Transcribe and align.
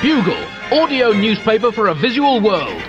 Bugle, 0.00 0.44
audio 0.70 1.10
newspaper 1.10 1.72
for 1.72 1.88
a 1.88 1.94
visual 1.94 2.40
world. 2.40 2.87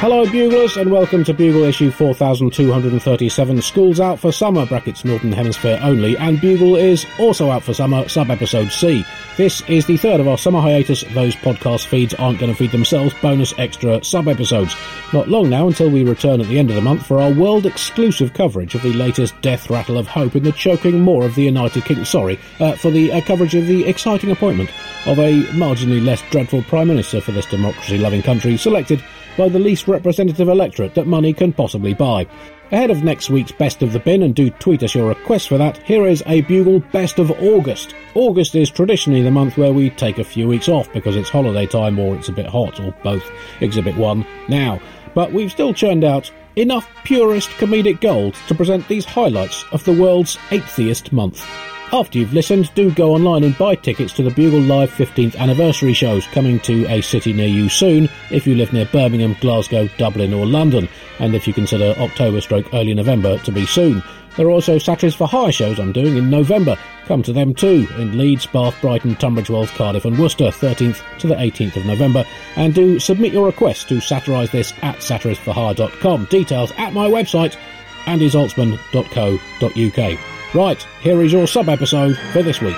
Hello, 0.00 0.24
Buglers, 0.24 0.76
and 0.76 0.92
welcome 0.92 1.24
to 1.24 1.34
Bugle 1.34 1.64
issue 1.64 1.90
4237. 1.90 3.60
School's 3.60 3.98
out 3.98 4.20
for 4.20 4.30
summer, 4.30 4.64
brackets 4.64 5.04
Northern 5.04 5.32
Hemisphere 5.32 5.76
only, 5.82 6.16
and 6.16 6.40
Bugle 6.40 6.76
is 6.76 7.04
also 7.18 7.50
out 7.50 7.64
for 7.64 7.74
summer, 7.74 8.08
sub 8.08 8.30
episode 8.30 8.70
C. 8.70 9.04
This 9.36 9.60
is 9.62 9.86
the 9.86 9.96
third 9.96 10.20
of 10.20 10.28
our 10.28 10.38
summer 10.38 10.60
hiatus. 10.60 11.02
Those 11.14 11.34
podcast 11.34 11.86
feeds 11.86 12.14
aren't 12.14 12.38
going 12.38 12.52
to 12.52 12.56
feed 12.56 12.70
themselves, 12.70 13.12
bonus 13.20 13.52
extra 13.58 14.02
sub 14.04 14.28
episodes. 14.28 14.76
Not 15.12 15.26
long 15.28 15.50
now 15.50 15.66
until 15.66 15.90
we 15.90 16.04
return 16.04 16.40
at 16.40 16.46
the 16.46 16.60
end 16.60 16.70
of 16.70 16.76
the 16.76 16.82
month 16.82 17.04
for 17.04 17.20
our 17.20 17.32
world 17.32 17.66
exclusive 17.66 18.34
coverage 18.34 18.76
of 18.76 18.82
the 18.82 18.92
latest 18.92 19.34
death 19.42 19.68
rattle 19.68 19.98
of 19.98 20.06
hope 20.06 20.36
in 20.36 20.44
the 20.44 20.52
choking 20.52 21.00
maw 21.00 21.22
of 21.22 21.34
the 21.34 21.42
United 21.42 21.84
Kingdom. 21.84 22.04
Sorry, 22.04 22.38
uh, 22.60 22.76
for 22.76 22.92
the 22.92 23.10
uh, 23.10 23.20
coverage 23.22 23.56
of 23.56 23.66
the 23.66 23.84
exciting 23.86 24.30
appointment 24.30 24.70
of 25.06 25.18
a 25.18 25.42
marginally 25.54 26.04
less 26.04 26.22
dreadful 26.30 26.62
Prime 26.62 26.86
Minister 26.86 27.20
for 27.20 27.32
this 27.32 27.46
democracy 27.46 27.98
loving 27.98 28.22
country, 28.22 28.56
selected 28.56 29.02
by 29.38 29.48
the 29.48 29.58
least 29.58 29.88
representative 29.88 30.48
electorate 30.48 30.94
that 30.94 31.06
money 31.06 31.32
can 31.32 31.54
possibly 31.54 31.94
buy. 31.94 32.26
Ahead 32.70 32.90
of 32.90 33.02
next 33.02 33.30
week's 33.30 33.52
Best 33.52 33.82
of 33.82 33.94
the 33.94 33.98
Bin, 33.98 34.22
and 34.22 34.34
do 34.34 34.50
tweet 34.50 34.82
us 34.82 34.94
your 34.94 35.08
requests 35.08 35.46
for 35.46 35.56
that, 35.56 35.78
here 35.78 36.06
is 36.06 36.22
a 36.26 36.42
Bugle 36.42 36.80
Best 36.92 37.18
of 37.18 37.30
August. 37.30 37.94
August 38.14 38.54
is 38.54 38.70
traditionally 38.70 39.22
the 39.22 39.30
month 39.30 39.56
where 39.56 39.72
we 39.72 39.88
take 39.88 40.18
a 40.18 40.24
few 40.24 40.46
weeks 40.46 40.68
off 40.68 40.92
because 40.92 41.16
it's 41.16 41.30
holiday 41.30 41.64
time 41.64 41.98
or 41.98 42.14
it's 42.14 42.28
a 42.28 42.32
bit 42.32 42.44
hot, 42.44 42.78
or 42.78 42.92
both. 43.02 43.24
Exhibit 43.62 43.96
1 43.96 44.26
now. 44.48 44.78
But 45.14 45.32
we've 45.32 45.50
still 45.50 45.72
churned 45.72 46.04
out 46.04 46.30
enough 46.56 46.86
purist 47.04 47.48
comedic 47.52 48.02
gold 48.02 48.34
to 48.48 48.54
present 48.54 48.86
these 48.88 49.06
highlights 49.06 49.64
of 49.72 49.82
the 49.84 49.98
world's 49.98 50.36
atheist 50.50 51.12
month. 51.12 51.46
After 51.90 52.18
you've 52.18 52.34
listened, 52.34 52.70
do 52.74 52.90
go 52.90 53.14
online 53.14 53.44
and 53.44 53.56
buy 53.56 53.74
tickets 53.74 54.12
to 54.14 54.22
the 54.22 54.30
Bugle 54.30 54.60
Live 54.60 54.90
15th 54.90 55.36
anniversary 55.36 55.94
shows 55.94 56.26
coming 56.26 56.60
to 56.60 56.84
a 56.86 57.00
city 57.00 57.32
near 57.32 57.48
you 57.48 57.70
soon 57.70 58.10
if 58.30 58.46
you 58.46 58.56
live 58.56 58.74
near 58.74 58.84
Birmingham, 58.84 59.34
Glasgow, 59.40 59.88
Dublin 59.96 60.34
or 60.34 60.44
London, 60.44 60.86
and 61.18 61.34
if 61.34 61.46
you 61.46 61.54
consider 61.54 61.94
October 61.98 62.42
stroke 62.42 62.74
early 62.74 62.92
November 62.92 63.38
to 63.38 63.50
be 63.50 63.64
soon. 63.64 64.02
There 64.36 64.46
are 64.46 64.50
also 64.50 64.76
Satirist 64.76 65.16
for 65.16 65.26
Hire 65.26 65.50
shows 65.50 65.80
I'm 65.80 65.92
doing 65.92 66.18
in 66.18 66.28
November. 66.28 66.76
Come 67.06 67.22
to 67.22 67.32
them 67.32 67.54
too, 67.54 67.88
in 67.96 68.18
Leeds, 68.18 68.44
Bath, 68.44 68.78
Brighton, 68.82 69.16
Tunbridge 69.16 69.48
Wells, 69.48 69.70
Cardiff 69.70 70.04
and 70.04 70.18
Worcester, 70.18 70.48
13th 70.48 71.02
to 71.20 71.26
the 71.26 71.36
18th 71.36 71.76
of 71.76 71.86
November. 71.86 72.22
And 72.56 72.74
do 72.74 73.00
submit 73.00 73.32
your 73.32 73.46
requests 73.46 73.84
to 73.84 74.02
satirise 74.02 74.50
this 74.50 74.74
at 74.82 74.96
satiristforhire.com. 74.96 76.26
Details 76.26 76.70
at 76.76 76.92
my 76.92 77.08
website, 77.08 77.56
andyzaltzman.co.uk. 78.04 80.37
Right, 80.54 80.82
here 81.02 81.20
is 81.22 81.30
your 81.30 81.46
sub 81.46 81.68
episode 81.68 82.16
for 82.32 82.42
this 82.42 82.62
week. 82.62 82.76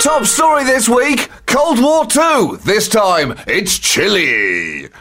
Top 0.00 0.24
story 0.24 0.62
this 0.64 0.88
week 0.88 1.28
Cold 1.46 1.80
War 1.82 2.06
II. 2.16 2.58
This 2.64 2.88
time, 2.88 3.34
it's 3.48 3.78
Chile. 3.78 4.88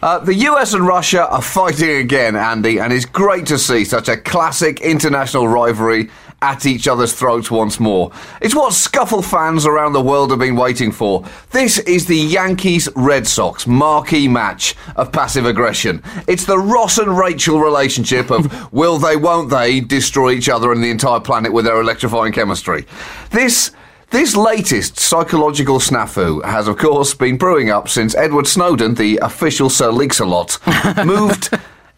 Uh, 0.00 0.18
the 0.18 0.34
US 0.34 0.74
and 0.74 0.84
Russia 0.84 1.28
are 1.28 1.40
fighting 1.40 1.98
again, 1.98 2.34
Andy, 2.34 2.80
and 2.80 2.92
it's 2.92 3.04
great 3.04 3.46
to 3.46 3.56
see 3.56 3.84
such 3.84 4.08
a 4.08 4.16
classic 4.16 4.80
international 4.80 5.46
rivalry 5.46 6.10
at 6.42 6.66
each 6.66 6.88
other's 6.88 7.14
throats 7.14 7.50
once 7.50 7.80
more. 7.80 8.10
It's 8.42 8.54
what 8.54 8.74
Scuffle 8.74 9.22
fans 9.22 9.64
around 9.64 9.92
the 9.92 10.02
world 10.02 10.30
have 10.30 10.40
been 10.40 10.56
waiting 10.56 10.92
for. 10.92 11.24
This 11.52 11.78
is 11.78 12.06
the 12.06 12.16
Yankees 12.16 12.88
Red 12.96 13.26
Sox 13.26 13.66
marquee 13.66 14.28
match 14.28 14.74
of 14.96 15.12
passive 15.12 15.46
aggression. 15.46 16.02
It's 16.26 16.44
the 16.44 16.58
Ross 16.58 16.98
and 16.98 17.16
Rachel 17.16 17.60
relationship 17.60 18.30
of 18.30 18.72
will 18.72 18.98
they, 18.98 19.16
won't 19.16 19.50
they 19.50 19.80
destroy 19.80 20.32
each 20.32 20.48
other 20.48 20.72
and 20.72 20.82
the 20.82 20.90
entire 20.90 21.20
planet 21.20 21.52
with 21.52 21.64
their 21.64 21.80
electrifying 21.80 22.32
chemistry. 22.32 22.86
This. 23.30 23.70
This 24.10 24.36
latest 24.36 24.98
psychological 24.98 25.78
snafu 25.78 26.44
has, 26.44 26.68
of 26.68 26.76
course, 26.76 27.14
been 27.14 27.38
brewing 27.38 27.70
up 27.70 27.88
since 27.88 28.14
Edward 28.14 28.46
Snowden, 28.46 28.94
the 28.94 29.16
official 29.22 29.70
Sir 29.70 29.90
Leaks-a-Lot, 29.90 30.58
moved 31.06 31.48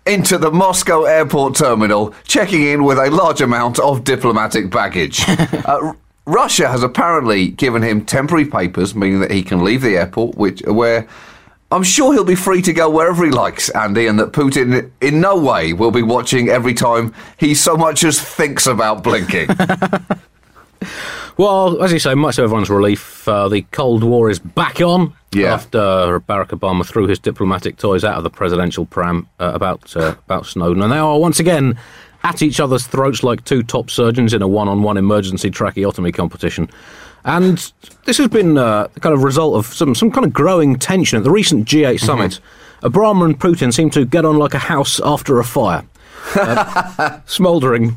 into 0.06 0.38
the 0.38 0.50
Moscow 0.50 1.04
airport 1.04 1.56
terminal, 1.56 2.14
checking 2.24 2.62
in 2.62 2.84
with 2.84 2.98
a 2.98 3.10
large 3.10 3.40
amount 3.40 3.78
of 3.78 4.04
diplomatic 4.04 4.70
baggage. 4.70 5.22
uh, 5.28 5.92
Russia 6.26 6.68
has 6.68 6.82
apparently 6.82 7.48
given 7.48 7.82
him 7.82 8.04
temporary 8.04 8.46
papers, 8.46 8.94
meaning 8.94 9.20
that 9.20 9.30
he 9.30 9.42
can 9.42 9.62
leave 9.62 9.82
the 9.82 9.96
airport, 9.96 10.36
which 10.36 10.62
where 10.62 11.06
I'm 11.70 11.82
sure 11.82 12.12
he'll 12.12 12.24
be 12.24 12.34
free 12.34 12.62
to 12.62 12.72
go 12.72 12.88
wherever 12.88 13.24
he 13.24 13.30
likes, 13.30 13.68
Andy, 13.70 14.06
and 14.06 14.18
that 14.20 14.32
Putin 14.32 14.90
in 15.00 15.20
no 15.20 15.36
way 15.36 15.72
will 15.72 15.90
be 15.90 16.02
watching 16.02 16.48
every 16.48 16.74
time 16.74 17.12
he 17.36 17.54
so 17.54 17.76
much 17.76 18.04
as 18.04 18.20
thinks 18.20 18.66
about 18.66 19.02
blinking. 19.02 19.48
Well, 21.36 21.82
as 21.82 21.92
you 21.92 21.98
say, 21.98 22.14
much 22.14 22.36
to 22.36 22.42
everyone's 22.42 22.70
relief, 22.70 23.26
uh, 23.28 23.48
the 23.48 23.62
Cold 23.72 24.04
War 24.04 24.30
is 24.30 24.38
back 24.38 24.80
on 24.80 25.12
Yeah. 25.32 25.54
after 25.54 25.78
Barack 26.20 26.48
Obama 26.50 26.84
threw 26.86 27.06
his 27.08 27.18
diplomatic 27.18 27.76
toys 27.76 28.04
out 28.04 28.16
of 28.16 28.22
the 28.24 28.30
presidential 28.30 28.86
pram 28.86 29.26
uh, 29.40 29.50
about 29.54 29.96
uh, 29.96 30.14
about 30.26 30.46
Snowden, 30.46 30.82
and 30.82 30.92
they 30.92 30.98
are 30.98 31.18
once 31.18 31.40
again 31.40 31.76
at 32.22 32.40
each 32.40 32.58
other's 32.60 32.86
throats 32.86 33.22
like 33.22 33.44
two 33.44 33.62
top 33.62 33.90
surgeons 33.90 34.32
in 34.32 34.40
a 34.42 34.48
one-on-one 34.48 34.96
emergency 34.96 35.50
tracheotomy 35.50 36.10
competition. 36.12 36.70
And 37.26 37.72
this 38.04 38.18
has 38.18 38.28
been 38.28 38.56
uh, 38.58 38.86
the 38.94 39.00
kind 39.00 39.14
of 39.14 39.24
result 39.24 39.56
of 39.56 39.66
some 39.74 39.94
some 39.94 40.10
kind 40.10 40.26
of 40.26 40.32
growing 40.32 40.76
tension 40.78 41.16
at 41.18 41.24
the 41.24 41.30
recent 41.30 41.66
G8 41.66 42.00
summit. 42.00 42.40
Obama 42.82 43.24
and 43.24 43.40
Putin 43.40 43.72
seem 43.72 43.88
to 43.90 44.04
get 44.04 44.24
on 44.26 44.36
like 44.36 44.52
a 44.54 44.58
house 44.58 45.00
after 45.02 45.38
a 45.40 45.44
fire, 45.44 45.84
uh, 46.36 47.18
smouldering 47.26 47.96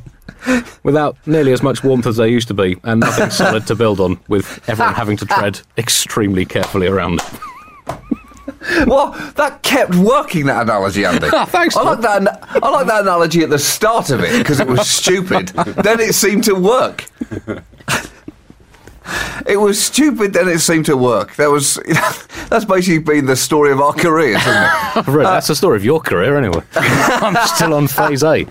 without 0.84 1.16
nearly 1.26 1.52
as 1.54 1.62
much 1.64 1.84
warmth 1.84 2.08
as 2.08 2.18
they 2.18 2.30
used 2.30 2.48
to 2.50 2.54
be, 2.54 2.78
and 2.84 3.00
nothing 3.02 3.30
solid 3.30 3.66
to 3.68 3.76
build 3.76 4.00
on, 4.00 4.20
with 4.28 4.62
everyone 4.70 4.94
having 5.04 5.18
to 5.18 5.26
tread 5.26 5.60
extremely 5.78 6.46
carefully 6.46 6.88
around. 6.88 7.22
well, 8.86 9.12
that 9.36 9.60
kept 9.64 9.96
working. 9.96 10.46
That 10.48 10.64
analogy, 10.64 11.06
Andy. 11.06 11.28
Ah, 11.34 11.46
thanks, 11.46 11.76
I 11.76 11.82
like 11.84 12.02
that. 12.02 12.44
I 12.64 12.70
like 12.70 12.88
that 12.88 13.02
analogy 13.02 13.42
at 13.42 13.50
the 13.50 13.60
start 13.60 14.10
of 14.10 14.22
it 14.22 14.38
because 14.38 14.60
it 14.60 14.68
was 14.68 14.90
stupid. 14.90 15.48
then 15.84 16.00
it 16.00 16.14
seemed 16.14 16.44
to 16.46 16.54
work. 16.54 17.06
It 19.47 19.58
was 19.58 19.81
stupid, 19.81 20.34
then 20.34 20.50
it 20.50 20.59
seemed 20.59 20.85
to 20.88 20.97
work. 20.97 21.35
There 21.35 21.50
was 21.50 21.75
that's 22.50 22.66
basically 22.66 23.00
been 23.00 23.25
the 23.25 23.35
story 23.35 23.72
of 23.72 23.80
our 23.80 23.94
careers, 23.94 24.41
isn't 24.41 24.63
it? 24.63 25.08
Really, 25.08 25.24
that's 25.24 25.47
the 25.47 25.56
story 25.56 25.78
of 25.78 25.85
your 25.85 26.02
career, 26.02 26.38
anyway. 26.38 26.62
I'm 26.75 27.47
still 27.47 27.74
on 27.74 27.88
phase 27.88 28.24
A. 28.24 28.46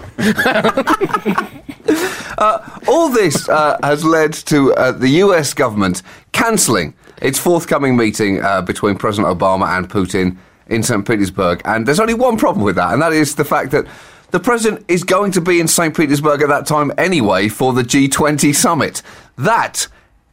All 2.88 3.08
this 3.10 3.48
uh, 3.48 3.78
has 3.82 4.04
led 4.04 4.32
to 4.32 4.72
uh, 4.74 4.92
the 4.92 5.08
US 5.24 5.52
government 5.52 6.02
cancelling 6.32 6.94
its 7.20 7.38
forthcoming 7.38 7.96
meeting 7.96 8.42
uh, 8.42 8.62
between 8.62 8.96
President 8.96 9.38
Obama 9.38 9.76
and 9.76 9.90
Putin 9.90 10.36
in 10.68 10.82
St. 10.82 11.06
Petersburg. 11.06 11.62
And 11.64 11.86
there's 11.86 12.00
only 12.00 12.14
one 12.14 12.36
problem 12.36 12.64
with 12.64 12.76
that, 12.76 12.92
and 12.92 13.02
that 13.02 13.12
is 13.12 13.34
the 13.34 13.44
fact 13.44 13.70
that 13.72 13.86
the 14.30 14.40
president 14.40 14.84
is 14.88 15.04
going 15.04 15.32
to 15.32 15.40
be 15.40 15.60
in 15.60 15.68
St. 15.68 15.96
Petersburg 15.96 16.42
at 16.42 16.48
that 16.48 16.66
time 16.66 16.92
anyway 16.98 17.48
for 17.48 17.72
the 17.72 17.82
G20 17.82 18.54
summit. 18.54 19.02
That 19.36 19.88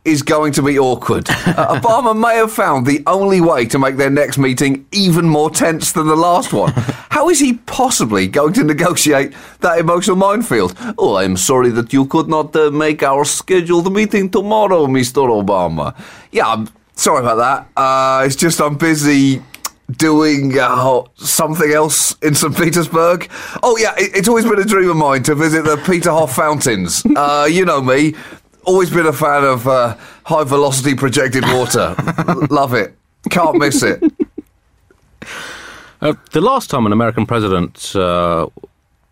is 0.06 0.22
going 0.22 0.52
to 0.54 0.62
be 0.62 0.78
awkward. 0.80 1.28
Uh, 1.54 1.80
Obama 1.80 2.18
may 2.20 2.36
have 2.38 2.52
found 2.52 2.86
the 2.88 3.04
only 3.06 3.40
way 3.40 3.64
to 3.64 3.78
make 3.78 3.96
their 3.96 4.10
next 4.10 4.40
meeting 4.40 4.86
even 4.92 5.26
more 5.30 5.52
tense 5.52 5.92
than 5.92 6.08
the 6.08 6.16
last 6.16 6.52
one. 6.52 6.72
How 7.12 7.30
is 7.30 7.40
he 7.40 7.54
possibly 7.54 8.28
going 8.28 8.54
to 8.54 8.64
negotiate 8.64 9.34
that 9.60 9.78
emotional 9.78 10.16
minefield? 10.16 10.76
Oh, 10.98 11.18
I'm 11.18 11.38
sorry 11.38 11.70
that 11.72 11.94
you 11.94 12.06
could 12.06 12.28
not 12.28 12.56
uh, 12.56 12.72
make 12.72 13.04
our 13.04 13.24
scheduled 13.24 13.94
meeting 13.94 14.32
tomorrow, 14.32 14.88
Mr. 14.88 15.28
Obama. 15.30 15.96
Yeah, 16.32 16.48
I'm 16.48 16.70
sorry 16.96 17.20
about 17.20 17.36
that. 17.76 17.80
Uh, 17.80 18.24
it's 18.26 18.36
just 18.36 18.60
I'm 18.60 18.78
busy 18.78 19.44
doing 19.92 20.58
uh, 20.58 21.04
something 21.16 21.72
else 21.72 22.16
in 22.22 22.34
St. 22.34 22.56
Petersburg. 22.56 23.30
Oh, 23.62 23.78
yeah, 23.78 23.94
it, 23.98 24.16
it's 24.16 24.28
always 24.28 24.46
been 24.46 24.60
a 24.60 24.66
dream 24.66 24.90
of 24.90 24.98
mine 24.98 25.22
to 25.24 25.36
visit 25.36 25.66
the 25.66 25.76
Peterhof 25.76 26.32
fountains. 26.32 27.04
Uh, 27.16 27.48
you 27.50 27.66
know 27.66 27.82
me, 27.82 28.16
always 28.66 28.90
been 28.90 29.06
a 29.06 29.14
fan 29.14 29.44
of 29.44 29.68
uh, 29.68 29.96
high 30.26 30.44
velocity 30.44 30.96
projected 30.96 31.44
water. 31.44 31.96
Love 32.50 32.74
it. 32.74 32.96
Can't 33.30 33.58
miss 33.58 33.84
it. 33.84 34.04
Uh, 36.02 36.14
the 36.32 36.42
last 36.42 36.70
time 36.70 36.86
an 36.86 36.92
American 36.92 37.26
president 37.26 37.96
uh, 37.96 38.48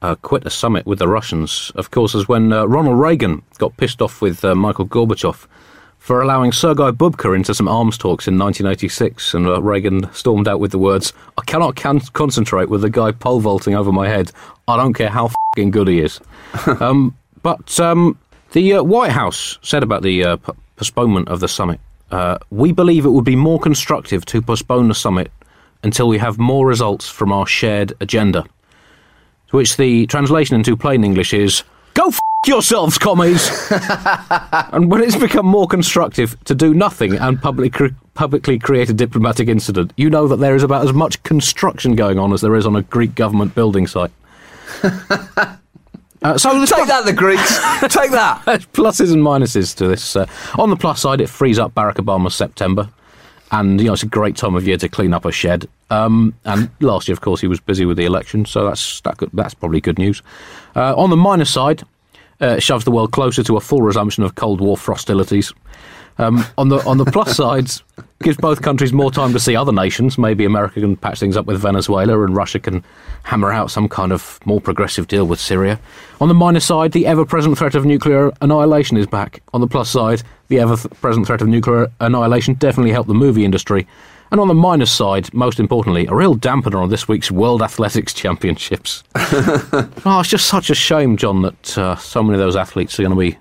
uh, 0.02 0.16
quit 0.16 0.46
a 0.46 0.50
summit 0.50 0.86
with 0.86 1.00
the 1.00 1.08
Russians, 1.08 1.72
of 1.76 1.92
course, 1.92 2.16
is 2.16 2.28
when 2.28 2.52
uh, 2.52 2.66
Ronald 2.66 3.00
Reagan 3.00 3.44
got 3.60 3.78
pissed 3.78 4.02
off 4.02 4.22
with 4.22 4.44
uh, 4.44 4.56
Mikhail 4.56 4.88
Gorbachev 4.88 5.48
for 6.00 6.22
allowing 6.22 6.52
Sergei 6.52 6.90
Bubka 6.92 7.36
into 7.36 7.54
some 7.54 7.68
arms 7.68 7.96
talks 7.96 8.28
in 8.28 8.38
1986, 8.38 9.36
and 9.36 9.48
uh, 9.48 9.62
Reagan 9.62 10.12
stormed 10.14 10.48
out 10.48 10.60
with 10.60 10.72
the 10.72 10.80
words, 10.80 11.14
"I 11.38 11.44
cannot 11.44 11.76
can- 11.76 12.00
concentrate 12.14 12.70
with 12.70 12.84
a 12.84 12.90
guy 12.90 13.12
pole 13.12 13.40
vaulting 13.40 13.76
over 13.76 13.92
my 13.92 14.10
head. 14.10 14.32
I 14.68 14.78
don't 14.78 14.94
care 14.94 15.10
how 15.10 15.30
fing 15.56 15.70
good 15.70 15.88
he 15.88 16.00
is." 16.00 16.20
um, 16.82 17.16
but 17.44 17.80
um, 17.80 18.18
the 18.52 18.74
uh, 18.74 18.84
White 18.84 19.12
House 19.12 19.58
said 19.62 19.84
about 19.84 20.04
the 20.04 20.24
uh, 20.24 20.36
p- 20.38 20.54
postponement 20.76 21.30
of 21.30 21.40
the 21.40 21.48
summit. 21.48 21.80
Uh, 22.12 22.38
we 22.50 22.72
believe 22.72 23.06
it 23.06 23.10
would 23.10 23.26
be 23.26 23.36
more 23.36 23.60
constructive 23.60 24.26
to 24.26 24.42
postpone 24.42 24.90
the 24.90 24.96
summit 24.96 25.32
until 25.84 26.08
we 26.08 26.18
have 26.18 26.38
more 26.38 26.68
results 26.68 27.10
from 27.10 27.32
our 27.32 27.48
shared 27.48 27.94
agenda. 28.02 28.44
To 29.50 29.58
which 29.58 29.78
the 29.78 30.06
translation 30.08 30.56
into 30.56 30.76
plain 30.76 31.04
English 31.04 31.34
is 31.34 31.64
Go 31.94 32.08
f 32.08 32.20
yourselves, 32.46 32.98
commies! 32.98 33.50
and 34.72 34.90
when 34.90 35.02
it's 35.02 35.16
become 35.16 35.46
more 35.46 35.68
constructive 35.68 36.42
to 36.46 36.56
do 36.56 36.74
nothing 36.74 37.16
and 37.16 37.42
publicly, 37.42 37.92
publicly 38.14 38.60
create 38.60 38.90
a 38.90 38.94
diplomatic 38.94 39.48
incident, 39.48 39.94
you 39.98 40.10
know 40.10 40.28
that 40.28 40.38
there 40.38 40.56
is 40.56 40.64
about 40.64 40.86
as 40.86 40.94
much 40.94 41.22
construction 41.24 41.96
going 41.96 42.18
on 42.18 42.34
as 42.34 42.42
there 42.42 42.56
is 42.56 42.66
on 42.66 42.76
a 42.76 42.82
Greek 42.84 43.16
government 43.16 43.56
building 43.56 43.88
site. 43.88 44.12
Uh, 46.22 46.38
so 46.38 46.52
Take 46.66 46.88
that, 46.88 47.06
the 47.06 47.14
Greeks. 47.14 47.58
Take 47.94 48.12
that. 48.12 48.44
pluses 48.74 49.12
and 49.12 49.24
minuses 49.24 49.76
to 49.78 49.88
this. 49.88 50.16
Uh, 50.16 50.28
on 50.58 50.70
the 50.70 50.76
plus 50.76 51.02
side, 51.02 51.20
it 51.20 51.30
frees 51.30 51.58
up 51.58 51.74
Barack 51.74 51.96
Obama's 51.96 52.36
September, 52.36 52.90
and 53.52 53.82
you 53.82 53.88
know 53.88 53.94
it's 53.94 54.04
a 54.04 54.08
great 54.08 54.36
time 54.36 54.56
of 54.56 54.68
year 54.68 54.78
to 54.78 54.88
clean 54.88 55.14
up 55.14 55.26
a 55.26 55.32
shed. 55.32 55.68
Um, 55.90 56.36
and 56.46 56.70
last 56.80 57.08
year, 57.08 57.14
of 57.14 57.22
course, 57.22 57.42
he 57.42 57.48
was 57.48 57.60
busy 57.60 57.86
with 57.86 57.98
the 57.98 58.06
election, 58.06 58.46
so 58.46 58.66
that's 58.66 59.02
that 59.02 59.18
could, 59.18 59.32
that's 59.34 59.56
probably 59.56 59.82
good 59.82 59.98
news. 59.98 60.22
Uh, 60.76 60.94
on 60.96 61.10
the 61.10 61.18
minus 61.18 61.50
side, 61.50 61.82
uh, 62.40 62.56
it 62.58 62.64
shoves 62.64 62.86
the 62.86 62.92
world 62.92 63.12
closer 63.12 63.44
to 63.44 63.58
a 63.58 63.62
full 63.62 63.82
resumption 63.82 64.24
of 64.24 64.36
Cold 64.36 64.62
War 64.62 64.78
hostilities. 64.78 65.54
Um, 66.18 66.46
on 66.58 66.70
the 66.70 66.78
on 66.86 66.98
the 66.98 67.06
plus 67.06 67.36
sides, 67.38 67.84
gives 68.22 68.38
both 68.38 68.62
countries 68.62 68.94
more 68.94 69.12
time 69.12 69.34
to 69.34 69.40
see 69.40 69.56
other 69.56 69.72
nations. 69.72 70.18
Maybe 70.18 70.46
America 70.46 70.80
can 70.80 70.96
patch 70.96 71.20
things 71.20 71.36
up 71.36 71.46
with 71.46 71.60
Venezuela, 71.60 72.24
and 72.24 72.36
Russia 72.36 72.60
can 72.60 72.84
hammer 73.24 73.52
out 73.52 73.72
some 73.72 73.90
kind 73.90 74.12
of 74.12 74.40
more 74.46 74.62
progressive 74.62 75.08
deal 75.08 75.26
with 75.26 75.40
Syria. 75.40 75.80
On 76.20 76.28
the 76.28 76.34
minus 76.34 76.66
side, 76.66 76.92
the 76.92 77.06
ever-present 77.08 77.58
threat 77.58 77.76
of 77.76 77.86
nuclear 77.86 78.32
annihilation 78.42 78.98
is 78.98 79.08
back. 79.08 79.42
On 79.54 79.62
the 79.62 79.68
plus 79.68 79.90
side, 79.90 80.24
the 80.48 80.60
ever-present 80.60 81.28
threat 81.28 81.42
of 81.42 81.48
nuclear 81.48 81.92
annihilation 82.00 82.56
definitely 82.56 82.92
helped 82.92 83.08
the 83.08 83.14
movie 83.14 83.46
industry. 83.46 83.88
And 84.32 84.40
on 84.40 84.48
the 84.48 84.54
minus 84.54 84.92
side, 84.92 85.34
most 85.34 85.60
importantly, 85.60 86.08
a 86.08 86.16
real 86.16 86.38
dampener 86.38 86.82
on 86.82 86.90
this 86.90 87.06
week's 87.06 87.30
World 87.30 87.62
Athletics 87.62 88.14
Championships. 88.14 89.04
oh, 89.16 90.20
it's 90.22 90.30
just 90.30 90.48
such 90.48 90.70
a 90.70 90.76
shame, 90.76 91.18
John, 91.18 91.42
that 91.42 91.78
uh, 91.78 91.96
so 91.98 92.24
many 92.24 92.36
of 92.36 92.40
those 92.40 92.56
athletes 92.56 92.98
are 92.98 93.04
going 93.04 93.14
to 93.14 93.20
be 93.20 93.38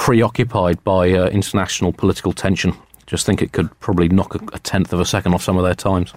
preoccupied 0.00 0.82
by 0.82 1.12
uh, 1.12 1.28
international 1.28 1.92
political 1.92 2.32
tension. 2.32 2.74
Just 3.06 3.26
think 3.26 3.42
it 3.42 3.52
could 3.52 3.68
probably 3.80 4.08
knock 4.08 4.34
a, 4.34 4.38
a, 4.54 4.58
tenth 4.60 4.94
of 4.94 5.00
a 5.00 5.04
second 5.04 5.34
off 5.34 5.42
some 5.42 5.58
of 5.58 5.62
their 5.62 5.74
times. 5.74 6.14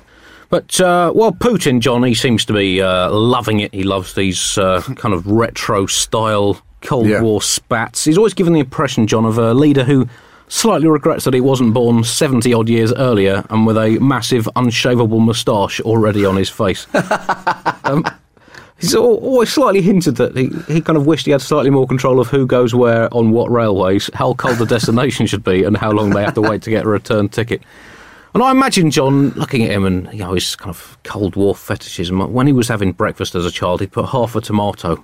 But, 0.50 0.80
uh, 0.80 1.12
well, 1.14 1.34
Putin, 1.34 1.82
John, 1.82 2.02
he 2.04 2.16
seems 2.16 2.46
to 2.46 2.54
be 2.54 2.82
uh, 2.82 3.12
loving 3.12 3.60
it. 3.60 3.74
He 3.74 3.84
loves 3.84 4.14
these 4.14 4.58
uh, 4.58 4.82
kind 4.96 5.14
of 5.14 5.28
retro 5.28 5.86
style 5.86 6.62
Cold 6.82 7.08
yeah. 7.08 7.22
War 7.22 7.42
spats. 7.42 8.06
He's 8.06 8.18
always 8.18 8.34
given 8.34 8.54
the 8.54 8.62
impression, 8.62 9.06
John, 9.06 9.26
of 9.26 9.38
a 9.38 9.54
leader 9.54 9.84
who 9.84 10.08
slightly 10.48 10.88
regrets 10.88 11.26
that 11.26 11.34
he 11.34 11.42
wasn't 11.42 11.74
born 11.74 12.06
70 12.06 12.54
odd 12.54 12.70
years 12.70 12.94
earlier 12.94 13.44
and 13.50 13.66
with 13.68 13.76
a 13.76 14.00
massive, 14.00 14.48
unshavable 14.56 15.20
moustache 15.20 15.82
already 15.82 16.26
on 16.26 16.38
his 16.38 16.50
face. 16.50 16.88
um, 17.84 18.06
He's 18.84 18.96
always 18.96 19.48
slightly 19.48 19.82
hinted 19.82 20.18
that 20.18 20.36
he, 20.36 20.50
he 20.68 20.82
kind 20.82 20.98
of 20.98 21.08
wished 21.08 21.26
he 21.26 21.32
had 21.32 21.42
slightly 21.42 21.70
more 21.70 21.88
control 21.88 22.20
of 22.20 22.28
who 22.28 22.46
goes 22.46 22.76
where 22.76 23.08
on 23.14 23.32
what 23.32 23.50
railways, 23.50 24.10
how 24.14 24.34
cold 24.34 24.58
the 24.58 24.66
destination 24.66 25.26
should 25.26 25.42
be, 25.42 25.64
and 25.64 25.78
how 25.78 25.92
long 25.92 26.10
they 26.10 26.22
have 26.22 26.34
to 26.34 26.42
wait 26.42 26.64
to 26.64 26.70
get 26.70 26.84
a 26.84 26.90
return 26.90 27.30
ticket. 27.30 27.62
And 28.34 28.44
I 28.44 28.52
imagine 28.52 28.92
John 28.92 29.30
looking 29.30 29.64
at 29.64 29.72
him 29.72 29.86
and 29.86 30.12
you 30.12 30.20
know 30.20 30.34
his 30.34 30.58
kind 30.58 30.70
of 30.70 30.98
Cold 31.04 31.38
War 31.38 31.56
fetishism. 31.56 32.34
When 32.34 32.46
he 32.46 32.52
was 32.52 32.68
having 32.68 32.92
breakfast 32.92 33.36
as 33.36 33.46
a 33.46 33.52
child, 33.52 33.80
he'd 33.80 33.94
put 33.94 34.08
half 34.08 34.36
a 34.36 34.42
tomato 34.42 35.02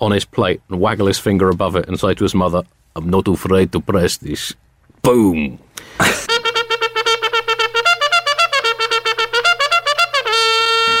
on 0.00 0.10
his 0.10 0.24
plate 0.24 0.60
and 0.68 0.80
waggle 0.80 1.06
his 1.06 1.20
finger 1.20 1.50
above 1.50 1.76
it 1.76 1.86
and 1.86 2.00
say 2.00 2.14
to 2.14 2.24
his 2.24 2.34
mother, 2.34 2.64
"I'm 2.96 3.08
not 3.08 3.28
afraid 3.28 3.70
to 3.70 3.80
press 3.80 4.16
this." 4.16 4.54
Boom. 5.02 5.60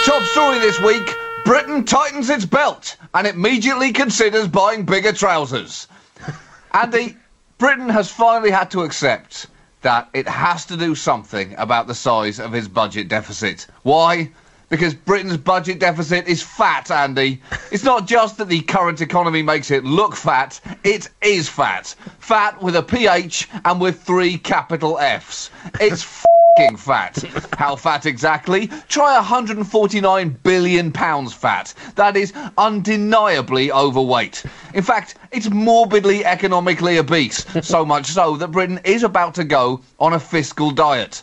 Top 0.04 0.22
story 0.22 0.60
this 0.60 0.78
week. 0.80 1.12
Britain 1.50 1.84
tightens 1.84 2.30
its 2.30 2.44
belt 2.44 2.96
and 3.12 3.26
immediately 3.26 3.90
considers 3.90 4.46
buying 4.46 4.84
bigger 4.84 5.12
trousers. 5.12 5.88
Andy, 6.72 7.16
Britain 7.58 7.88
has 7.88 8.08
finally 8.08 8.52
had 8.52 8.70
to 8.70 8.82
accept 8.82 9.48
that 9.82 10.08
it 10.14 10.28
has 10.28 10.64
to 10.66 10.76
do 10.76 10.94
something 10.94 11.52
about 11.58 11.88
the 11.88 11.94
size 11.96 12.38
of 12.38 12.54
its 12.54 12.68
budget 12.68 13.08
deficit. 13.08 13.66
Why? 13.82 14.30
Because 14.68 14.94
Britain's 14.94 15.38
budget 15.38 15.80
deficit 15.80 16.28
is 16.28 16.40
fat, 16.40 16.88
Andy. 16.88 17.42
It's 17.72 17.82
not 17.82 18.06
just 18.06 18.36
that 18.38 18.48
the 18.48 18.60
current 18.60 19.00
economy 19.00 19.42
makes 19.42 19.72
it 19.72 19.82
look 19.82 20.14
fat, 20.14 20.60
it 20.84 21.08
is 21.20 21.48
fat. 21.48 21.96
Fat 22.20 22.62
with 22.62 22.76
a 22.76 22.82
PH 22.84 23.48
and 23.64 23.80
with 23.80 24.00
three 24.00 24.38
capital 24.38 25.00
Fs. 25.00 25.50
It's 25.80 26.24
fat. 26.76 27.22
How 27.56 27.76
fat 27.76 28.06
exactly? 28.06 28.68
Try 28.88 29.14
149 29.16 30.38
billion 30.42 30.92
pounds 30.92 31.32
fat. 31.32 31.74
That 31.96 32.16
is 32.16 32.32
undeniably 32.58 33.72
overweight. 33.72 34.44
In 34.74 34.82
fact, 34.82 35.16
it's 35.30 35.50
morbidly 35.50 36.24
economically 36.24 36.98
obese, 36.98 37.44
so 37.62 37.84
much 37.84 38.06
so 38.06 38.36
that 38.36 38.48
Britain 38.48 38.80
is 38.84 39.02
about 39.02 39.34
to 39.36 39.44
go 39.44 39.80
on 39.98 40.12
a 40.12 40.20
fiscal 40.20 40.70
diet. 40.70 41.22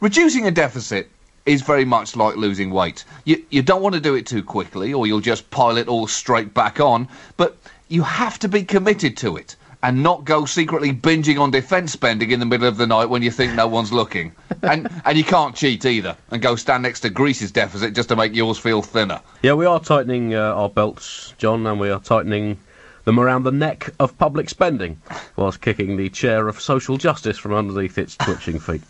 Reducing 0.00 0.46
a 0.46 0.50
deficit 0.50 1.10
is 1.46 1.62
very 1.62 1.84
much 1.84 2.16
like 2.16 2.36
losing 2.36 2.70
weight. 2.70 3.04
You, 3.24 3.44
you 3.50 3.62
don't 3.62 3.82
want 3.82 3.94
to 3.94 4.00
do 4.00 4.14
it 4.14 4.26
too 4.26 4.42
quickly 4.42 4.92
or 4.94 5.06
you'll 5.06 5.20
just 5.20 5.50
pile 5.50 5.76
it 5.76 5.88
all 5.88 6.06
straight 6.06 6.54
back 6.54 6.80
on, 6.80 7.08
but 7.36 7.56
you 7.88 8.02
have 8.02 8.38
to 8.38 8.48
be 8.48 8.62
committed 8.62 9.16
to 9.18 9.36
it 9.36 9.56
and 9.82 10.02
not 10.02 10.24
go 10.24 10.44
secretly 10.44 10.92
binging 10.92 11.40
on 11.40 11.50
defence 11.50 11.92
spending 11.92 12.30
in 12.30 12.40
the 12.40 12.46
middle 12.46 12.68
of 12.68 12.76
the 12.76 12.86
night 12.86 13.06
when 13.06 13.22
you 13.22 13.30
think 13.30 13.54
no 13.54 13.66
one's 13.66 13.92
looking. 13.92 14.32
and 14.62 14.88
and 15.04 15.16
you 15.16 15.24
can't 15.24 15.54
cheat 15.54 15.84
either 15.84 16.16
and 16.30 16.42
go 16.42 16.56
stand 16.56 16.82
next 16.82 17.00
to 17.00 17.10
Greece's 17.10 17.50
deficit 17.50 17.94
just 17.94 18.08
to 18.10 18.16
make 18.16 18.34
yours 18.34 18.58
feel 18.58 18.82
thinner. 18.82 19.20
Yeah, 19.42 19.54
we 19.54 19.66
are 19.66 19.80
tightening 19.80 20.34
uh, 20.34 20.54
our 20.54 20.68
belts, 20.68 21.34
John, 21.38 21.66
and 21.66 21.80
we 21.80 21.90
are 21.90 22.00
tightening 22.00 22.58
them 23.04 23.18
around 23.18 23.44
the 23.44 23.52
neck 23.52 23.90
of 23.98 24.16
public 24.18 24.50
spending 24.50 25.00
whilst 25.36 25.62
kicking 25.62 25.96
the 25.96 26.10
chair 26.10 26.48
of 26.48 26.60
social 26.60 26.98
justice 26.98 27.38
from 27.38 27.54
underneath 27.54 27.96
its 27.96 28.16
twitching 28.16 28.58
feet. 28.60 28.82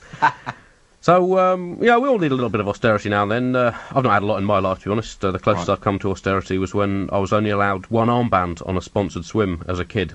So, 1.02 1.38
um, 1.38 1.78
yeah, 1.80 1.96
we 1.96 2.08
all 2.08 2.18
need 2.18 2.32
a 2.32 2.34
little 2.34 2.50
bit 2.50 2.60
of 2.60 2.68
austerity 2.68 3.08
now 3.08 3.22
and 3.22 3.30
then. 3.32 3.56
Uh, 3.56 3.78
I've 3.90 4.04
not 4.04 4.12
had 4.12 4.22
a 4.22 4.26
lot 4.26 4.36
in 4.36 4.44
my 4.44 4.58
life, 4.58 4.80
to 4.80 4.84
be 4.86 4.90
honest. 4.90 5.24
Uh, 5.24 5.30
the 5.30 5.38
closest 5.38 5.68
right. 5.68 5.74
I've 5.74 5.80
come 5.80 5.98
to 6.00 6.10
austerity 6.10 6.58
was 6.58 6.74
when 6.74 7.08
I 7.10 7.18
was 7.18 7.32
only 7.32 7.50
allowed 7.50 7.86
one 7.86 8.08
armband 8.08 8.66
on 8.68 8.76
a 8.76 8.82
sponsored 8.82 9.24
swim 9.24 9.64
as 9.66 9.78
a 9.78 9.84
kid 9.84 10.14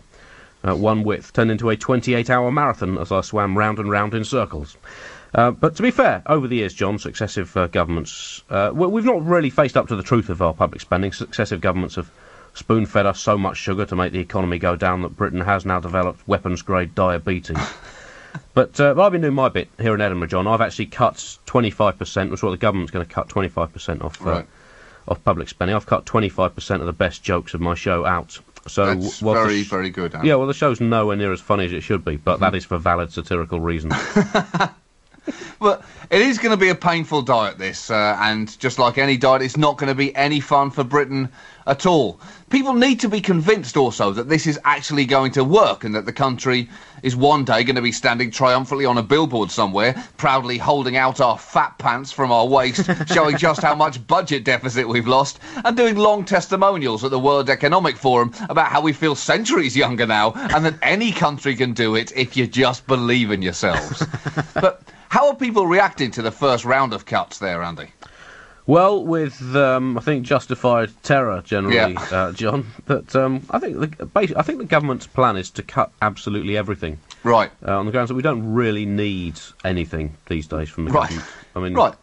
one 0.74 1.03
width 1.03 1.34
turned 1.34 1.51
into 1.51 1.69
a 1.69 1.75
28 1.75 2.29
hour 2.29 2.51
marathon 2.51 2.98
as 2.98 3.12
I 3.12 3.22
swam 3.22 3.57
round 3.57 3.77
and 3.77 3.91
round 3.91 4.13
in 4.13 4.24
circles. 4.24 4.77
Uh, 5.36 5.51
but 5.51 5.75
to 5.75 5.84
be 5.84 5.91
fair, 5.91 6.24
over 6.27 6.48
the 6.48 6.55
years, 6.55 6.74
John, 6.74 6.98
successive 6.98 7.55
uh, 7.57 7.67
governments, 7.67 8.41
uh, 8.50 8.72
we've 8.74 9.03
not 9.03 9.25
really 9.25 9.50
faced 9.50 9.75
up 9.75 9.89
to 9.89 9.95
the 9.98 10.03
truth 10.03 10.29
of 10.29 10.41
our 10.41 10.53
public 10.53 10.79
spending. 10.79 11.12
Successive 11.12 11.60
governments 11.60 11.95
have 11.95 12.10
spoon 12.53 12.86
fed 12.86 13.05
us 13.05 13.19
so 13.19 13.38
much 13.38 13.57
sugar 13.57 13.86
to 13.86 13.98
make 13.98 14.13
the 14.13 14.19
economy 14.19 14.57
go 14.57 14.77
down 14.77 15.01
that 15.01 15.17
Britain 15.17 15.41
has 15.41 15.65
now 15.65 15.81
developed 15.81 16.25
weapons 16.25 16.62
grade 16.62 16.95
diabetes. 16.95 17.57
but, 18.53 18.79
uh, 18.79 18.95
I've 18.98 19.12
been 19.12 19.22
doing 19.22 19.34
my 19.34 19.50
bit 19.50 19.67
here 19.77 19.93
in 19.93 20.00
Edinburgh, 20.00 20.29
John. 20.29 20.48
I've 20.48 20.62
actually 20.62 20.86
cut 20.86 21.15
25%, 21.48 22.29
which 22.29 22.39
is 22.39 22.43
what 22.43 22.51
the 22.51 22.57
government's 22.57 22.91
going 22.91 23.05
to 23.05 23.13
cut 23.13 23.27
25% 23.27 24.05
off, 24.05 24.25
uh, 24.25 24.29
right. 24.29 24.48
off 25.05 25.22
public 25.25 25.50
spending. 25.50 25.75
I've 25.75 25.86
cut 25.86 26.05
25% 26.05 26.79
of 26.79 26.86
the 26.86 26.93
best 26.93 27.24
jokes 27.24 27.53
of 27.53 27.60
my 27.60 27.75
show 27.75 28.05
out. 28.05 28.39
So 28.67 28.95
That's 28.95 29.19
very, 29.19 29.63
sh- 29.63 29.69
very 29.69 29.89
good. 29.89 30.15
Yeah, 30.24 30.36
well, 30.36 30.48
the 30.48 30.53
show's 30.53 30.81
nowhere 30.81 31.15
near 31.15 31.31
as 31.31 31.39
funny 31.39 31.65
as 31.65 31.74
it 31.74 31.81
should 31.81 32.03
be, 32.03 32.17
but 32.17 32.36
mm-hmm. 32.36 32.43
that 32.43 32.55
is 32.55 32.65
for 32.65 32.77
valid 32.77 33.12
satirical 33.12 33.60
reasons. 33.60 33.93
but 35.60 35.84
it 36.10 36.22
is 36.22 36.38
going 36.38 36.51
to 36.51 36.57
be 36.57 36.69
a 36.69 36.75
painful 36.75 37.22
diet, 37.22 37.57
this, 37.57 37.91
uh, 37.91 38.17
and 38.19 38.57
just 38.60 38.79
like 38.79 38.98
any 38.98 39.17
diet, 39.17 39.41
it's 39.41 39.57
not 39.57 39.77
going 39.77 39.89
to 39.89 39.95
be 39.95 40.15
any 40.15 40.39
fun 40.39 40.72
for 40.72 40.84
Britain 40.84 41.29
at 41.67 41.86
all. 41.86 42.19
People 42.50 42.74
need 42.74 43.00
to 43.00 43.10
be 43.10 43.22
convinced 43.22 43.75
also 43.75 44.12
that 44.12 44.29
this 44.29 44.45
is 44.45 44.60
actually 44.63 45.05
going 45.05 45.31
to 45.31 45.43
work 45.43 45.84
and 45.84 45.95
that 45.95 46.05
the 46.05 46.13
country 46.13 46.69
is 47.01 47.15
one 47.15 47.43
day 47.43 47.63
going 47.63 47.75
to 47.75 47.81
be 47.81 47.91
standing 47.91 48.31
triumphantly 48.31 48.86
on 48.86 48.98
a 48.98 49.03
billboard 49.03 49.51
somewhere, 49.51 49.95
proudly 50.17 50.57
holding 50.57 50.95
out 50.95 51.19
our 51.19 51.38
fat 51.38 51.77
pants 51.77 52.12
from 52.12 52.31
our 52.31 52.48
waist, 52.48 52.89
showing 53.07 53.38
just 53.38 53.62
how 53.62 53.75
much 53.75 54.05
budget 54.07 54.43
deficit 54.43 54.88
we've 54.88 55.07
lost, 55.07 55.39
and 55.63 55.75
doing 55.75 55.95
long 55.95 56.24
testimonials 56.24 57.03
at 57.03 57.12
the 57.12 57.19
World 57.19 57.50
Economic 57.50 57.98
Forum 57.98 58.31
about 58.50 58.67
how 58.67 58.81
we 58.81 58.93
feel 58.93 59.15
centuries 59.15 59.75
younger 59.75 60.05
now 60.05 60.34
and 60.34 60.65
that 60.65 60.75
any 60.81 61.12
country 61.12 61.55
can 61.55 61.74
do 61.74 61.95
it 61.95 62.12
if 62.15 62.38
you 62.38 62.48
just 62.48 62.86
believe 62.88 63.31
in 63.31 63.41
yourselves. 63.41 64.05
but 64.53 64.84
how 65.10 65.29
are 65.29 65.36
people 65.36 65.65
reacting 65.65 66.12
to 66.12 66.22
the 66.22 66.31
first 66.31 66.65
round 66.65 66.93
of 66.93 67.05
cuts 67.05 67.39
there, 67.39 67.63
Andy? 67.63 67.88
Well, 68.67 69.05
with 69.05 69.55
um, 69.55 69.98
I 69.98 70.01
think 70.01 70.25
justified 70.25 70.91
terror 71.03 71.41
generally, 71.45 71.93
yeah. 71.93 72.07
uh, 72.12 72.31
John. 72.31 72.72
But 72.86 73.15
um, 73.15 73.43
I 73.51 73.60
think 73.60 73.79
the 73.79 74.07
I 74.36 74.41
think 74.41 74.57
the 74.57 74.65
government's 74.65 75.05
plan 75.05 75.38
is 75.38 75.51
to 75.51 75.63
cut 75.63 75.91
absolutely 76.01 76.57
everything. 76.57 77.00
Right. 77.24 77.51
Uh, 77.65 77.77
on 77.77 77.86
the 77.86 77.91
grounds 77.91 78.10
that 78.10 78.15
we 78.15 78.24
don't 78.24 78.53
really 78.53 78.86
need 78.86 79.39
anything 79.63 80.17
these 80.27 80.48
days 80.48 80.69
from 80.69 80.86
the 80.86 80.91
right. 80.91 81.10
government. 81.10 81.29
I 81.55 81.60
mean, 81.60 81.74
right. 81.75 81.93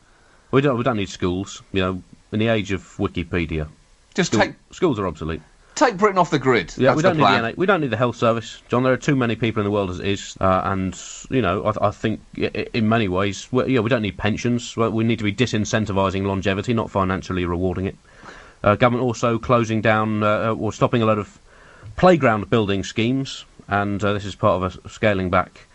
We 0.53 0.61
don't 0.61 0.77
we 0.79 0.85
don't 0.85 0.97
need 0.97 1.09
schools. 1.09 1.63
You 1.73 1.83
know, 1.83 2.03
in 2.31 2.39
the 2.39 2.49
age 2.49 2.71
of 2.71 2.83
Wikipedia, 2.97 3.69
just 4.15 4.33
schools, 4.33 4.45
take 4.45 4.55
schools 4.71 4.99
are 5.01 5.07
obsolete. 5.07 5.43
Take 5.75 5.97
Britain 5.97 6.19
off 6.19 6.31
the 6.31 6.39
grid. 6.39 6.73
Yeah, 6.77 6.89
That's 6.89 6.97
we 6.97 7.03
don't 7.03 7.17
the 7.17 7.25
need 7.25 7.43
the 7.43 7.49
NH 7.53 7.57
we 7.57 7.67
don't 7.67 7.81
need 7.81 7.91
the 7.91 7.97
health 7.97 8.17
service, 8.17 8.63
John. 8.69 8.83
There 8.83 8.93
are 8.93 8.97
too 8.99 9.17
many 9.17 9.37
people 9.37 9.61
in 9.61 9.65
the 9.65 9.71
world 9.71 9.91
as 9.91 10.01
it 10.01 10.07
is, 10.07 10.37
uh, 10.41 10.63
and 10.65 10.99
you 11.31 11.43
know, 11.43 11.65
I, 11.65 11.89
I 11.89 11.91
think 11.91 12.21
in 12.37 12.89
many 12.89 13.09
ways, 13.09 13.49
we, 13.53 13.75
yeah, 13.75 13.81
we 13.81 13.91
don't 13.91 14.03
need 14.03 14.17
pensions. 14.17 14.77
We 14.77 15.05
need 15.05 15.19
to 15.19 15.25
be 15.25 15.33
disincentivising 15.33 16.25
longevity, 16.27 16.75
not 16.75 16.91
financially 16.91 17.45
rewarding 17.45 17.87
it. 17.87 17.97
Uh, 18.63 18.77
government 18.77 19.03
also 19.05 19.39
closing 19.39 19.81
down 19.81 20.23
uh, 20.23 20.55
or 20.55 20.73
stopping 20.73 21.03
a 21.03 21.07
lot 21.07 21.19
of 21.19 21.39
playground 21.97 22.49
building 22.49 22.85
schemes, 22.85 23.45
and 23.69 24.03
uh, 24.05 24.13
this 24.13 24.25
is 24.25 24.35
part 24.35 24.63
of 24.63 24.85
a 24.85 24.89
scaling 24.89 25.31
back 25.31 25.67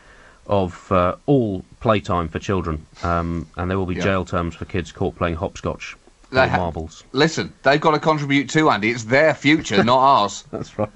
of 0.48 0.90
uh, 0.92 1.16
all 1.26 1.66
playtime 1.82 2.30
for 2.30 2.40
children, 2.40 2.86
um, 3.04 3.48
and 3.58 3.70
there 3.70 3.78
will 3.78 3.86
be 3.86 3.96
Yeah. 3.96 4.04
jail 4.04 4.26
terms 4.26 4.56
for 4.56 4.66
kids 4.66 4.92
caught 4.92 5.16
playing 5.18 5.36
hopscotch 5.36 5.96
They 6.32 6.48
ha- 6.48 6.58
marbles. 6.58 7.04
Listen, 7.12 7.54
they've 7.64 7.82
got 7.82 7.92
to 7.92 8.00
contribute 8.00 8.50
too, 8.50 8.70
Andy. 8.70 8.92
It's 8.92 9.06
their 9.06 9.34
future, 9.34 9.84
not 9.84 10.00
ours. 10.22 10.44
That's 10.52 10.78
right. 10.78 10.90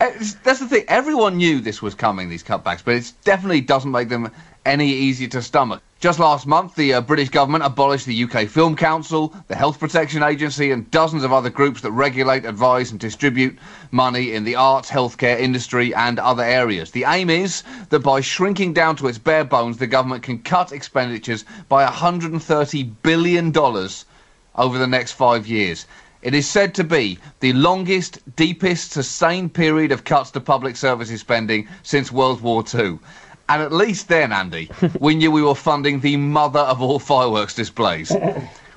It's, 0.00 0.34
that's 0.34 0.60
the 0.60 0.68
thing. 0.68 0.84
Everyone 0.88 1.38
knew 1.38 1.60
this 1.60 1.80
was 1.80 1.94
coming, 1.94 2.28
these 2.28 2.42
cutbacks, 2.42 2.84
but 2.84 2.96
it 2.96 3.12
definitely 3.24 3.62
doesn't 3.62 3.90
make 3.90 4.10
them 4.10 4.30
any 4.66 4.90
easier 4.92 5.28
to 5.28 5.40
stomach. 5.40 5.80
Just 5.98 6.18
last 6.18 6.46
month, 6.46 6.74
the 6.74 6.92
uh, 6.92 7.00
British 7.00 7.30
government 7.30 7.64
abolished 7.64 8.04
the 8.04 8.24
UK 8.24 8.48
Film 8.48 8.76
Council, 8.76 9.34
the 9.48 9.54
Health 9.54 9.80
Protection 9.80 10.22
Agency, 10.22 10.70
and 10.70 10.90
dozens 10.90 11.24
of 11.24 11.32
other 11.32 11.48
groups 11.48 11.80
that 11.80 11.92
regulate, 11.92 12.44
advise, 12.44 12.90
and 12.90 13.00
distribute 13.00 13.58
money 13.90 14.34
in 14.34 14.44
the 14.44 14.56
arts, 14.56 14.90
healthcare 14.90 15.38
industry, 15.38 15.94
and 15.94 16.18
other 16.18 16.42
areas. 16.42 16.90
The 16.90 17.04
aim 17.04 17.30
is 17.30 17.62
that 17.88 18.00
by 18.00 18.20
shrinking 18.20 18.74
down 18.74 18.96
to 18.96 19.08
its 19.08 19.16
bare 19.16 19.44
bones, 19.44 19.78
the 19.78 19.86
government 19.86 20.22
can 20.22 20.40
cut 20.40 20.72
expenditures 20.72 21.46
by 21.70 21.86
$130 21.86 22.92
billion 23.02 23.50
over 24.56 24.78
the 24.78 24.86
next 24.86 25.12
five 25.12 25.46
years. 25.46 25.86
It 26.22 26.34
is 26.34 26.48
said 26.48 26.74
to 26.74 26.84
be 26.84 27.18
the 27.40 27.52
longest, 27.52 28.18
deepest, 28.34 28.92
sustained 28.92 29.54
period 29.54 29.92
of 29.92 30.04
cuts 30.04 30.30
to 30.32 30.40
public 30.40 30.76
services 30.76 31.20
spending 31.20 31.68
since 31.82 32.10
World 32.10 32.40
War 32.40 32.64
II. 32.74 32.98
And 33.48 33.62
at 33.62 33.72
least 33.72 34.08
then, 34.08 34.32
Andy, 34.32 34.70
we 35.00 35.14
knew 35.14 35.30
we 35.30 35.42
were 35.42 35.54
funding 35.54 36.00
the 36.00 36.16
mother 36.16 36.60
of 36.60 36.82
all 36.82 36.98
fireworks 36.98 37.54
displays. 37.54 38.12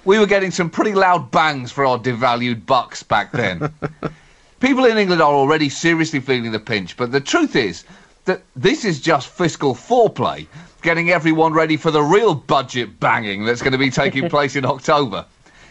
We 0.05 0.19
were 0.19 0.27
getting 0.27 0.51
some 0.51 0.69
pretty 0.69 0.93
loud 0.93 1.31
bangs 1.31 1.71
for 1.71 1.85
our 1.85 1.97
devalued 1.97 2.65
bucks 2.65 3.03
back 3.03 3.31
then. 3.31 3.73
People 4.59 4.85
in 4.85 4.97
England 4.97 5.21
are 5.21 5.33
already 5.33 5.69
seriously 5.69 6.19
feeling 6.19 6.51
the 6.51 6.59
pinch, 6.59 6.97
but 6.97 7.11
the 7.11 7.21
truth 7.21 7.55
is 7.55 7.83
that 8.25 8.43
this 8.55 8.85
is 8.85 8.99
just 8.99 9.29
fiscal 9.29 9.73
foreplay, 9.73 10.45
getting 10.81 11.09
everyone 11.09 11.53
ready 11.53 11.77
for 11.77 11.91
the 11.91 12.03
real 12.03 12.35
budget 12.35 12.99
banging 12.99 13.45
that's 13.45 13.61
going 13.61 13.71
to 13.71 13.77
be 13.77 13.89
taking 13.89 14.29
place 14.35 14.55
in 14.55 14.65
October. 14.65 15.25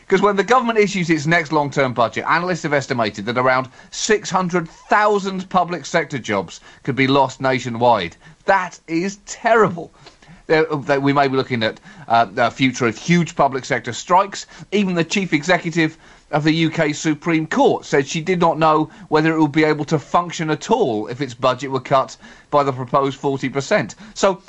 Because 0.08 0.22
when 0.22 0.36
the 0.36 0.44
government 0.44 0.78
issues 0.78 1.10
its 1.10 1.26
next 1.26 1.52
long 1.52 1.70
term 1.70 1.92
budget, 1.92 2.24
analysts 2.26 2.62
have 2.62 2.72
estimated 2.72 3.26
that 3.26 3.36
around 3.36 3.68
600,000 3.90 5.50
public 5.50 5.84
sector 5.84 6.18
jobs 6.18 6.60
could 6.82 6.96
be 6.96 7.06
lost 7.06 7.42
nationwide. 7.42 8.16
That 8.46 8.80
is 8.88 9.18
terrible. 9.26 9.92
That 10.46 11.02
we 11.02 11.12
may 11.12 11.28
be 11.28 11.36
looking 11.36 11.62
at 11.62 11.78
uh, 12.08 12.26
a 12.38 12.50
future 12.50 12.86
of 12.86 12.96
huge 12.96 13.36
public 13.36 13.66
sector 13.66 13.92
strikes. 13.92 14.46
Even 14.72 14.94
the 14.94 15.04
chief 15.04 15.34
executive 15.34 15.98
of 16.30 16.42
the 16.42 16.64
UK 16.64 16.94
Supreme 16.94 17.46
Court 17.46 17.84
said 17.84 18.06
she 18.06 18.22
did 18.22 18.40
not 18.40 18.58
know 18.58 18.88
whether 19.08 19.34
it 19.34 19.38
would 19.38 19.52
be 19.52 19.64
able 19.64 19.84
to 19.84 19.98
function 19.98 20.48
at 20.48 20.70
all 20.70 21.06
if 21.08 21.20
its 21.20 21.34
budget 21.34 21.70
were 21.70 21.80
cut 21.80 22.16
by 22.50 22.62
the 22.62 22.72
proposed 22.72 23.20
40%. 23.20 23.94
So 24.14 24.40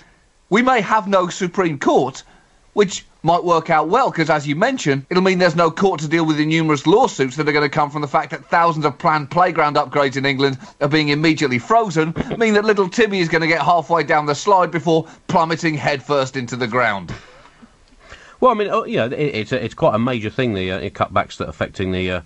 we 0.49 0.61
may 0.61 0.79
have 0.79 1.09
no 1.09 1.27
Supreme 1.27 1.77
Court, 1.77 2.23
which 2.71 3.03
might 3.21 3.43
work 3.43 3.69
out 3.69 3.89
well 3.89 4.09
because, 4.09 4.29
as 4.29 4.47
you 4.47 4.55
mentioned, 4.55 5.05
it'll 5.09 5.23
mean 5.23 5.39
there's 5.39 5.55
no 5.55 5.69
court 5.69 5.99
to 5.99 6.07
deal 6.07 6.25
with 6.25 6.37
the 6.37 6.45
numerous 6.45 6.87
lawsuits 6.87 7.35
that 7.35 7.47
are 7.47 7.51
going 7.51 7.69
to 7.69 7.73
come 7.73 7.89
from 7.89 8.01
the 8.01 8.07
fact 8.07 8.31
that 8.31 8.45
thousands 8.45 8.85
of 8.85 8.97
planned 8.97 9.29
playground 9.29 9.75
upgrades 9.75 10.15
in 10.15 10.25
England 10.25 10.57
are 10.79 10.87
being 10.87 11.09
immediately 11.09 11.59
frozen, 11.59 12.13
mean 12.37 12.53
that 12.53 12.65
little 12.65 12.87
Timmy 12.87 13.19
is 13.19 13.27
going 13.27 13.41
to 13.41 13.47
get 13.47 13.61
halfway 13.61 14.03
down 14.03 14.25
the 14.25 14.35
slide 14.35 14.71
before 14.71 15.07
plummeting 15.27 15.75
headfirst 15.75 16.37
into 16.37 16.55
the 16.55 16.67
ground. 16.67 17.13
Well, 18.39 18.51
I 18.51 18.53
mean, 18.53 18.69
oh, 18.69 18.85
you 18.85 18.97
know, 18.97 19.07
it, 19.07 19.13
it's 19.13 19.51
it's 19.51 19.73
quite 19.73 19.95
a 19.95 19.99
major 19.99 20.29
thing 20.29 20.53
the 20.53 20.71
uh, 20.71 20.79
cutbacks 20.89 21.37
that 21.37 21.47
are 21.47 21.49
affecting 21.49 21.91
the 21.91 22.11
uh, 22.11 22.21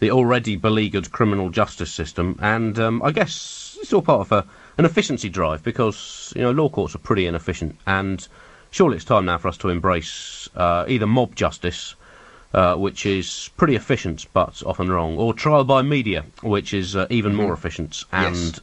the 0.00 0.10
already 0.10 0.56
beleaguered 0.56 1.12
criminal 1.12 1.48
justice 1.50 1.92
system, 1.92 2.36
and 2.42 2.76
um, 2.80 3.02
I 3.02 3.12
guess 3.12 3.78
it's 3.80 3.92
all 3.92 4.02
part 4.02 4.20
of 4.20 4.32
a, 4.32 4.46
an 4.78 4.84
efficiency 4.84 5.28
drive 5.28 5.62
because 5.62 6.32
you 6.34 6.42
know 6.42 6.50
law 6.50 6.68
courts 6.68 6.96
are 6.96 6.98
pretty 6.98 7.26
inefficient, 7.26 7.78
and 7.86 8.26
surely 8.74 8.96
it's 8.96 9.04
time 9.04 9.24
now 9.24 9.38
for 9.38 9.46
us 9.48 9.56
to 9.56 9.68
embrace 9.68 10.48
uh, 10.56 10.84
either 10.88 11.06
mob 11.06 11.34
justice. 11.36 11.94
Uh, 12.52 12.76
which 12.76 13.04
is 13.04 13.50
pretty 13.56 13.74
efficient 13.74 14.28
but 14.32 14.62
often 14.64 14.88
wrong, 14.88 15.16
or 15.18 15.34
trial 15.34 15.64
by 15.64 15.82
media, 15.82 16.24
which 16.40 16.72
is 16.72 16.94
uh, 16.94 17.04
even 17.10 17.34
more 17.34 17.52
efficient 17.52 18.04
and 18.12 18.36
Yes. 18.36 18.60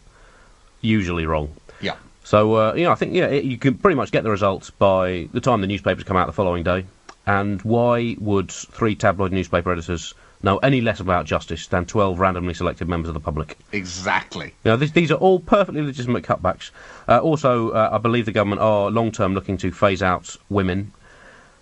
usually 0.80 1.25
wrong. 1.25 1.50
Yeah. 1.82 1.98
So 2.24 2.56
uh, 2.56 2.74
you 2.74 2.86
know, 2.86 2.91
I 2.94 2.96
think 2.96 3.13
yeah, 3.13 3.25
it, 3.27 3.44
you 3.44 3.58
can 3.58 3.74
pretty 3.74 3.96
much 3.96 4.13
get 4.13 4.24
the 4.24 4.32
results 4.32 4.70
by 4.70 5.27
the 5.34 5.41
time 5.41 5.60
the 5.60 5.68
newspapers 5.68 6.06
come 6.06 6.15
out 6.15 6.25
the 6.27 6.32
following 6.32 6.63
day. 6.63 6.86
And 7.25 7.62
why 7.63 8.15
would 8.18 8.50
three 8.50 8.96
tabloid 8.96 9.34
newspaper 9.34 9.74
editors 9.74 10.13
know 10.43 10.57
any 10.57 10.81
less 10.81 11.00
about 11.00 11.25
justice 11.25 11.67
than 11.67 11.86
twelve 11.86 12.19
randomly 12.19 12.53
selected 12.53 12.88
members 12.88 13.10
of 13.10 13.13
the 13.13 13.19
public? 13.19 13.57
Exactly. 13.71 14.53
You 14.63 14.71
know, 14.71 14.77
these, 14.77 14.91
these 14.91 15.12
are 15.12 15.15
all 15.15 15.39
perfectly 15.39 15.81
legitimate 15.81 16.24
cutbacks. 16.24 16.71
Uh, 17.07 17.19
also, 17.19 17.71
uh, 17.71 17.89
I 17.91 17.98
believe 17.98 18.25
the 18.25 18.31
government 18.31 18.62
are 18.62 18.89
long 18.91 19.12
term 19.12 19.33
looking 19.33 19.57
to 19.57 19.71
phase 19.71 20.01
out 20.01 20.38
women 20.50 20.91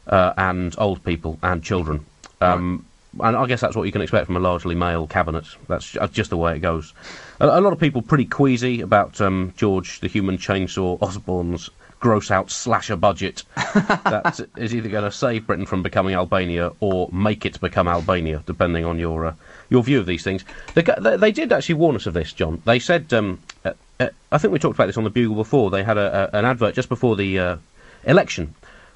uh, 0.07 0.33
and 0.38 0.75
old 0.77 1.03
people 1.03 1.38
and 1.41 1.63
children. 1.63 2.05
Um, 2.41 2.86
And 3.19 3.36
I 3.36 3.48
guess 3.48 3.59
that's 3.59 3.75
what 3.75 3.88
you 3.88 3.91
can 3.91 4.03
expect 4.03 4.27
from 4.27 4.38
a 4.38 4.39
largely 4.39 4.75
male 4.75 5.07
cabinet. 5.07 5.45
That's 5.67 5.98
just 6.12 6.29
the 6.29 6.38
way 6.38 6.55
it 6.55 6.59
goes. 6.59 6.93
A, 7.39 7.48
a 7.48 7.59
lot 7.59 7.74
of 7.74 7.79
people 7.79 8.03
pretty 8.03 8.25
queasy 8.25 8.81
about 8.81 9.19
um, 9.19 9.51
George 9.57 10.00
the 10.00 10.07
Human 10.07 10.38
Chainsaw 10.38 11.01
Osborne's 11.01 11.71
gross 12.00 12.32
out 12.32 12.50
slasher 12.50 12.96
budget 12.96 13.44
that 13.56 14.39
is 14.58 14.74
either 14.74 14.89
going 14.89 15.03
to 15.03 15.12
save 15.12 15.46
Britain 15.46 15.65
from 15.65 15.84
becoming 15.84 16.15
Albania 16.15 16.72
or 16.79 17.10
make 17.12 17.46
it 17.46 17.60
become 17.60 17.88
Albania, 17.88 18.44
depending 18.46 18.86
on 18.86 18.98
your 18.98 19.25
uh, 19.25 19.34
your 19.70 19.84
view 19.84 20.00
of 20.00 20.06
these 20.06 20.24
things. 20.24 20.44
They, 20.74 20.82
they, 20.82 21.18
they 21.18 21.32
did 21.32 21.51
actually 21.51 21.75
warn 21.75 21.96
us 21.96 22.08
of 22.08 22.13
this, 22.13 22.34
John. 22.34 22.62
They 22.65 22.79
said, 22.79 23.13
um, 23.13 23.39
uh, 23.63 23.74
uh, 24.00 24.10
I 24.32 24.38
think 24.38 24.53
we 24.53 24.60
talked 24.60 24.75
about 24.75 24.88
this 24.88 24.98
on 24.98 25.03
the 25.03 25.10
Bugle 25.10 25.36
before. 25.36 25.70
They 25.70 25.84
had 25.84 25.98
a, 25.98 26.34
a, 26.34 26.38
an 26.38 26.46
advert 26.46 26.75
just 26.75 26.89
before 26.89 27.15
the 27.15 27.39
uh, 27.39 27.58
election, 28.06 28.56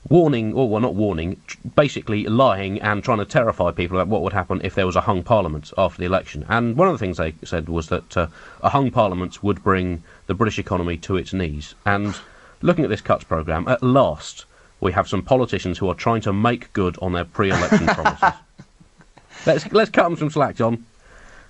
warning, 0.09 0.53
or 0.53 0.67
well, 0.69 0.81
not 0.81 0.95
warning, 0.95 1.41
tr- 1.45 1.57
basically 1.75 2.25
lying 2.25 2.81
and 2.81 3.03
trying 3.03 3.19
to 3.19 3.25
terrify 3.25 3.71
people 3.71 3.97
about 3.97 4.07
what 4.07 4.21
would 4.21 4.33
happen 4.33 4.61
if 4.63 4.75
there 4.75 4.85
was 4.85 4.95
a 4.95 5.01
hung 5.01 5.23
parliament 5.23 5.71
after 5.77 5.99
the 5.99 6.05
election. 6.05 6.45
And 6.49 6.75
one 6.75 6.87
of 6.87 6.93
the 6.93 6.99
things 6.99 7.17
they 7.17 7.35
said 7.43 7.69
was 7.69 7.89
that 7.89 8.17
uh, 8.17 8.27
a 8.61 8.69
hung 8.69 8.89
parliament 8.91 9.43
would 9.43 9.63
bring 9.63 10.03
the 10.27 10.33
British 10.33 10.57
economy 10.57 10.97
to 10.97 11.17
its 11.17 11.33
knees. 11.33 11.75
And 11.85 12.15
looking 12.63 12.83
at 12.83 12.89
this 12.89 13.01
cuts 13.01 13.23
programme, 13.23 13.67
at 13.67 13.83
last 13.83 14.45
we 14.79 14.91
have 14.91 15.07
some 15.07 15.21
politicians 15.21 15.77
who 15.77 15.87
are 15.89 15.95
trying 15.95 16.21
to 16.21 16.33
make 16.33 16.73
good 16.73 16.97
on 17.01 17.13
their 17.13 17.25
pre-election 17.25 17.85
promises. 17.87 18.39
Let's 19.45 19.71
let's 19.71 19.91
cut 19.91 20.03
them 20.03 20.17
some 20.17 20.29
slack, 20.29 20.55
John. 20.55 20.85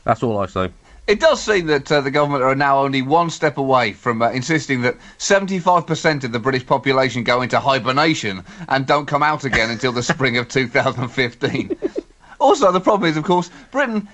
That's 0.04 0.24
all 0.24 0.40
I 0.40 0.48
say. 0.48 0.72
It 1.06 1.20
does 1.20 1.42
seem 1.42 1.68
that 1.68 1.92
uh, 1.92 2.00
the 2.02 2.12
government 2.12 2.44
are 2.44 2.56
now 2.56 2.80
only 2.80 3.02
one 3.02 3.30
step 3.30 3.58
away 3.58 3.92
from 3.92 4.22
uh, 4.22 4.30
insisting 4.32 4.82
that 4.84 4.96
75% 5.20 6.24
of 6.24 6.32
the 6.32 6.40
British 6.40 6.66
population 6.66 7.26
go 7.26 7.42
into 7.42 7.60
hibernation 7.60 8.44
and 8.70 8.88
don't 8.88 9.06
come 9.06 9.22
out 9.22 9.44
again 9.44 9.70
until 9.70 9.92
the 9.92 10.02
spring 10.02 10.38
of 10.38 10.48
2015. 10.50 11.78
also, 12.40 12.72
the 12.72 12.80
problem 12.80 13.10
is, 13.10 13.18
of 13.18 13.26
course, 13.26 13.52
Britain 13.70 14.08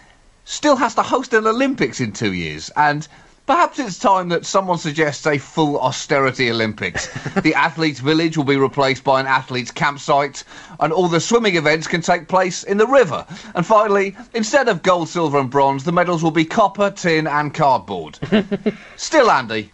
still 0.46 0.75
has 0.77 0.96
to 0.96 1.03
host 1.03 1.32
an 1.36 1.46
Olympics 1.46 2.00
in 2.01 2.12
two 2.12 2.34
years, 2.34 2.72
and 2.75 3.08
perhaps 3.50 3.79
it's 3.79 3.98
time 3.98 4.29
that 4.29 4.46
someone 4.46 4.77
suggests 4.77 5.25
a 5.25 5.39
full 5.39 5.79
austerity 5.79 6.51
Olympics. 6.51 7.08
the 7.41 7.56
athletes' 7.56 8.00
village 8.00 8.38
will 8.38 8.44
be 8.44 8.58
replaced 8.58 9.03
by 9.03 9.20
an 9.20 9.25
athletes' 9.25 9.72
campsite, 9.72 10.44
and 10.79 10.94
all 10.94 11.08
the 11.08 11.20
swimming 11.20 11.56
events 11.56 11.88
can 11.88 12.00
take 12.00 12.27
place 12.27 12.63
in 12.63 12.77
the 12.77 12.86
river. 12.86 13.25
And 13.56 13.65
finally, 13.65 14.15
instead 14.36 14.68
of 14.68 14.84
gold, 14.84 15.10
silver, 15.10 15.39
and 15.39 15.50
bronze, 15.50 15.84
the 15.84 15.91
medals 15.91 16.22
will 16.22 16.29
be 16.29 16.46
copper, 16.46 16.91
tin, 16.91 17.25
and 17.25 17.51
cardboard. 17.51 18.20
Still, 18.98 19.32
Andy, 19.32 19.72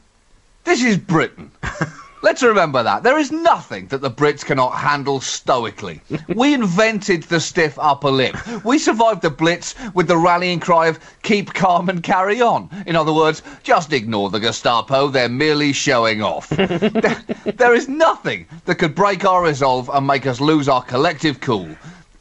this 0.63 0.82
is 0.82 0.98
Britain. 0.98 1.51
Let's 2.25 2.41
remember 2.41 2.82
that. 2.82 3.03
There 3.03 3.20
is 3.20 3.32
nothing 3.32 3.86
that 3.89 4.01
the 4.01 4.10
Brits 4.10 4.44
cannot 4.44 4.72
handle 4.72 5.20
stoically. 5.20 6.01
We 6.27 6.55
invented 6.55 7.22
the 7.22 7.39
stiff 7.39 7.77
upper 7.77 8.10
lip. 8.10 8.36
We 8.65 8.79
survived 8.79 9.22
the 9.22 9.29
Blitz 9.29 9.75
with 9.94 10.08
the 10.08 10.17
rallying 10.17 10.60
cry 10.60 10.88
of 10.88 11.00
keep 11.22 11.53
calm 11.53 11.88
and 11.88 12.01
carry 12.01 12.41
on. 12.41 12.67
In 12.88 12.96
other 12.96 13.13
words, 13.13 13.44
just 13.62 13.94
ignore 13.94 14.32
the 14.32 14.39
Gestapo, 14.39 15.10
they're 15.10 15.29
merely 15.29 15.72
showing 15.72 16.24
off. 16.24 16.50
there, 16.50 17.24
there 17.58 17.75
is 17.75 17.88
nothing 17.88 18.48
that 18.65 18.79
could 18.79 18.96
break 18.96 19.24
our 19.24 19.44
resolve 19.44 19.88
and 19.94 20.08
make 20.08 20.25
us 20.25 20.41
lose 20.41 20.67
our 20.67 20.82
collective 20.82 21.39
cool. 21.41 21.70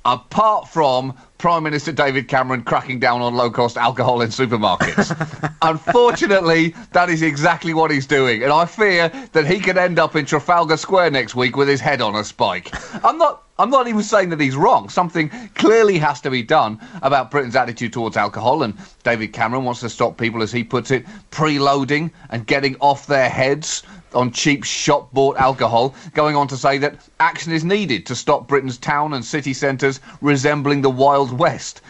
Apart 0.05 0.69
from 0.69 1.15
Prime 1.39 1.63
Minister 1.63 1.93
David 1.93 2.29
Cameron 2.29 2.63
cracking 2.63 2.99
down 2.99 3.21
on 3.21 3.35
low 3.35 3.51
cost 3.51 3.77
alcohol 3.77 4.21
in 4.21 4.29
supermarkets. 4.29 5.57
Unfortunately, 5.63 6.75
that 6.93 7.09
is 7.09 7.23
exactly 7.23 7.75
what 7.75 7.91
he's 7.91 8.07
doing, 8.07 8.43
and 8.43 8.53
I 8.53 8.67
fear 8.67 9.11
that 9.33 9.47
he 9.47 9.61
could 9.61 9.79
end 9.79 9.99
up 9.99 10.17
in 10.17 10.25
Trafalgar 10.27 10.77
Square 10.77 11.13
next 11.13 11.35
week 11.35 11.57
with 11.57 11.69
his 11.69 11.81
head 11.81 12.01
on 12.01 12.15
a 12.15 12.25
spike. 12.25 12.71
I'm 13.05 13.19
not 13.19 13.44
I'm 13.57 13.71
not 13.71 13.87
even 13.87 14.03
saying 14.03 14.31
that 14.31 14.41
he's 14.41 14.57
wrong. 14.57 14.89
Something 14.89 15.29
clearly 15.55 15.97
has 15.99 16.21
to 16.23 16.31
be 16.31 16.43
done 16.43 16.81
about 17.03 17.31
Britain's 17.31 17.55
attitude 17.55 17.93
towards 17.93 18.17
alcohol, 18.17 18.65
and 18.65 18.77
David 19.05 19.33
Cameron 19.33 19.65
wants 19.65 19.79
to 19.81 19.89
stop 19.89 20.19
people, 20.19 20.43
as 20.43 20.51
he 20.51 20.65
puts 20.65 20.91
it, 20.91 21.07
preloading 21.31 22.11
and 22.31 22.49
getting 22.49 22.75
off 22.81 23.07
their 23.07 23.29
heads 23.29 23.85
on 24.13 24.33
cheap 24.33 24.65
shop 24.65 25.13
bought 25.13 25.37
alcohol, 25.37 25.95
going 26.15 26.35
on 26.35 26.49
to 26.49 26.57
say 26.57 26.79
that 26.79 26.99
action 27.21 27.53
is 27.53 27.65
needed 27.65 28.07
to 28.07 28.17
stop 28.17 28.49
Britain's 28.49 28.79
town 28.79 29.15
and 29.15 29.25
city 29.25 29.53
centres 29.53 30.01
resembling 30.21 30.83
the 30.83 30.91
Wild 30.91 31.37
West. 31.39 31.81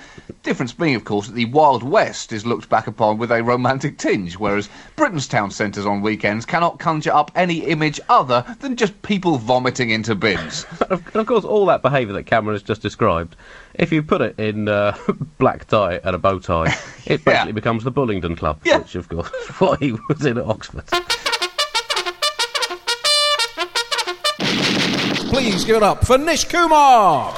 Difference 0.43 0.73
being, 0.73 0.95
of 0.95 1.05
course, 1.05 1.27
that 1.29 1.35
the 1.35 1.47
Wild 1.47 1.83
West 1.83 2.33
is 2.33 2.45
looked 2.45 2.69
back 2.69 2.87
upon 2.87 3.17
with 3.17 3.33
a 3.33 3.43
romantic 3.43 3.97
tinge, 3.97 4.39
whereas 4.39 4.69
Britain's 4.95 5.27
town 5.27 5.51
centres 5.51 5.87
on 5.87 6.03
weekends 6.03 6.45
cannot 6.45 6.79
conjure 6.79 7.13
up 7.15 7.31
any 7.35 7.65
image 7.65 7.99
other 8.11 8.45
than 8.61 8.77
just 8.77 9.01
people 9.03 9.39
vomiting 9.39 9.91
into 9.91 10.15
bins. 10.15 10.67
And 10.91 11.17
of 11.17 11.27
course, 11.27 11.45
all 11.45 11.65
that 11.67 11.81
behaviour 11.83 12.13
that 12.15 12.25
Cameron 12.25 12.55
has 12.55 12.63
just 12.63 12.83
described, 12.83 13.37
if 13.75 13.91
you 13.93 14.03
put 14.03 14.21
it 14.21 14.39
in 14.39 14.69
uh, 14.69 14.97
black 15.39 15.67
tie 15.67 16.01
and 16.05 16.15
a 16.15 16.19
bow 16.19 16.39
tie, 16.39 16.67
it 17.07 17.21
Yeah. 17.21 17.33
basically 17.33 17.53
becomes 17.53 17.83
the 17.85 17.93
Bullingdon 17.93 18.37
Club, 18.37 18.61
Yeah. 18.65 18.79
which, 18.79 18.95
of 18.97 19.09
course, 19.09 19.31
is 19.31 19.49
what 19.61 19.81
he 19.83 19.93
was 20.09 20.27
in 20.27 20.37
at 20.39 20.45
Oxford. 20.45 20.85
Please 25.31 25.65
give 25.65 25.77
it 25.77 25.83
up 25.83 26.05
for 26.07 26.17
Nish 26.19 26.45
Kumar. 26.45 27.35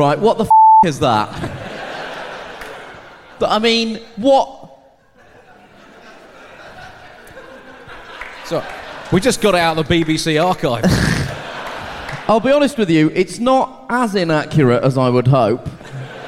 Right, 0.00 0.18
what 0.18 0.38
the 0.38 0.44
f- 0.44 0.50
is 0.86 0.98
that? 1.00 1.28
But, 3.38 3.50
I 3.50 3.58
mean, 3.58 4.00
what? 4.16 4.78
So, 8.46 8.64
we 9.12 9.20
just 9.20 9.42
got 9.42 9.54
it 9.54 9.58
out 9.58 9.76
of 9.76 9.86
the 9.86 10.02
BBC 10.02 10.42
archive. 10.42 10.84
I'll 12.30 12.40
be 12.40 12.50
honest 12.50 12.78
with 12.78 12.88
you, 12.88 13.10
it's 13.14 13.38
not 13.38 13.84
as 13.90 14.14
inaccurate 14.14 14.82
as 14.84 14.96
I 14.96 15.10
would 15.10 15.28
hope. 15.28 15.68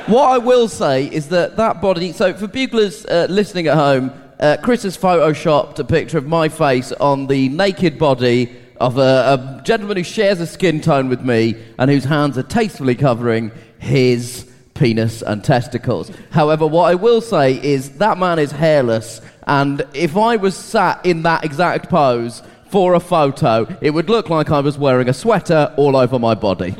What 0.07 0.29
I 0.29 0.37
will 0.37 0.69
say 0.69 1.07
is 1.07 1.31
that 1.31 1.57
that 1.57 1.81
body. 1.81 2.13
So, 2.13 2.35
for 2.35 2.49
buglers 2.49 3.07
uh, 3.07 3.27
listening 3.31 3.69
at 3.69 3.79
home, 3.79 4.13
uh, 4.39 4.59
Chris 4.63 4.83
has 4.83 4.99
photoshopped 4.99 5.79
a 5.79 5.85
picture 5.85 6.19
of 6.19 6.27
my 6.27 6.51
face 6.51 6.93
on 6.93 7.27
the 7.27 7.49
naked 7.49 7.99
body 7.99 8.55
of 8.83 8.99
a, 8.99 9.01
a 9.01 9.63
gentleman 9.63 9.97
who 9.97 10.03
shares 10.03 10.41
a 10.41 10.47
skin 10.47 10.81
tone 10.81 11.09
with 11.09 11.23
me 11.23 11.55
and 11.79 11.89
whose 11.89 12.05
hands 12.05 12.37
are 12.37 12.43
tastefully 12.43 12.97
covering 12.97 13.53
his 13.79 14.45
penis 14.75 15.23
and 15.23 15.45
testicles. 15.45 16.11
However, 16.31 16.67
what 16.67 16.91
I 16.91 16.97
will 16.97 17.21
say 17.21 17.63
is 17.63 17.99
that 17.99 18.19
man 18.19 18.41
is 18.41 18.51
hairless, 18.51 19.21
and 19.47 19.87
if 19.95 20.17
I 20.17 20.37
was 20.37 20.57
sat 20.57 21.07
in 21.07 21.23
that 21.23 21.45
exact 21.45 21.89
pose 21.91 22.43
for 22.71 22.95
a 22.95 23.01
photo, 23.01 23.69
it 23.81 23.91
would 23.91 24.11
look 24.11 24.29
like 24.29 24.51
I 24.51 24.59
was 24.59 24.77
wearing 24.77 25.09
a 25.09 25.15
sweater 25.15 25.73
all 25.77 25.97
over 25.97 26.19
my 26.19 26.35
body. 26.35 26.75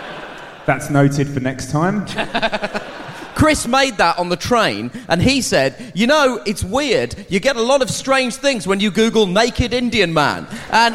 That's 0.66 0.90
noted 0.90 1.28
for 1.28 1.40
next 1.40 1.70
time. 1.70 2.06
Chris 3.34 3.66
made 3.66 3.96
that 3.96 4.18
on 4.18 4.28
the 4.28 4.36
train, 4.36 4.90
and 5.08 5.22
he 5.22 5.40
said, 5.40 5.92
You 5.94 6.06
know, 6.06 6.42
it's 6.44 6.62
weird. 6.62 7.26
You 7.30 7.40
get 7.40 7.56
a 7.56 7.62
lot 7.62 7.80
of 7.80 7.90
strange 7.90 8.36
things 8.36 8.66
when 8.66 8.80
you 8.80 8.90
Google 8.90 9.26
naked 9.26 9.72
Indian 9.72 10.12
man. 10.12 10.46
And. 10.70 10.94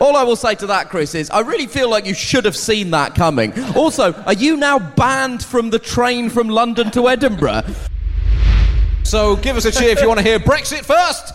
All 0.00 0.16
I 0.16 0.22
will 0.22 0.36
say 0.36 0.54
to 0.56 0.66
that, 0.68 0.88
Chris, 0.88 1.14
is 1.14 1.30
I 1.30 1.40
really 1.40 1.66
feel 1.66 1.90
like 1.90 2.06
you 2.06 2.14
should 2.14 2.44
have 2.44 2.56
seen 2.56 2.90
that 2.90 3.14
coming. 3.14 3.52
Also, 3.74 4.12
are 4.12 4.32
you 4.32 4.56
now 4.56 4.78
banned 4.78 5.44
from 5.44 5.70
the 5.70 5.78
train 5.78 6.30
from 6.30 6.48
London 6.48 6.90
to 6.92 7.08
Edinburgh? 7.08 7.64
so, 9.02 9.36
give 9.36 9.56
us 9.56 9.64
a 9.64 9.72
cheer 9.72 9.90
if 9.90 10.00
you 10.00 10.08
want 10.08 10.18
to 10.18 10.24
hear 10.24 10.38
Brexit 10.38 10.84
first. 10.84 11.32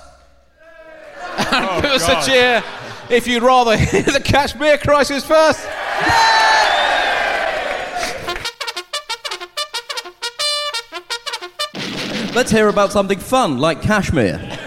And 1.37 1.65
oh, 1.65 1.81
give 1.81 1.91
us 1.91 2.07
a 2.07 2.29
cheer 2.29 2.63
if 3.09 3.27
you'd 3.27 3.43
rather 3.43 3.77
hear 3.77 4.03
the 4.03 4.21
Kashmir 4.21 4.77
crisis 4.77 5.25
first. 5.25 5.67
Let's 12.33 12.49
hear 12.51 12.69
about 12.69 12.93
something 12.93 13.19
fun 13.19 13.57
like 13.57 13.81
Kashmir. 13.81 14.60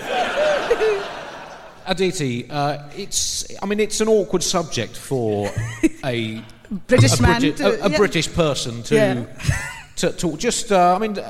Aditi, 1.87 2.49
uh, 2.51 2.79
it's. 2.97 3.45
I 3.63 3.67
mean, 3.67 3.81
it's 3.81 4.01
an 4.01 4.09
awkward 4.09 4.43
subject 4.43 4.97
for 4.97 5.51
a 6.05 6.43
British 6.87 7.19
a, 7.19 7.23
man 7.23 7.41
to- 7.41 7.83
a, 7.83 7.87
a 7.87 7.91
yeah. 7.91 7.97
British 7.97 8.33
person 8.33 8.83
to 8.85 8.95
Yeah. 8.95 9.25
to, 9.97 10.13
to 10.13 10.37
just. 10.37 10.71
Uh, 10.73 10.97
I 10.97 10.99
mean. 10.99 11.17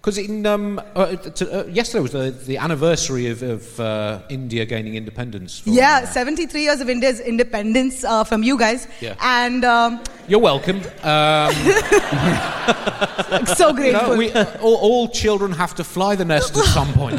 Because 0.00 0.16
in 0.18 0.46
um, 0.46 0.80
uh, 0.94 1.16
to, 1.16 1.52
uh, 1.52 1.64
yesterday 1.66 2.00
was 2.00 2.12
the, 2.12 2.30
the 2.30 2.56
anniversary 2.56 3.26
of, 3.26 3.42
of 3.42 3.80
uh, 3.80 4.20
India 4.30 4.64
gaining 4.64 4.94
independence. 4.94 5.58
from- 5.58 5.72
Yeah, 5.72 6.04
73 6.06 6.62
years 6.62 6.80
of 6.80 6.88
India's 6.88 7.18
independence 7.18 8.04
uh, 8.04 8.22
from 8.22 8.44
you 8.44 8.56
guys. 8.56 8.86
Yeah. 9.00 9.16
And 9.20 9.64
um, 9.64 10.00
You're 10.28 10.38
welcome. 10.38 10.76
Um, 11.02 11.52
so 13.56 13.72
grateful. 13.74 14.10
no, 14.10 14.16
we, 14.16 14.32
all, 14.62 14.76
all 14.76 15.08
children 15.08 15.50
have 15.52 15.74
to 15.74 15.82
fly 15.84 16.14
the 16.14 16.24
nest 16.24 16.56
at 16.56 16.64
some 16.66 16.92
point. 16.92 17.16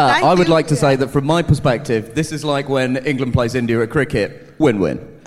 Uh, 0.00 0.08
Thank 0.14 0.24
I 0.24 0.32
would 0.34 0.48
you. 0.48 0.54
like 0.54 0.66
to 0.68 0.76
say 0.76 0.96
that 0.96 1.08
from 1.08 1.26
my 1.26 1.42
perspective, 1.42 2.14
this 2.14 2.32
is 2.32 2.42
like 2.42 2.70
when 2.70 2.96
England 3.04 3.34
plays 3.34 3.54
India 3.54 3.82
at 3.82 3.90
cricket. 3.90 4.54
Win-win. 4.58 4.96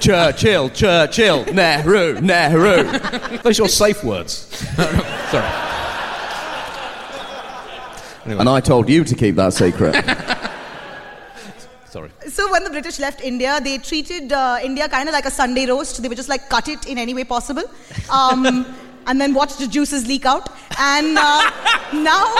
Churchill, 0.00 0.68
Churchill, 0.70 1.44
Nehru, 1.52 2.20
Nehru. 2.20 2.82
Those 3.38 3.60
are 3.60 3.62
your 3.62 3.68
safe 3.68 4.02
words. 4.02 4.32
Sorry. 5.30 5.46
And 8.26 8.48
I 8.48 8.60
told 8.60 8.88
you 8.88 9.04
to 9.04 9.14
keep 9.14 9.36
that 9.36 9.52
secret. 9.52 9.94
Sorry. 11.88 12.10
So 12.28 12.50
when 12.50 12.64
the 12.64 12.70
British 12.70 12.98
left 12.98 13.20
India, 13.20 13.60
they 13.62 13.78
treated 13.78 14.32
uh, 14.32 14.58
India 14.60 14.88
kind 14.88 15.08
of 15.08 15.12
like 15.12 15.26
a 15.26 15.30
Sunday 15.30 15.66
roast. 15.66 16.02
They 16.02 16.08
were 16.08 16.16
just 16.16 16.28
like 16.28 16.48
cut 16.48 16.66
it 16.66 16.86
in 16.88 16.98
any 16.98 17.14
way 17.14 17.22
possible, 17.22 17.62
um, 18.10 18.66
and 19.06 19.20
then 19.20 19.34
watch 19.34 19.56
the 19.56 19.66
juices 19.66 20.06
leak 20.06 20.26
out. 20.26 20.48
And 20.78 21.16
uh, 21.18 21.50
now, 21.92 22.34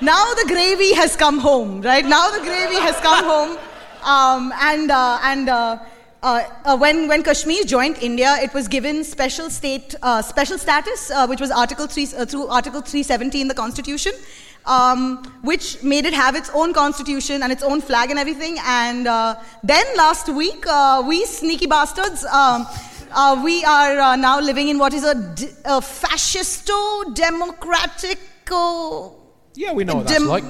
now 0.00 0.34
the 0.34 0.44
gravy 0.46 0.94
has 0.94 1.16
come 1.16 1.38
home. 1.38 1.80
Right 1.82 2.04
now, 2.04 2.30
the 2.30 2.40
gravy 2.40 2.76
has 2.76 2.96
come 3.00 3.24
home, 3.24 3.58
um, 4.04 4.52
and 4.60 4.90
uh, 4.90 5.18
and. 5.22 5.48
Uh, 5.48 5.78
uh, 6.24 6.42
uh, 6.64 6.74
when, 6.74 7.06
when 7.06 7.22
Kashmir 7.22 7.64
joined 7.64 7.98
India, 7.98 8.36
it 8.40 8.54
was 8.54 8.66
given 8.66 9.04
special 9.04 9.50
state 9.50 9.94
uh, 10.00 10.22
special 10.22 10.56
status, 10.56 11.10
uh, 11.10 11.26
which 11.26 11.38
was 11.38 11.50
Article 11.50 11.86
3, 11.86 12.08
uh, 12.16 12.24
through 12.24 12.46
Article 12.46 12.80
370 12.80 13.42
in 13.42 13.48
the 13.48 13.52
Constitution, 13.52 14.12
um, 14.64 15.22
which 15.42 15.82
made 15.82 16.06
it 16.06 16.14
have 16.14 16.34
its 16.34 16.50
own 16.54 16.72
constitution 16.72 17.42
and 17.42 17.52
its 17.52 17.62
own 17.62 17.82
flag 17.82 18.08
and 18.08 18.18
everything. 18.18 18.56
And 18.64 19.06
uh, 19.06 19.36
then 19.62 19.84
last 19.98 20.30
week, 20.30 20.64
uh, 20.66 21.02
we 21.06 21.26
sneaky 21.26 21.66
bastards, 21.66 22.24
um, 22.24 22.66
uh, 23.14 23.40
we 23.44 23.64
are 23.64 23.98
uh, 23.98 24.16
now 24.16 24.40
living 24.40 24.68
in 24.68 24.78
what 24.78 24.92
is 24.92 25.04
a, 25.04 25.14
d- 25.14 25.48
a 25.64 25.80
fascisto 25.80 27.04
democratico 27.14 29.14
Yeah, 29.54 29.72
we 29.72 29.84
know 29.84 29.96
what 29.96 30.08
that's 30.08 30.24
like. 30.24 30.44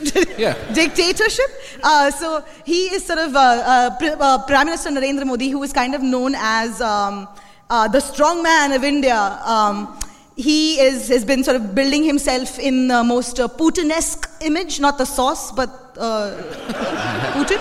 Yeah. 0.38 0.54
dictatorship. 0.72 1.46
Uh, 1.82 2.10
so 2.10 2.42
he 2.64 2.86
is 2.94 3.04
sort 3.04 3.18
of 3.18 3.34
uh, 3.36 3.90
uh, 4.00 4.16
uh, 4.20 4.46
Prime 4.46 4.66
Minister 4.66 4.90
Narendra 4.90 5.26
Modi, 5.26 5.50
who 5.50 5.62
is 5.62 5.72
kind 5.72 5.94
of 5.94 6.02
known 6.02 6.34
as 6.36 6.80
um, 6.80 7.28
uh, 7.68 7.86
the 7.88 8.00
strong 8.00 8.42
man 8.42 8.72
of 8.72 8.82
India. 8.84 9.16
Um, 9.44 9.98
he 10.36 10.80
is, 10.80 11.08
has 11.08 11.24
been 11.24 11.44
sort 11.44 11.56
of 11.56 11.74
building 11.74 12.02
himself 12.02 12.58
in 12.58 12.88
the 12.88 13.04
most 13.04 13.38
uh, 13.40 13.48
Putin-esque 13.48 14.26
image, 14.40 14.80
not 14.80 14.96
the 14.96 15.04
sauce, 15.04 15.52
but 15.52 15.68
uh, 15.98 16.34
Putin. 17.34 17.60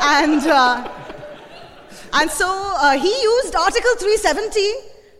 And, 0.00 0.46
uh, 0.46 0.88
and 2.12 2.30
so 2.30 2.48
uh, 2.48 2.98
he 2.98 3.22
used 3.22 3.54
Article 3.54 3.94
370 3.98 4.60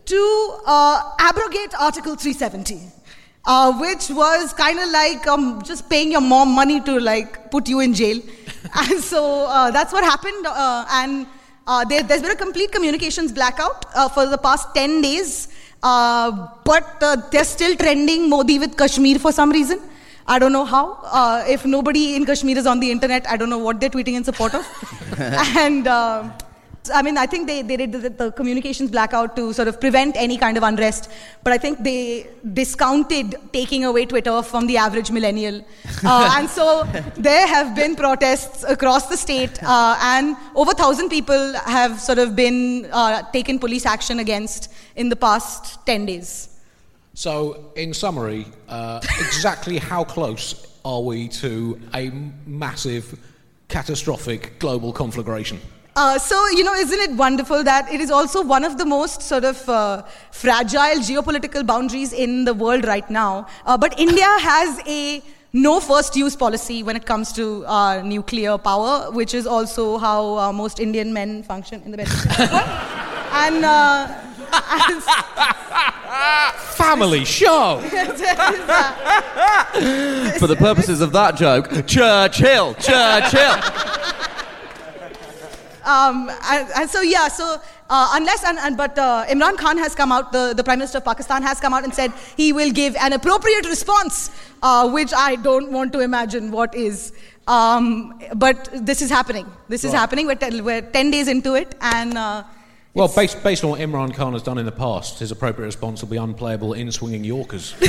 to 0.05 0.57
uh, 0.65 1.11
abrogate 1.19 1.73
Article 1.79 2.15
370 2.15 2.99
uh, 3.45 3.71
which 3.79 4.09
was 4.09 4.53
kind 4.53 4.79
of 4.79 4.89
like 4.91 5.25
um, 5.27 5.61
just 5.63 5.89
paying 5.89 6.11
your 6.11 6.21
mom 6.21 6.49
money 6.49 6.79
to 6.81 6.99
like 6.99 7.49
put 7.51 7.67
you 7.67 7.79
in 7.79 7.93
jail. 7.93 8.21
and 8.75 8.99
so 8.99 9.45
uh, 9.45 9.71
that's 9.71 9.93
what 9.93 10.03
happened. 10.03 10.45
Uh, 10.45 10.85
and 10.91 11.25
uh, 11.65 11.83
there, 11.85 12.03
there's 12.03 12.21
been 12.21 12.31
a 12.31 12.35
complete 12.35 12.71
communications 12.71 13.31
blackout 13.31 13.85
for 14.13 14.25
the 14.25 14.37
past 14.37 14.73
10 14.75 15.01
days. 15.01 15.47
But 15.81 16.99
they're 17.31 17.43
still 17.43 17.75
trending 17.75 18.29
Modi 18.29 18.59
with 18.59 18.77
Kashmir 18.77 19.17
for 19.19 19.31
some 19.31 19.51
reason. 19.51 19.81
I 20.27 20.37
don't 20.37 20.53
know 20.53 20.65
how. 20.65 20.99
Uh, 21.05 21.43
if 21.47 21.65
nobody 21.65 22.15
in 22.15 22.23
Kashmir 22.23 22.55
is 22.55 22.67
on 22.67 22.79
the 22.79 22.91
internet, 22.91 23.25
I 23.27 23.35
don't 23.35 23.49
know 23.49 23.57
what 23.57 23.79
they're 23.79 23.89
tweeting 23.89 24.13
in 24.13 24.23
support 24.23 24.53
of. 24.53 24.63
and 25.57 25.87
uh, 25.87 26.29
I 26.93 27.01
mean, 27.01 27.17
I 27.17 27.25
think 27.25 27.47
they, 27.47 27.61
they 27.61 27.77
did 27.77 27.91
the, 27.91 28.09
the 28.09 28.31
communications 28.31 28.89
blackout 28.89 29.35
to 29.35 29.53
sort 29.53 29.67
of 29.67 29.79
prevent 29.79 30.15
any 30.15 30.37
kind 30.37 30.57
of 30.57 30.63
unrest, 30.63 31.11
but 31.43 31.53
I 31.53 31.57
think 31.57 31.83
they 31.83 32.27
discounted 32.53 33.35
taking 33.51 33.85
away 33.85 34.05
Twitter 34.05 34.41
from 34.41 34.65
the 34.67 34.77
average 34.77 35.11
millennial. 35.11 35.63
Uh, 36.03 36.35
and 36.37 36.49
so 36.49 36.83
there 37.15 37.47
have 37.47 37.75
been 37.75 37.95
protests 37.95 38.63
across 38.63 39.07
the 39.07 39.17
state, 39.17 39.61
uh, 39.63 39.97
and 40.01 40.35
over 40.55 40.69
1,000 40.69 41.09
people 41.09 41.53
have 41.65 41.99
sort 41.99 42.17
of 42.17 42.35
been 42.35 42.87
uh, 42.91 43.23
taken 43.31 43.59
police 43.59 43.85
action 43.85 44.19
against 44.19 44.71
in 44.95 45.09
the 45.09 45.15
past 45.15 45.85
10 45.85 46.05
days. 46.05 46.59
So, 47.13 47.71
in 47.75 47.93
summary, 47.93 48.47
uh, 48.69 49.01
exactly 49.19 49.77
how 49.77 50.05
close 50.05 50.65
are 50.85 51.01
we 51.01 51.27
to 51.27 51.79
a 51.93 52.11
massive, 52.45 53.19
catastrophic 53.67 54.57
global 54.59 54.93
conflagration? 54.93 55.59
Uh, 55.99 56.17
so, 56.17 56.47
you 56.51 56.63
know, 56.63 56.73
isn't 56.75 57.01
it 57.01 57.11
wonderful 57.17 57.61
that 57.61 57.91
it 57.91 57.99
is 57.99 58.09
also 58.09 58.41
one 58.41 58.63
of 58.63 58.77
the 58.77 58.85
most 58.85 59.21
sort 59.21 59.43
of 59.43 59.67
uh, 59.67 60.01
fragile 60.31 61.01
geopolitical 61.07 61.65
boundaries 61.65 62.13
in 62.13 62.45
the 62.45 62.53
world 62.53 62.85
right 62.85 63.09
now? 63.09 63.45
Uh, 63.65 63.77
but 63.77 63.99
India 63.99 64.29
has 64.39 64.79
a 64.87 65.21
no 65.51 65.81
first 65.81 66.15
use 66.15 66.37
policy 66.37 66.83
when 66.83 66.95
it 66.95 67.05
comes 67.05 67.33
to 67.33 67.65
uh, 67.65 68.01
nuclear 68.01 68.57
power, 68.57 69.11
which 69.11 69.33
is 69.33 69.45
also 69.45 69.97
how 69.97 70.37
uh, 70.37 70.53
most 70.53 70.79
Indian 70.79 71.11
men 71.11 71.43
function 71.43 71.81
in 71.83 71.91
the 71.91 71.97
bedroom. 71.97 72.21
and, 73.33 73.65
uh, 73.65 74.07
and 74.53 75.03
Family 76.79 77.25
show! 77.25 77.81
For 80.39 80.47
the 80.47 80.55
purposes 80.57 81.01
of 81.01 81.11
that 81.11 81.35
joke, 81.35 81.85
Churchill, 81.85 82.73
Churchill. 82.75 84.18
Um, 85.89 86.29
and, 86.43 86.69
and, 86.75 86.89
so 86.89 87.01
yeah, 87.01 87.27
so 87.29 87.59
uh, 87.89 88.11
unless 88.13 88.43
and, 88.43 88.59
and 88.59 88.77
but 88.77 88.95
uh, 88.99 89.25
Imran 89.27 89.57
Khan 89.57 89.75
has 89.79 89.95
come 89.95 90.11
out, 90.11 90.31
the, 90.31 90.53
the 90.55 90.63
Prime 90.63 90.77
Minister 90.77 90.99
of 90.99 91.05
Pakistan 91.05 91.41
has 91.41 91.59
come 91.59 91.73
out 91.73 91.83
and 91.83 91.91
said 91.91 92.13
he 92.37 92.53
will 92.53 92.69
give 92.71 92.95
an 92.97 93.13
appropriate 93.13 93.65
response, 93.65 94.29
uh, 94.61 94.87
which 94.87 95.11
I 95.13 95.35
don't 95.37 95.71
want 95.71 95.91
to 95.93 96.01
imagine 96.01 96.51
what 96.51 96.75
is. 96.75 97.11
Um, 97.47 98.21
but 98.35 98.69
this 98.71 99.01
is 99.01 99.09
happening. 99.09 99.47
This 99.67 99.83
is 99.83 99.91
right. 99.91 99.99
happening. 99.99 100.27
We're, 100.27 100.35
te- 100.35 100.61
we're 100.61 100.81
ten 100.81 101.09
days 101.09 101.27
into 101.27 101.55
it, 101.55 101.73
and. 101.81 102.15
Uh, 102.15 102.43
well, 102.93 103.07
based, 103.07 103.41
based 103.43 103.63
on 103.63 103.71
what 103.71 103.79
Imran 103.79 104.13
Khan 104.13 104.33
has 104.33 104.43
done 104.43 104.57
in 104.59 104.65
the 104.65 104.71
past, 104.71 105.19
his 105.19 105.31
appropriate 105.31 105.65
response 105.65 106.01
will 106.01 106.09
be 106.09 106.17
unplayable 106.17 106.73
in 106.73 106.91
swinging 106.91 107.23
Yorkers. 107.23 107.71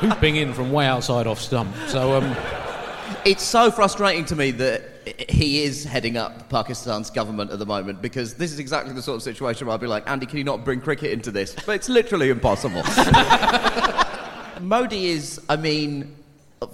Hooping 0.00 0.36
in 0.36 0.54
from 0.54 0.72
way 0.72 0.86
outside 0.86 1.26
off 1.26 1.40
stump. 1.40 1.74
So, 1.86 2.16
um, 2.16 2.36
It's 3.24 3.42
so 3.42 3.70
frustrating 3.70 4.24
to 4.26 4.36
me 4.36 4.52
that 4.52 4.97
he 5.28 5.62
is 5.62 5.84
heading 5.84 6.16
up 6.16 6.48
Pakistan's 6.48 7.10
government 7.10 7.50
at 7.50 7.58
the 7.58 7.66
moment 7.66 8.02
because 8.02 8.34
this 8.34 8.52
is 8.52 8.58
exactly 8.58 8.92
the 8.92 9.02
sort 9.02 9.16
of 9.16 9.22
situation 9.22 9.66
where 9.66 9.74
I'd 9.74 9.80
be 9.80 9.86
like, 9.86 10.08
Andy, 10.08 10.26
can 10.26 10.38
you 10.38 10.44
not 10.44 10.64
bring 10.64 10.80
cricket 10.80 11.12
into 11.12 11.30
this? 11.30 11.54
But 11.66 11.76
it's 11.76 11.88
literally 11.88 12.30
impossible. 12.30 12.82
Modi 14.60 15.06
is, 15.06 15.40
I 15.48 15.56
mean, 15.56 16.16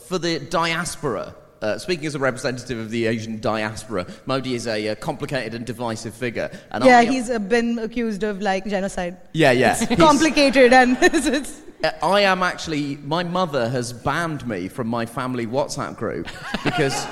for 0.07 0.19
the 0.19 0.39
diaspora. 0.39 1.35
Uh, 1.63 1.79
speaking 1.79 2.05
as 2.05 2.15
a 2.15 2.19
representative 2.19 2.79
of 2.79 2.91
the 2.91 3.07
Asian 3.07 3.41
diaspora, 3.41 4.07
Modi 4.27 4.55
is 4.55 4.67
a, 4.67 4.89
uh, 4.91 4.95
complicated 4.97 5.55
and 5.55 5.65
divisive 5.65 6.15
figure. 6.15 6.51
And 6.71 6.85
yeah, 6.85 6.99
I, 6.99 7.05
he's 7.07 7.31
uh, 7.31 7.39
been 7.39 7.79
accused 7.79 8.23
of 8.23 8.43
like 8.43 8.67
genocide. 8.67 9.17
Yeah, 9.33 9.53
yeah. 9.53 9.97
complicated 9.97 10.73
and. 10.73 10.99
Uh, 11.85 11.91
I 12.03 12.21
am 12.23 12.43
actually. 12.43 12.97
My 12.97 13.23
mother 13.25 13.69
has 13.69 13.93
banned 13.93 14.47
me 14.49 14.69
from 14.69 14.87
my 14.87 15.05
family 15.05 15.47
WhatsApp 15.47 15.97
group 15.97 16.29
because 16.63 17.05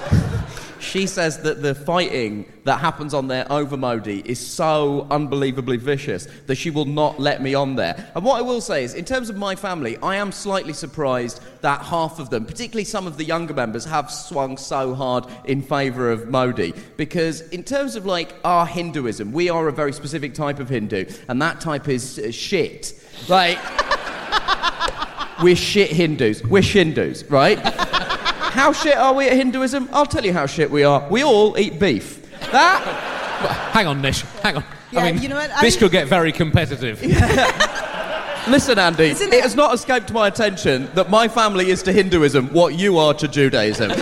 she 0.82 1.06
says 1.06 1.38
that 1.42 1.62
the 1.62 1.74
fighting 1.74 2.44
that 2.64 2.78
happens 2.78 3.14
on 3.14 3.28
there 3.28 3.50
over 3.50 3.76
Modi 3.76 4.22
is 4.24 4.38
so 4.38 5.06
unbelievably 5.10 5.78
vicious 5.78 6.26
that 6.46 6.56
she 6.56 6.70
will 6.70 6.84
not 6.84 7.18
let 7.18 7.42
me 7.42 7.54
on 7.54 7.76
there. 7.76 8.10
And 8.14 8.24
what 8.24 8.38
I 8.38 8.42
will 8.42 8.60
say 8.60 8.84
is, 8.84 8.94
in 8.94 9.04
terms 9.04 9.30
of 9.30 9.36
my 9.36 9.54
family, 9.54 9.96
I 10.02 10.16
am 10.16 10.32
slightly 10.32 10.72
surprised 10.72 11.40
that 11.62 11.82
half 11.82 12.18
of 12.18 12.30
them, 12.30 12.44
particularly 12.44 12.84
some 12.84 13.06
of 13.06 13.16
the 13.16 13.24
younger 13.24 13.54
members, 13.54 13.84
have 13.84 14.10
swung 14.10 14.56
so 14.56 14.94
hard 14.94 15.26
in 15.44 15.62
favour 15.62 16.10
of 16.10 16.28
Modi. 16.28 16.72
Because 16.96 17.40
in 17.48 17.64
terms 17.64 17.96
of 17.96 18.06
like 18.06 18.34
our 18.44 18.66
Hinduism, 18.66 19.32
we 19.32 19.48
are 19.48 19.68
a 19.68 19.72
very 19.72 19.92
specific 19.92 20.34
type 20.34 20.58
of 20.60 20.68
Hindu, 20.68 21.06
and 21.28 21.40
that 21.42 21.60
type 21.60 21.88
is 21.88 22.18
uh, 22.18 22.30
shit. 22.30 23.00
Like, 23.28 23.58
we're 25.42 25.56
shit 25.56 25.90
Hindus. 25.90 26.42
We're 26.44 26.62
Shindus, 26.62 27.28
right? 27.30 27.58
How 28.52 28.72
shit 28.72 28.96
are 28.96 29.14
we 29.14 29.28
at 29.28 29.36
Hinduism? 29.36 29.88
I'll 29.92 30.06
tell 30.06 30.24
you 30.24 30.32
how 30.32 30.46
shit 30.46 30.70
we 30.70 30.84
are. 30.84 31.06
We 31.08 31.24
all 31.24 31.58
eat 31.58 31.80
beef. 31.80 32.20
That. 32.52 32.80
Hang 33.72 33.86
on, 33.86 34.02
Nish. 34.02 34.20
Hang 34.42 34.56
on. 34.56 34.64
Yeah, 34.90 35.00
I 35.00 35.12
mean, 35.12 35.22
you 35.22 35.28
know 35.28 35.36
what? 35.36 35.50
this 35.62 35.76
I- 35.76 35.78
could 35.80 35.90
get 35.90 36.06
very 36.06 36.32
competitive. 36.32 37.00
Listen, 38.48 38.78
Andy, 38.78 39.04
it 39.04 39.20
it- 39.20 39.42
has 39.42 39.54
not 39.56 39.72
escaped 39.72 40.12
my 40.12 40.26
attention 40.28 40.90
that 40.94 41.08
my 41.08 41.28
family 41.28 41.70
is 41.70 41.82
to 41.84 41.92
Hinduism 41.92 42.48
what 42.52 42.74
you 42.78 42.98
are 42.98 43.14
to 43.14 43.26
Judaism. 43.28 43.90
and 43.92 44.00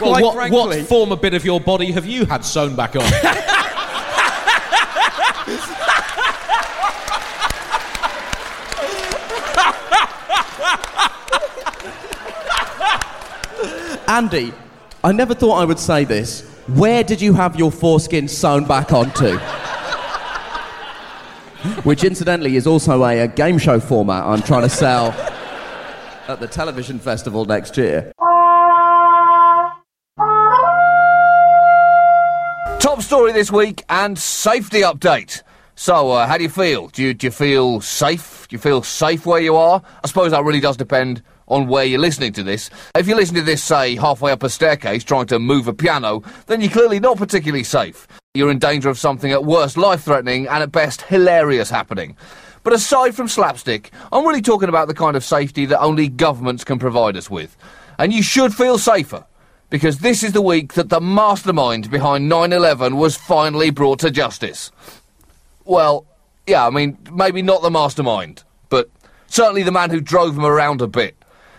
Well, 0.00 0.10
quite 0.10 0.22
what, 0.22 0.34
frankly, 0.34 0.58
what 0.58 0.86
former 0.86 1.16
bit 1.16 1.32
of 1.34 1.44
your 1.44 1.60
body 1.60 1.92
have 1.92 2.04
you 2.06 2.26
had 2.26 2.44
sewn 2.44 2.76
back 2.76 2.94
on? 2.96 3.02
Andy, 14.14 14.52
I 15.02 15.10
never 15.10 15.34
thought 15.34 15.54
I 15.56 15.64
would 15.64 15.80
say 15.80 16.04
this. 16.04 16.42
Where 16.68 17.02
did 17.02 17.20
you 17.20 17.34
have 17.34 17.56
your 17.56 17.72
foreskin 17.72 18.28
sewn 18.28 18.64
back 18.64 18.92
onto? 18.92 19.36
Which, 21.82 22.04
incidentally, 22.04 22.54
is 22.54 22.64
also 22.64 23.02
a, 23.02 23.22
a 23.22 23.26
game 23.26 23.58
show 23.58 23.80
format 23.80 24.22
I'm 24.22 24.40
trying 24.40 24.62
to 24.62 24.68
sell 24.68 25.08
at 26.28 26.38
the 26.38 26.46
television 26.46 27.00
festival 27.00 27.44
next 27.44 27.76
year. 27.76 28.12
Top 32.78 33.02
story 33.02 33.32
this 33.32 33.50
week 33.50 33.82
and 33.88 34.16
safety 34.16 34.82
update. 34.82 35.42
So, 35.74 36.12
uh, 36.12 36.28
how 36.28 36.36
do 36.36 36.44
you 36.44 36.50
feel? 36.50 36.86
Do 36.86 37.02
you, 37.02 37.14
do 37.14 37.26
you 37.26 37.30
feel 37.32 37.80
safe? 37.80 38.46
Do 38.46 38.54
you 38.54 38.60
feel 38.60 38.84
safe 38.84 39.26
where 39.26 39.40
you 39.40 39.56
are? 39.56 39.82
I 40.04 40.06
suppose 40.06 40.30
that 40.30 40.44
really 40.44 40.60
does 40.60 40.76
depend 40.76 41.20
on 41.54 41.68
where 41.68 41.84
you're 41.84 42.00
listening 42.00 42.32
to 42.32 42.42
this. 42.42 42.68
If 42.96 43.06
you're 43.06 43.16
listening 43.16 43.42
to 43.42 43.46
this, 43.46 43.62
say, 43.62 43.94
halfway 43.94 44.32
up 44.32 44.42
a 44.42 44.48
staircase 44.48 45.04
trying 45.04 45.26
to 45.26 45.38
move 45.38 45.68
a 45.68 45.72
piano, 45.72 46.22
then 46.46 46.60
you're 46.60 46.70
clearly 46.70 46.98
not 46.98 47.16
particularly 47.16 47.62
safe. 47.62 48.08
You're 48.34 48.50
in 48.50 48.58
danger 48.58 48.88
of 48.88 48.98
something 48.98 49.30
at 49.30 49.44
worst 49.44 49.76
life 49.76 50.02
threatening 50.02 50.48
and 50.48 50.64
at 50.64 50.72
best 50.72 51.02
hilarious 51.02 51.70
happening. 51.70 52.16
But 52.64 52.72
aside 52.72 53.14
from 53.14 53.28
slapstick, 53.28 53.92
I'm 54.10 54.26
really 54.26 54.42
talking 54.42 54.68
about 54.68 54.88
the 54.88 54.94
kind 54.94 55.16
of 55.16 55.22
safety 55.22 55.64
that 55.66 55.78
only 55.78 56.08
governments 56.08 56.64
can 56.64 56.80
provide 56.80 57.16
us 57.16 57.30
with. 57.30 57.56
And 58.00 58.12
you 58.12 58.22
should 58.22 58.52
feel 58.52 58.76
safer 58.76 59.24
because 59.70 59.98
this 59.98 60.24
is 60.24 60.32
the 60.32 60.42
week 60.42 60.72
that 60.72 60.88
the 60.88 61.00
mastermind 61.00 61.88
behind 61.88 62.28
9 62.28 62.52
11 62.52 62.96
was 62.96 63.16
finally 63.16 63.70
brought 63.70 64.00
to 64.00 64.10
justice. 64.10 64.72
Well, 65.64 66.04
yeah, 66.48 66.66
I 66.66 66.70
mean, 66.70 66.98
maybe 67.12 67.42
not 67.42 67.62
the 67.62 67.70
mastermind, 67.70 68.42
but 68.70 68.90
certainly 69.28 69.62
the 69.62 69.70
man 69.70 69.90
who 69.90 70.00
drove 70.00 70.36
him 70.36 70.44
around 70.44 70.82
a 70.82 70.88
bit. 70.88 71.14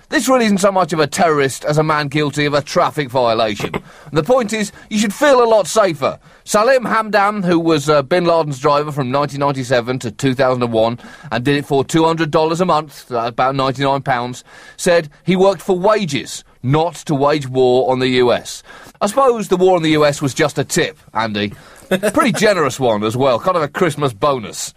This 0.09 0.29
really 0.29 0.45
isn't 0.45 0.59
so 0.59 0.71
much 0.71 0.93
of 0.93 0.99
a 0.99 1.07
terrorist 1.07 1.65
as 1.65 1.79
a 1.79 1.83
man 1.83 2.09
guilty 2.09 2.45
of 2.45 2.53
a 2.53 2.61
traffic 2.61 3.09
violation. 3.09 3.71
the 4.11 4.23
point 4.23 4.53
is, 4.53 4.71
you 4.89 4.99
should 4.99 5.13
feel 5.13 5.43
a 5.43 5.49
lot 5.49 5.65
safer. 5.65 6.19
Salim 6.43 6.83
Hamdan, 6.83 7.43
who 7.43 7.59
was 7.59 7.89
uh, 7.89 8.03
bin 8.03 8.25
Laden's 8.25 8.59
driver 8.59 8.91
from 8.91 9.11
1997 9.11 9.99
to 9.99 10.11
2001 10.11 10.99
and 11.31 11.43
did 11.43 11.57
it 11.57 11.65
for 11.65 11.83
$200 11.83 12.61
a 12.61 12.65
month, 12.65 13.09
about 13.09 13.55
£99, 13.55 14.43
said 14.77 15.09
he 15.23 15.35
worked 15.35 15.61
for 15.61 15.77
wages, 15.77 16.43
not 16.61 16.95
to 16.95 17.15
wage 17.15 17.47
war 17.47 17.91
on 17.91 17.97
the 17.97 18.09
US. 18.09 18.61
I 19.01 19.07
suppose 19.07 19.47
the 19.47 19.57
war 19.57 19.75
on 19.75 19.81
the 19.81 19.91
US 19.91 20.21
was 20.21 20.35
just 20.35 20.59
a 20.59 20.63
tip, 20.63 20.99
Andy. 21.15 21.53
Pretty 21.89 22.31
generous 22.37 22.79
one 22.79 23.03
as 23.03 23.17
well, 23.17 23.39
kind 23.39 23.57
of 23.57 23.63
a 23.63 23.67
Christmas 23.67 24.13
bonus. 24.13 24.71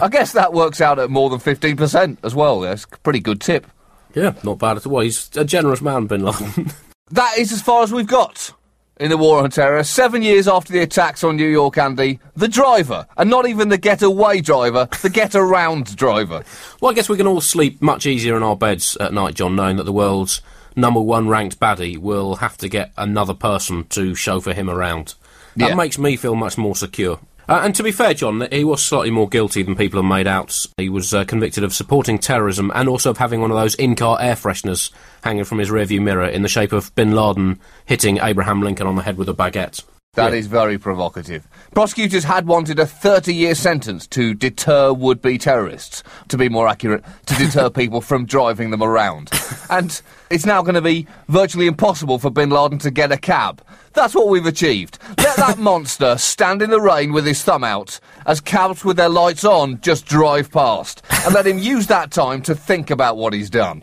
I 0.00 0.08
guess 0.08 0.32
that 0.32 0.52
works 0.52 0.80
out 0.80 0.98
at 0.98 1.08
more 1.08 1.30
than 1.30 1.38
15% 1.38 2.18
as 2.24 2.34
well. 2.34 2.60
That's 2.60 2.84
a 2.84 2.98
pretty 2.98 3.20
good 3.20 3.40
tip. 3.40 3.66
Yeah, 4.14 4.34
not 4.42 4.58
bad 4.58 4.76
at 4.76 4.86
all. 4.86 5.00
He's 5.00 5.30
a 5.36 5.44
generous 5.44 5.80
man, 5.80 6.06
Bin 6.06 6.24
Laden. 6.24 6.70
That 7.10 7.36
is 7.36 7.52
as 7.52 7.60
far 7.60 7.82
as 7.82 7.92
we've 7.92 8.06
got 8.06 8.52
in 8.98 9.10
the 9.10 9.18
war 9.18 9.42
on 9.42 9.50
terror. 9.50 9.84
Seven 9.84 10.22
years 10.22 10.48
after 10.48 10.72
the 10.72 10.80
attacks 10.80 11.22
on 11.22 11.36
New 11.36 11.46
York, 11.46 11.76
Andy, 11.76 12.20
the 12.36 12.48
driver, 12.48 13.06
and 13.18 13.28
not 13.28 13.46
even 13.46 13.68
the 13.68 13.76
getaway 13.76 14.40
driver, 14.40 14.88
the 15.02 15.10
get 15.10 15.34
around 15.34 15.94
driver. 15.96 16.42
well, 16.80 16.90
I 16.90 16.94
guess 16.94 17.10
we 17.10 17.18
can 17.18 17.26
all 17.26 17.42
sleep 17.42 17.82
much 17.82 18.06
easier 18.06 18.34
in 18.34 18.42
our 18.42 18.56
beds 18.56 18.96
at 18.96 19.12
night, 19.12 19.34
John, 19.34 19.54
knowing 19.56 19.76
that 19.76 19.82
the 19.84 19.92
world's 19.92 20.40
number 20.74 21.02
one 21.02 21.28
ranked 21.28 21.60
baddie 21.60 21.98
will 21.98 22.36
have 22.36 22.56
to 22.58 22.68
get 22.70 22.92
another 22.96 23.34
person 23.34 23.84
to 23.90 24.14
chauffeur 24.14 24.54
him 24.54 24.70
around. 24.70 25.14
That 25.56 25.70
Yeah. 25.70 25.74
makes 25.74 25.98
me 25.98 26.16
feel 26.16 26.34
much 26.34 26.56
more 26.56 26.74
secure. 26.74 27.20
Uh, 27.48 27.60
and 27.64 27.74
to 27.74 27.82
be 27.82 27.92
fair, 27.92 28.14
John, 28.14 28.46
he 28.50 28.64
was 28.64 28.82
slightly 28.82 29.10
more 29.10 29.28
guilty 29.28 29.62
than 29.62 29.74
people 29.74 30.00
have 30.00 30.08
made 30.08 30.26
out. 30.26 30.66
He 30.76 30.88
was 30.88 31.12
uh, 31.12 31.24
convicted 31.24 31.64
of 31.64 31.74
supporting 31.74 32.18
terrorism 32.18 32.70
and 32.74 32.88
also 32.88 33.10
of 33.10 33.18
having 33.18 33.40
one 33.40 33.50
of 33.50 33.56
those 33.56 33.74
in-car 33.74 34.18
air 34.20 34.34
fresheners 34.34 34.90
hanging 35.22 35.44
from 35.44 35.58
his 35.58 35.70
rearview 35.70 36.00
mirror 36.00 36.26
in 36.26 36.42
the 36.42 36.48
shape 36.48 36.72
of 36.72 36.94
Bin 36.94 37.14
Laden 37.14 37.58
hitting 37.84 38.18
Abraham 38.18 38.62
Lincoln 38.62 38.86
on 38.86 38.96
the 38.96 39.02
head 39.02 39.18
with 39.18 39.28
a 39.28 39.34
baguette. 39.34 39.82
That 40.14 40.34
is 40.34 40.46
very 40.46 40.76
provocative. 40.76 41.48
Prosecutors 41.74 42.24
had 42.24 42.46
wanted 42.46 42.78
a 42.78 42.84
30 42.84 43.34
year 43.34 43.54
sentence 43.54 44.06
to 44.08 44.34
deter 44.34 44.92
would 44.92 45.22
be 45.22 45.38
terrorists. 45.38 46.02
To 46.28 46.36
be 46.36 46.50
more 46.50 46.68
accurate, 46.68 47.02
to 47.24 47.34
deter 47.36 47.70
people 47.80 48.02
from 48.02 48.26
driving 48.26 48.68
them 48.68 48.82
around. 48.82 49.30
And 49.70 50.02
it's 50.28 50.44
now 50.44 50.60
going 50.60 50.74
to 50.74 50.82
be 50.82 51.06
virtually 51.28 51.66
impossible 51.66 52.18
for 52.18 52.28
bin 52.28 52.50
Laden 52.50 52.78
to 52.80 52.90
get 52.90 53.10
a 53.10 53.16
cab. 53.16 53.64
That's 53.94 54.14
what 54.14 54.28
we've 54.28 54.44
achieved. 54.44 54.98
Let 55.16 55.36
that 55.36 55.58
monster 55.70 56.18
stand 56.18 56.60
in 56.60 56.68
the 56.68 56.82
rain 56.82 57.14
with 57.14 57.24
his 57.24 57.42
thumb 57.42 57.64
out 57.64 57.98
as 58.26 58.38
cabs 58.38 58.84
with 58.84 58.98
their 58.98 59.08
lights 59.08 59.44
on 59.46 59.80
just 59.80 60.04
drive 60.04 60.50
past. 60.50 61.00
And 61.24 61.32
let 61.32 61.46
him 61.46 61.58
use 61.58 61.86
that 61.86 62.10
time 62.10 62.42
to 62.42 62.54
think 62.54 62.90
about 62.90 63.16
what 63.16 63.32
he's 63.32 63.48
done. 63.48 63.82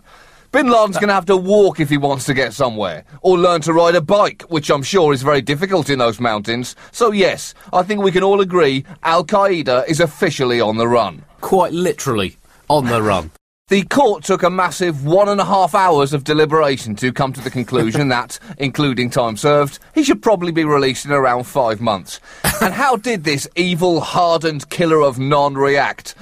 Bin 0.51 0.67
Laden's 0.67 0.97
going 0.97 1.09
to 1.09 1.13
have 1.13 1.27
to 1.27 1.38
walk 1.38 1.79
if 1.79 1.89
he 1.89 1.97
wants 1.97 2.25
to 2.25 2.33
get 2.33 2.53
somewhere, 2.53 3.03
or 3.21 3.38
learn 3.38 3.62
to 3.62 3.71
ride 3.71 3.93
a 3.93 4.01
bike, 4.01 4.41
which 4.49 4.71
I'm 4.71 4.81
sure 4.81 5.13
is 5.13 5.21
very 5.21 5.41
difficult 5.41 5.91
in 5.91 5.99
those 5.99 6.19
mountains. 6.19 6.75
So, 6.91 7.12
yes, 7.12 7.53
I 7.71 7.83
think 7.83 8.01
we 8.01 8.12
can 8.12 8.23
all 8.23 8.41
agree 8.41 8.83
Al 9.03 9.23
Qaeda 9.23 9.88
is 9.88 9.99
officially 9.99 10.59
on 10.59 10.77
the 10.77 10.88
run. 10.88 11.23
Quite 11.41 11.73
literally 11.73 12.38
on 12.67 12.85
the 12.85 13.01
run. 13.01 13.31
The 13.69 13.83
court 13.83 14.23
took 14.23 14.41
a 14.41 14.49
massive 14.49 15.05
one 15.05 15.29
and 15.29 15.39
a 15.39 15.45
half 15.45 15.75
hours 15.75 16.12
of 16.12 16.23
deliberation 16.23 16.95
to 16.95 17.13
come 17.13 17.33
to 17.33 17.41
the 17.41 17.51
conclusion 17.51 18.07
that, 18.09 18.39
including 18.57 19.12
time 19.12 19.38
served, 19.38 19.77
he 19.93 20.03
should 20.03 20.23
probably 20.23 20.51
be 20.51 20.63
released 20.63 21.05
in 21.05 21.12
around 21.12 21.43
five 21.43 21.79
months. 21.79 22.19
And 22.63 22.73
how 22.73 22.95
did 22.95 23.25
this 23.25 23.47
evil, 23.55 24.01
hardened 24.01 24.71
killer 24.71 25.03
of 25.03 25.19
none 25.19 25.53
react? 25.53 26.15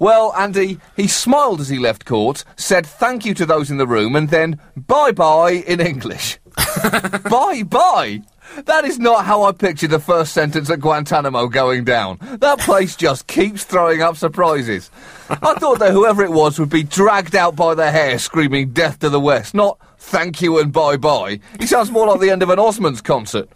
Well, 0.00 0.34
Andy, 0.34 0.78
he 0.96 1.06
smiled 1.06 1.60
as 1.60 1.68
he 1.68 1.78
left 1.78 2.04
court, 2.04 2.44
said 2.56 2.86
thank 2.86 3.24
you 3.24 3.34
to 3.34 3.46
those 3.46 3.70
in 3.70 3.76
the 3.76 3.86
room, 3.86 4.16
and 4.16 4.28
then 4.28 4.60
bye 4.76 5.12
bye 5.12 5.64
in 5.66 5.80
English. 5.80 6.38
bye 7.30 7.62
bye! 7.62 8.22
That 8.66 8.84
is 8.84 8.98
not 8.98 9.24
how 9.24 9.44
I 9.44 9.52
pictured 9.52 9.90
the 9.90 9.98
first 9.98 10.32
sentence 10.32 10.70
at 10.70 10.80
Guantanamo 10.80 11.48
going 11.48 11.84
down. 11.84 12.18
That 12.40 12.60
place 12.60 12.94
just 12.94 13.26
keeps 13.26 13.64
throwing 13.64 14.02
up 14.02 14.16
surprises. 14.16 14.90
I 15.28 15.54
thought 15.54 15.78
that 15.80 15.92
whoever 15.92 16.22
it 16.22 16.30
was 16.30 16.58
would 16.58 16.70
be 16.70 16.82
dragged 16.82 17.34
out 17.34 17.56
by 17.56 17.74
their 17.74 17.90
hair 17.90 18.18
screaming 18.18 18.70
death 18.70 19.00
to 19.00 19.08
the 19.08 19.20
West, 19.20 19.54
not 19.54 19.78
thank 20.04 20.40
you 20.42 20.58
and 20.58 20.72
bye 20.72 20.96
bye. 20.96 21.40
He 21.58 21.66
sounds 21.66 21.90
more 21.90 22.06
like 22.06 22.20
the 22.20 22.30
end 22.30 22.42
of 22.42 22.50
an 22.50 22.58
Osmonds 22.58 23.02
concert. 23.02 23.48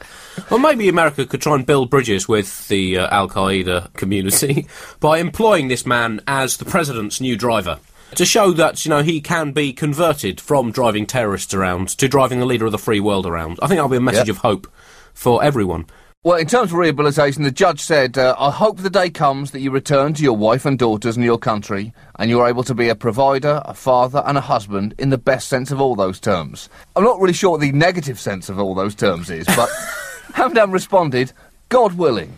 Well, 0.51 0.59
maybe 0.61 0.89
America 0.89 1.27
could 1.27 1.41
try 1.43 1.55
and 1.55 1.65
build 1.67 1.91
bridges 1.91 2.27
with 2.29 2.69
the 2.69 2.99
uh, 2.99 3.09
Al 3.15 3.29
Qaeda 3.29 3.93
community 3.95 4.67
by 5.01 5.19
employing 5.19 5.69
this 5.69 5.87
man 5.87 6.21
as 6.27 6.57
the 6.57 6.65
president's 6.65 7.21
new 7.21 7.37
driver. 7.37 7.79
To 8.15 8.25
show 8.25 8.53
that, 8.53 8.85
you 8.87 8.89
know, 8.89 9.03
he 9.03 9.21
can 9.21 9.53
be 9.53 9.73
converted 9.75 10.41
from 10.41 10.73
driving 10.73 11.05
terrorists 11.07 11.53
around 11.53 11.89
to 11.99 12.09
driving 12.09 12.41
the 12.41 12.47
leader 12.47 12.65
of 12.65 12.73
the 12.73 12.79
free 12.79 13.01
world 13.01 13.27
around. 13.27 13.59
I 13.61 13.67
think 13.67 13.77
that'll 13.77 13.91
be 13.91 13.99
a 13.99 14.01
message 14.01 14.29
Yep. 14.29 14.37
of 14.37 14.43
hope 14.43 14.67
for 15.13 15.45
everyone. 15.45 15.85
Well, 16.25 16.37
in 16.37 16.49
terms 16.49 16.73
of 16.73 16.79
rehabilitation, 16.79 17.45
the 17.45 17.53
judge 17.53 17.79
said, 17.79 18.19
uh, 18.19 18.35
I 18.37 18.51
hope 18.51 18.79
the 18.79 18.91
day 18.91 19.09
comes 19.09 19.53
that 19.53 19.61
you 19.61 19.71
return 19.71 20.15
to 20.15 20.23
your 20.25 20.37
wife 20.37 20.67
and 20.67 20.77
daughters 20.77 21.15
and 21.15 21.25
your 21.25 21.39
country, 21.39 21.93
and 22.19 22.29
you're 22.29 22.49
able 22.49 22.65
to 22.65 22.75
be 22.75 22.89
a 22.89 22.97
provider, 22.97 23.63
a 23.65 23.73
father, 23.73 24.25
and 24.27 24.37
a 24.37 24.41
husband 24.41 24.97
in 24.99 25.11
the 25.11 25.17
best 25.17 25.47
sense 25.47 25.71
of 25.71 25.81
all 25.81 25.95
those 25.95 26.19
terms. 26.19 26.69
I'm 26.97 27.05
not 27.05 27.21
really 27.21 27.35
sure 27.35 27.53
what 27.53 27.61
the 27.61 27.71
negative 27.71 28.19
sense 28.19 28.49
of 28.49 28.59
all 28.59 28.75
those 28.75 28.97
terms 28.97 29.31
is, 29.31 29.47
but 29.47 29.69
Hamdan 30.33 30.73
responded, 30.73 31.33
God 31.69 31.93
willing. 31.93 32.37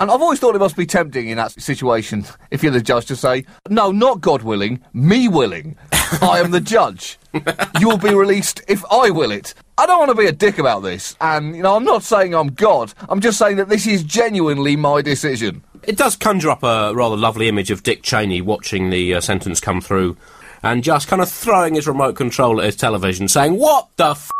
And 0.00 0.10
I've 0.10 0.22
always 0.22 0.40
thought 0.40 0.54
it 0.56 0.60
must 0.60 0.76
be 0.78 0.86
tempting 0.86 1.28
in 1.28 1.36
that 1.36 1.52
situation, 1.52 2.24
if 2.50 2.62
you're 2.62 2.72
the 2.72 2.80
judge, 2.80 3.06
to 3.06 3.16
say, 3.16 3.44
No, 3.68 3.92
not 3.92 4.20
God 4.22 4.42
willing, 4.42 4.80
me 4.94 5.28
willing. 5.28 5.76
I 6.22 6.40
am 6.40 6.50
the 6.50 6.60
judge. 6.60 7.18
You'll 7.80 7.98
be 7.98 8.14
released 8.14 8.62
if 8.66 8.84
I 8.90 9.10
will 9.10 9.30
it. 9.30 9.54
I 9.78 9.86
don't 9.86 9.98
want 9.98 10.10
to 10.10 10.16
be 10.16 10.26
a 10.26 10.32
dick 10.32 10.58
about 10.58 10.80
this, 10.80 11.16
and, 11.20 11.54
you 11.54 11.62
know, 11.62 11.76
I'm 11.76 11.84
not 11.84 12.02
saying 12.02 12.34
I'm 12.34 12.48
God. 12.48 12.92
I'm 13.08 13.20
just 13.20 13.38
saying 13.38 13.56
that 13.58 13.68
this 13.68 13.86
is 13.86 14.02
genuinely 14.02 14.74
my 14.74 15.02
decision. 15.02 15.62
It 15.84 15.96
does 15.96 16.16
conjure 16.16 16.50
up 16.50 16.62
a 16.62 16.92
rather 16.94 17.16
lovely 17.16 17.48
image 17.48 17.70
of 17.70 17.82
Dick 17.82 18.02
Cheney 18.02 18.40
watching 18.42 18.90
the 18.90 19.14
uh, 19.14 19.20
sentence 19.20 19.60
come 19.60 19.80
through 19.80 20.16
and 20.62 20.84
just 20.84 21.08
kind 21.08 21.22
of 21.22 21.30
throwing 21.30 21.74
his 21.74 21.86
remote 21.88 22.16
control 22.16 22.58
at 22.60 22.66
his 22.66 22.76
television 22.76 23.28
saying, 23.28 23.56
What 23.58 23.88
the 23.96 24.10
f? 24.10 24.30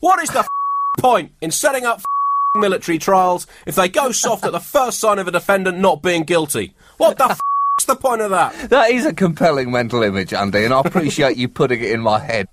What 0.00 0.22
is 0.22 0.30
the 0.30 0.40
f- 0.40 0.48
point 0.98 1.32
in 1.40 1.50
setting 1.50 1.84
up 1.84 1.98
f- 1.98 2.06
military 2.60 2.98
trials 2.98 3.46
if 3.66 3.74
they 3.74 3.88
go 3.88 4.12
soft 4.12 4.44
at 4.44 4.52
the 4.52 4.60
first 4.60 4.98
sign 4.98 5.18
of 5.18 5.28
a 5.28 5.30
defendant 5.30 5.78
not 5.78 6.02
being 6.02 6.22
guilty? 6.24 6.74
What 6.96 7.18
the 7.18 7.30
f- 7.30 7.40
is 7.80 7.86
the 7.86 7.96
point 7.96 8.22
of 8.22 8.30
that? 8.30 8.54
That 8.70 8.90
is 8.90 9.04
a 9.06 9.12
compelling 9.14 9.70
mental 9.70 10.02
image, 10.02 10.32
Andy, 10.32 10.64
and 10.64 10.72
I 10.74 10.80
appreciate 10.80 11.36
you 11.36 11.48
putting 11.48 11.80
it 11.82 11.90
in 11.90 12.00
my 12.00 12.18
head. 12.18 12.48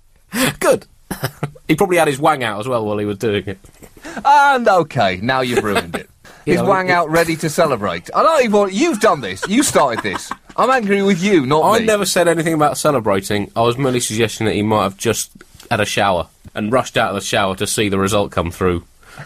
Good. 0.60 0.86
he 1.68 1.76
probably 1.76 1.96
had 1.98 2.08
his 2.08 2.18
wang 2.18 2.42
out 2.42 2.60
as 2.60 2.68
well 2.68 2.84
while 2.84 2.98
he 2.98 3.04
was 3.06 3.18
doing 3.18 3.44
it. 3.46 3.58
And 4.24 4.66
okay, 4.68 5.18
now 5.22 5.40
you've 5.40 5.64
ruined 5.64 5.94
it. 5.96 6.10
Is 6.46 6.56
Yeah, 6.56 6.62
Wang 6.62 6.88
it- 6.88 6.92
out 6.92 7.08
ready 7.10 7.36
to 7.36 7.48
celebrate? 7.48 8.10
I 8.14 8.22
don't 8.22 8.40
even 8.40 8.52
want. 8.52 8.72
You've 8.74 9.00
done 9.00 9.22
this. 9.22 9.46
You 9.48 9.62
started 9.62 10.02
this. 10.02 10.30
I'm 10.58 10.68
angry 10.70 11.02
with 11.02 11.22
you, 11.22 11.46
not 11.46 11.62
I 11.64 11.78
me. 11.78 11.86
never 11.86 12.04
said 12.04 12.28
anything 12.28 12.52
about 12.52 12.76
celebrating. 12.76 13.50
I 13.56 13.62
was 13.62 13.78
merely 13.78 14.00
suggesting 14.00 14.46
that 14.46 14.54
he 14.54 14.62
might 14.62 14.82
have 14.82 14.98
just 14.98 15.30
had 15.70 15.80
a 15.80 15.86
shower 15.86 16.28
and 16.54 16.70
rushed 16.70 16.98
out 16.98 17.08
of 17.10 17.14
the 17.14 17.22
shower 17.22 17.56
to 17.56 17.66
see 17.66 17.88
the 17.88 17.98
result 17.98 18.30
come 18.30 18.50
through 18.50 18.84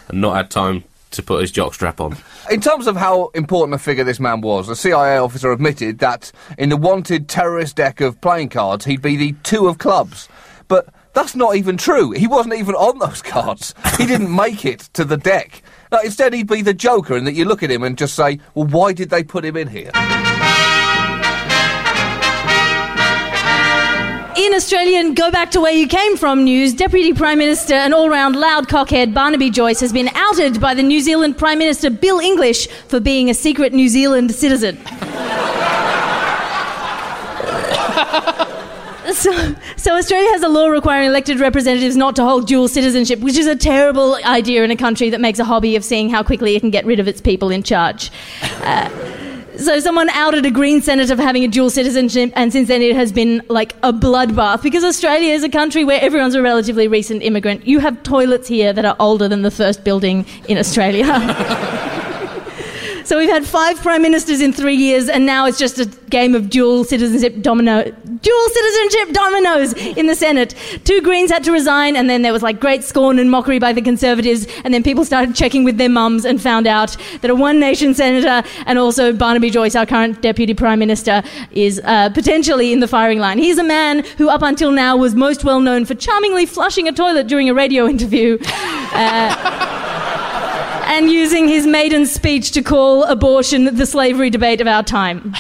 and 0.09 0.21
not 0.21 0.37
had 0.37 0.51
time 0.51 0.85
to 1.11 1.23
put 1.23 1.41
his 1.41 1.53
jockstrap 1.53 2.01
on. 2.01 2.17
In 2.51 2.61
terms 2.61 2.87
of 2.87 2.97
how 2.97 3.29
important 3.35 3.75
a 3.75 3.79
figure 3.79 4.05
this 4.05 4.21
man 4.21 4.41
was, 4.41 4.67
the 4.67 4.77
CIA 4.77 5.19
officer 5.19 5.53
admitted 5.53 5.99
that 6.01 6.33
in 6.59 6.69
the 6.69 6.77
wanted 6.77 7.29
terrorist 7.29 7.77
deck 7.77 8.01
of 8.01 8.21
playing 8.21 8.51
cards, 8.51 8.85
he'd 8.85 9.03
be 9.03 9.17
the 9.17 9.33
two 9.43 9.69
of 9.69 9.79
clubs. 9.79 10.29
But 10.69 10.89
that's 11.15 11.35
not 11.35 11.57
even 11.57 11.77
true. 11.77 12.11
He 12.13 12.27
wasn't 12.27 12.57
even 12.57 12.75
on 12.75 12.99
those 12.99 13.23
cards. 13.35 13.75
He 13.97 14.07
didn't 14.07 14.35
make 14.35 14.65
it 14.65 14.81
to 14.93 15.05
the 15.05 15.17
deck. 15.17 15.63
No, 15.91 15.99
instead, 16.01 16.35
he'd 16.35 16.47
be 16.47 16.61
the 16.61 16.75
Joker, 16.75 17.17
and 17.17 17.27
that 17.27 17.33
you 17.33 17.47
look 17.47 17.63
at 17.63 17.71
him 17.71 17.83
and 17.83 17.97
just 17.97 18.15
say, 18.15 18.41
well, 18.55 18.67
why 18.67 18.93
did 18.93 19.09
they 19.09 19.25
put 19.25 19.45
him 19.45 19.57
in 19.57 19.69
here? 19.69 19.91
Australian 24.55 25.15
Go 25.15 25.31
Back 25.31 25.51
to 25.53 25.61
Where 25.61 25.73
You 25.73 25.89
Came 25.89 26.17
From 26.17 26.45
news, 26.45 26.73
Deputy 26.73 27.13
Prime 27.13 27.39
Minister 27.39 27.75
and 27.75 27.93
all 27.93 28.09
round 28.09 28.37
loud 28.37 28.69
cockhead 28.69 29.13
Barnaby 29.13 29.51
Joyce 29.51 29.81
has 29.81 29.93
been 29.93 30.09
outed 30.15 30.61
by 30.61 30.75
the 30.75 30.83
New 30.83 31.01
Zealand 31.01 31.37
Prime 31.37 31.59
Minister 31.59 31.91
Bill 31.91 32.21
English 32.21 32.69
for 32.89 33.01
being 33.01 33.31
a 33.31 33.35
secret 33.35 33.73
New 33.73 33.89
Zealand 33.89 34.33
citizen. 34.33 34.79
So, 39.15 39.33
so 39.77 39.97
Australia 39.97 40.29
has 40.33 40.43
a 40.43 40.49
law 40.49 40.67
requiring 40.67 41.09
elected 41.09 41.41
representatives 41.41 41.97
not 41.97 42.15
to 42.17 42.25
hold 42.25 42.47
dual 42.47 42.69
citizenship, 42.69 43.21
which 43.21 43.37
is 43.37 43.47
a 43.47 43.57
terrible 43.57 44.17
idea 44.17 44.63
in 44.63 44.71
a 44.71 44.77
country 44.77 45.09
that 45.11 45.21
makes 45.21 45.39
a 45.39 45.45
hobby 45.45 45.77
of 45.77 45.85
seeing 45.85 46.11
how 46.11 46.23
quickly 46.23 46.55
it 46.55 46.61
can 46.61 46.71
get 46.71 46.85
rid 46.85 47.01
of 47.01 47.09
its 47.09 47.21
people 47.21 47.49
in 47.49 47.63
charge. 47.63 48.11
Uh, 48.63 48.91
so 49.59 49.81
someone 49.81 50.09
outed 50.11 50.47
a 50.47 50.51
Green 50.51 50.81
senator 50.81 51.17
for 51.17 51.23
having 51.23 51.45
a 51.45 51.49
dual 51.49 51.71
citizenship, 51.71 52.33
and 52.37 52.53
since 52.53 52.69
then 52.69 52.83
it 52.83 52.95
has 52.95 53.13
been 53.13 53.43
like 53.49 53.75
a 53.83 53.93
bloodbath 53.93 54.63
because 54.63 54.85
Australia 54.85 55.35
is 55.35 55.43
a 55.43 55.49
country 55.49 55.85
where 55.85 56.01
everyone's 56.01 56.35
a 56.35 56.43
relatively 56.43 56.89
recent 56.89 57.23
immigrant. 57.23 57.67
You 57.67 57.81
have 57.81 58.03
toilets 58.03 58.49
here 58.49 58.73
that 58.73 58.85
are 58.85 58.97
older 58.99 59.29
than 59.29 59.43
the 59.43 59.51
first 59.51 59.85
building 59.85 60.25
in 60.49 60.59
Australia. 60.59 61.05
So 63.09 63.17
we've 63.17 63.31
had 63.31 63.47
five 63.47 63.79
prime 63.79 64.03
ministers 64.03 64.43
in 64.43 64.53
three 64.53 64.75
years, 64.75 65.09
and 65.09 65.25
now 65.25 65.47
it's 65.47 65.59
just 65.59 65.79
a 65.79 65.87
game 65.87 66.35
of 66.35 66.51
dual 66.51 66.85
citizenship 66.85 67.41
domino, 67.41 67.83
dual 67.83 68.49
citizenship 68.51 69.15
dominoes 69.15 69.73
in 69.97 70.07
the 70.09 70.15
Senate. 70.15 70.55
Two 70.85 71.01
Greens 71.01 71.31
had 71.31 71.43
to 71.45 71.51
resign, 71.51 71.97
and 71.97 72.11
then 72.11 72.21
there 72.21 72.35
was 72.35 72.43
like 72.43 72.61
great 72.61 72.85
scorn 72.85 73.19
and 73.19 73.31
mockery 73.31 73.59
by 73.59 73.73
the 73.73 73.81
Conservatives, 73.81 74.47
and 74.63 74.75
then 74.75 74.83
people 74.83 75.07
started 75.07 75.35
checking 75.35 75.65
with 75.65 75.79
their 75.79 75.89
mums 75.89 76.27
and 76.27 76.43
found 76.43 76.67
out 76.67 76.99
that 77.23 77.31
a 77.31 77.35
One 77.35 77.59
Nation 77.59 77.95
senator 77.95 78.47
and 78.67 78.79
also 78.79 79.15
Barnaby 79.15 79.49
Joyce, 79.49 79.75
our 79.75 79.87
current 79.87 80.21
deputy 80.21 80.53
prime 80.53 80.79
minister, 80.79 81.23
is 81.53 81.81
uh, 81.85 82.11
potentially 82.11 82.75
in 82.75 82.81
the 82.81 82.89
firing 82.89 83.21
line. 83.21 83.39
He's 83.39 83.57
a 83.57 83.65
man 83.65 84.05
who, 84.19 84.29
up 84.29 84.43
until 84.43 84.71
now, 84.71 84.99
was 84.99 85.15
most 85.15 85.45
well 85.45 85.61
known 85.61 85.87
for 85.87 85.95
charmingly 85.95 86.45
flushing 86.45 86.87
a 86.89 86.93
toilet 86.93 87.27
during 87.27 87.49
a 87.49 87.55
radio 87.55 87.87
interview. 87.87 88.37
Uh, 88.91 89.88
and 90.89 91.11
using 91.11 91.47
his 91.49 91.67
maiden 91.67 92.07
speech 92.07 92.51
to 92.53 92.63
call 92.63 93.05
abortion 93.05 93.77
the 93.77 93.87
slavery 93.87 94.31
debate 94.31 94.61
of 94.61 94.67
our 94.67 94.83
time. 94.83 95.35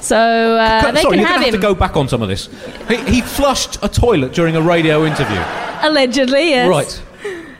So 0.00 0.16
uh, 0.56 0.92
they 0.92 1.02
Sorry, 1.02 1.16
can 1.16 1.18
you're 1.20 1.26
have 1.28 1.40
going 1.40 1.40
to 1.40 1.44
have 1.46 1.54
him. 1.54 1.54
to 1.54 1.58
go 1.58 1.74
back 1.74 1.96
on 1.96 2.08
some 2.08 2.22
of 2.22 2.28
this. 2.28 2.48
He, 2.88 2.96
he 3.14 3.20
flushed 3.20 3.78
a 3.82 3.88
toilet 3.88 4.32
during 4.32 4.54
a 4.54 4.62
radio 4.62 5.04
interview. 5.04 5.42
Allegedly, 5.82 6.50
yes. 6.50 6.68
Right. 6.68 7.02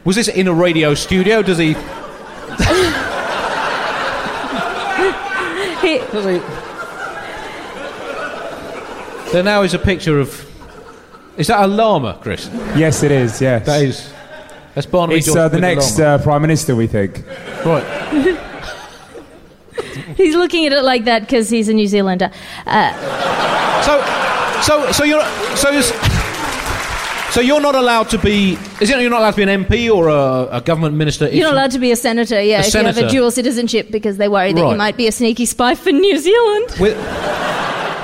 Was 0.04 0.14
this 0.16 0.28
in 0.28 0.46
a 0.46 0.54
radio 0.54 0.94
studio? 0.94 1.42
Does 1.42 1.58
he? 1.58 1.74
He, 5.80 5.98
Does 5.98 6.24
he? 6.24 6.40
There 9.32 9.42
now 9.44 9.62
is 9.62 9.74
a 9.74 9.78
picture 9.78 10.18
of. 10.18 10.44
Is 11.36 11.46
that 11.46 11.62
a 11.62 11.66
llama, 11.66 12.18
Chris? 12.20 12.50
Yes, 12.76 13.02
it 13.04 13.12
is. 13.12 13.40
Yes, 13.40 13.64
That 13.64 13.82
is. 13.82 14.12
That's 14.78 14.86
Barnaby 14.86 15.18
It's 15.18 15.34
uh, 15.34 15.48
the 15.48 15.58
next 15.58 15.98
uh, 15.98 16.18
prime 16.18 16.40
minister, 16.40 16.76
we 16.76 16.86
think. 16.86 17.24
Right. 17.66 17.82
he's 20.16 20.36
looking 20.36 20.66
at 20.66 20.72
it 20.72 20.84
like 20.84 21.04
that 21.06 21.22
because 21.22 21.50
he's 21.50 21.68
a 21.68 21.74
New 21.74 21.88
Zealander. 21.88 22.30
Uh, 22.64 22.92
So, 23.82 24.00
so, 24.62 24.92
so 24.92 25.02
you're, 25.02 25.24
so 25.56 25.70
you're, 25.70 25.82
So 27.32 27.40
you're 27.40 27.60
not 27.60 27.74
allowed 27.74 28.08
to 28.10 28.18
be. 28.18 28.56
Is 28.80 28.88
it 28.88 29.00
you're 29.00 29.10
not 29.10 29.18
allowed 29.18 29.32
to 29.32 29.44
be 29.44 29.50
an 29.50 29.64
MP 29.64 29.92
or 29.92 30.06
a, 30.06 30.58
a 30.58 30.60
government 30.60 30.94
minister? 30.94 31.28
You're 31.28 31.48
not 31.48 31.54
allowed 31.54 31.72
to 31.72 31.80
be 31.80 31.90
a 31.90 31.96
senator, 31.96 32.40
yeah, 32.40 32.58
A 32.58 32.60
if 32.60 32.72
you 32.72 32.84
have 32.84 32.98
a 32.98 33.08
dual 33.08 33.32
citizenship 33.32 33.90
because 33.90 34.16
they 34.16 34.28
worry 34.28 34.52
that 34.52 34.62
Right. 34.62 34.70
you 34.70 34.78
might 34.78 34.96
be 34.96 35.08
a 35.08 35.12
sneaky 35.12 35.44
spy 35.44 35.74
for 35.74 35.90
New 35.90 36.18
Zealand. 36.18 36.66
With, 36.78 36.96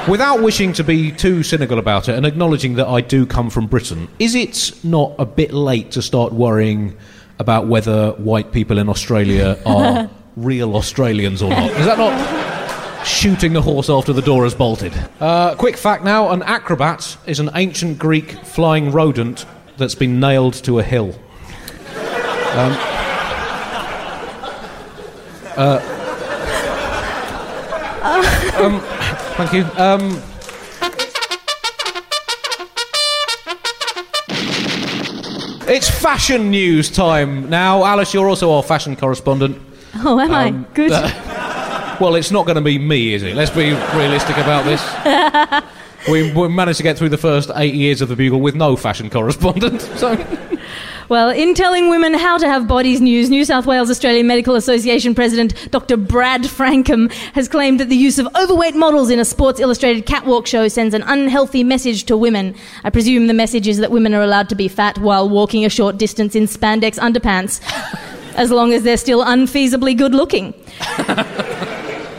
without 0.08 0.42
wishing 0.42 0.72
to 0.74 0.84
be 0.84 1.10
too 1.10 1.42
cynical 1.42 1.78
about 1.78 2.08
it 2.08 2.14
and 2.16 2.26
acknowledging 2.26 2.74
that 2.74 2.86
I 2.86 3.00
do 3.00 3.26
come 3.26 3.50
from 3.50 3.66
Britain, 3.66 4.08
is 4.18 4.34
it 4.34 4.72
not 4.84 5.14
a 5.18 5.24
bit 5.24 5.52
late 5.52 5.92
to 5.92 6.02
start 6.02 6.32
worrying 6.32 6.96
about 7.38 7.66
whether 7.66 8.12
white 8.12 8.52
people 8.52 8.78
in 8.78 8.88
Australia 8.88 9.58
are 9.66 10.10
real 10.36 10.76
Australians 10.76 11.42
or 11.42 11.50
not? 11.50 11.70
Is 11.72 11.86
that 11.86 11.98
not 11.98 13.06
shooting 13.06 13.52
the 13.52 13.62
horse 13.62 13.90
after 13.90 14.12
the 14.12 14.22
door 14.22 14.44
has 14.44 14.54
bolted? 14.54 14.92
Uh, 15.20 15.54
quick 15.56 15.76
fact 15.76 16.04
now 16.04 16.30
an 16.30 16.42
acrobat 16.42 17.16
is 17.26 17.40
an 17.40 17.50
ancient 17.54 17.98
Greek 17.98 18.32
flying 18.44 18.92
rodent 18.92 19.46
that's 19.76 19.94
been 19.94 20.20
nailed 20.20 20.54
to 20.64 20.78
a 20.78 20.82
hill. 20.82 21.14
Um, 22.54 22.72
uh, 25.56 25.80
um, 28.56 28.93
thank 29.36 29.52
you. 29.52 29.64
Um, 29.76 30.20
it's 35.68 35.88
fashion 35.88 36.50
news 36.50 36.90
time 36.90 37.48
now. 37.48 37.84
Alice, 37.84 38.14
you're 38.14 38.28
also 38.28 38.52
our 38.52 38.62
fashion 38.62 38.96
correspondent. 38.96 39.60
Oh, 39.96 40.18
am 40.20 40.32
I? 40.32 40.50
Good. 40.74 40.90
Well, 42.00 42.16
it's 42.16 42.30
not 42.30 42.44
going 42.44 42.56
to 42.56 42.62
be 42.62 42.78
me, 42.78 43.14
is 43.14 43.22
it? 43.22 43.36
Let's 43.36 43.50
be 43.52 43.70
realistic 43.72 44.36
about 44.38 44.64
this. 44.64 45.70
We, 46.08 46.32
we 46.32 46.48
managed 46.48 46.76
to 46.76 46.82
get 46.82 46.98
through 46.98 47.08
the 47.08 47.16
first 47.16 47.50
eight 47.56 47.72
years 47.74 48.02
of 48.02 48.10
the 48.10 48.16
Bugle 48.16 48.40
with 48.40 48.54
no 48.54 48.76
fashion 48.76 49.08
correspondent. 49.08 49.80
So, 49.96 50.14
Well, 51.08 51.30
in 51.30 51.54
telling 51.54 51.90
women 51.90 52.14
how 52.14 52.38
to 52.38 52.46
have 52.46 52.66
bodies 52.66 53.00
news, 53.00 53.28
New 53.28 53.44
South 53.44 53.66
Wales 53.66 53.90
Australian 53.90 54.26
Medical 54.26 54.54
Association 54.54 55.14
President 55.14 55.70
Dr. 55.70 55.96
Brad 55.96 56.42
Frankum 56.42 57.12
has 57.34 57.46
claimed 57.46 57.78
that 57.80 57.90
the 57.90 57.96
use 57.96 58.18
of 58.18 58.26
overweight 58.34 58.74
models 58.74 59.10
in 59.10 59.18
a 59.18 59.24
Sports 59.24 59.60
Illustrated 59.60 60.06
catwalk 60.06 60.46
show 60.46 60.66
sends 60.68 60.94
an 60.94 61.02
unhealthy 61.02 61.62
message 61.62 62.04
to 62.04 62.16
women. 62.16 62.54
I 62.84 62.90
presume 62.90 63.26
the 63.26 63.34
message 63.34 63.68
is 63.68 63.78
that 63.78 63.90
women 63.90 64.14
are 64.14 64.22
allowed 64.22 64.48
to 64.48 64.54
be 64.54 64.68
fat 64.68 64.96
while 64.98 65.28
walking 65.28 65.64
a 65.64 65.70
short 65.70 65.98
distance 65.98 66.34
in 66.34 66.44
spandex 66.44 66.98
underpants, 66.98 67.60
as 68.36 68.50
long 68.50 68.72
as 68.72 68.82
they're 68.82 68.96
still 68.96 69.22
unfeasibly 69.24 69.96
good 69.96 70.14
looking. 70.14 70.54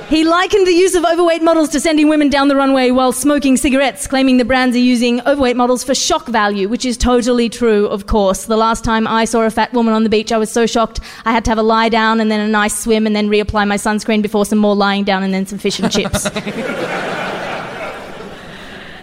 He 0.09 0.23
likened 0.23 0.67
the 0.67 0.71
use 0.71 0.93
of 0.93 1.03
overweight 1.03 1.41
models 1.41 1.69
to 1.69 1.79
sending 1.79 2.09
women 2.09 2.29
down 2.29 2.47
the 2.47 2.55
runway 2.55 2.91
while 2.91 3.11
smoking 3.11 3.57
cigarettes, 3.57 4.05
claiming 4.05 4.37
the 4.37 4.45
brands 4.45 4.75
are 4.75 4.79
using 4.79 5.19
overweight 5.21 5.55
models 5.55 5.83
for 5.83 5.95
shock 5.95 6.27
value, 6.27 6.69
which 6.69 6.85
is 6.85 6.95
totally 6.95 7.49
true, 7.49 7.87
of 7.87 8.05
course. 8.05 8.45
The 8.45 8.55
last 8.55 8.83
time 8.83 9.07
I 9.07 9.25
saw 9.25 9.41
a 9.41 9.49
fat 9.49 9.73
woman 9.73 9.95
on 9.95 10.03
the 10.03 10.09
beach, 10.09 10.31
I 10.31 10.37
was 10.37 10.51
so 10.51 10.67
shocked 10.67 10.99
I 11.25 11.31
had 11.31 11.43
to 11.45 11.51
have 11.51 11.57
a 11.57 11.63
lie 11.63 11.89
down 11.89 12.21
and 12.21 12.29
then 12.29 12.39
a 12.39 12.47
nice 12.47 12.77
swim 12.77 13.07
and 13.07 13.15
then 13.15 13.29
reapply 13.29 13.67
my 13.67 13.77
sunscreen 13.77 14.21
before 14.21 14.45
some 14.45 14.59
more 14.59 14.75
lying 14.75 15.05
down 15.05 15.23
and 15.23 15.33
then 15.33 15.47
some 15.47 15.57
fish 15.57 15.79
and 15.79 15.91
chips. 15.91 16.29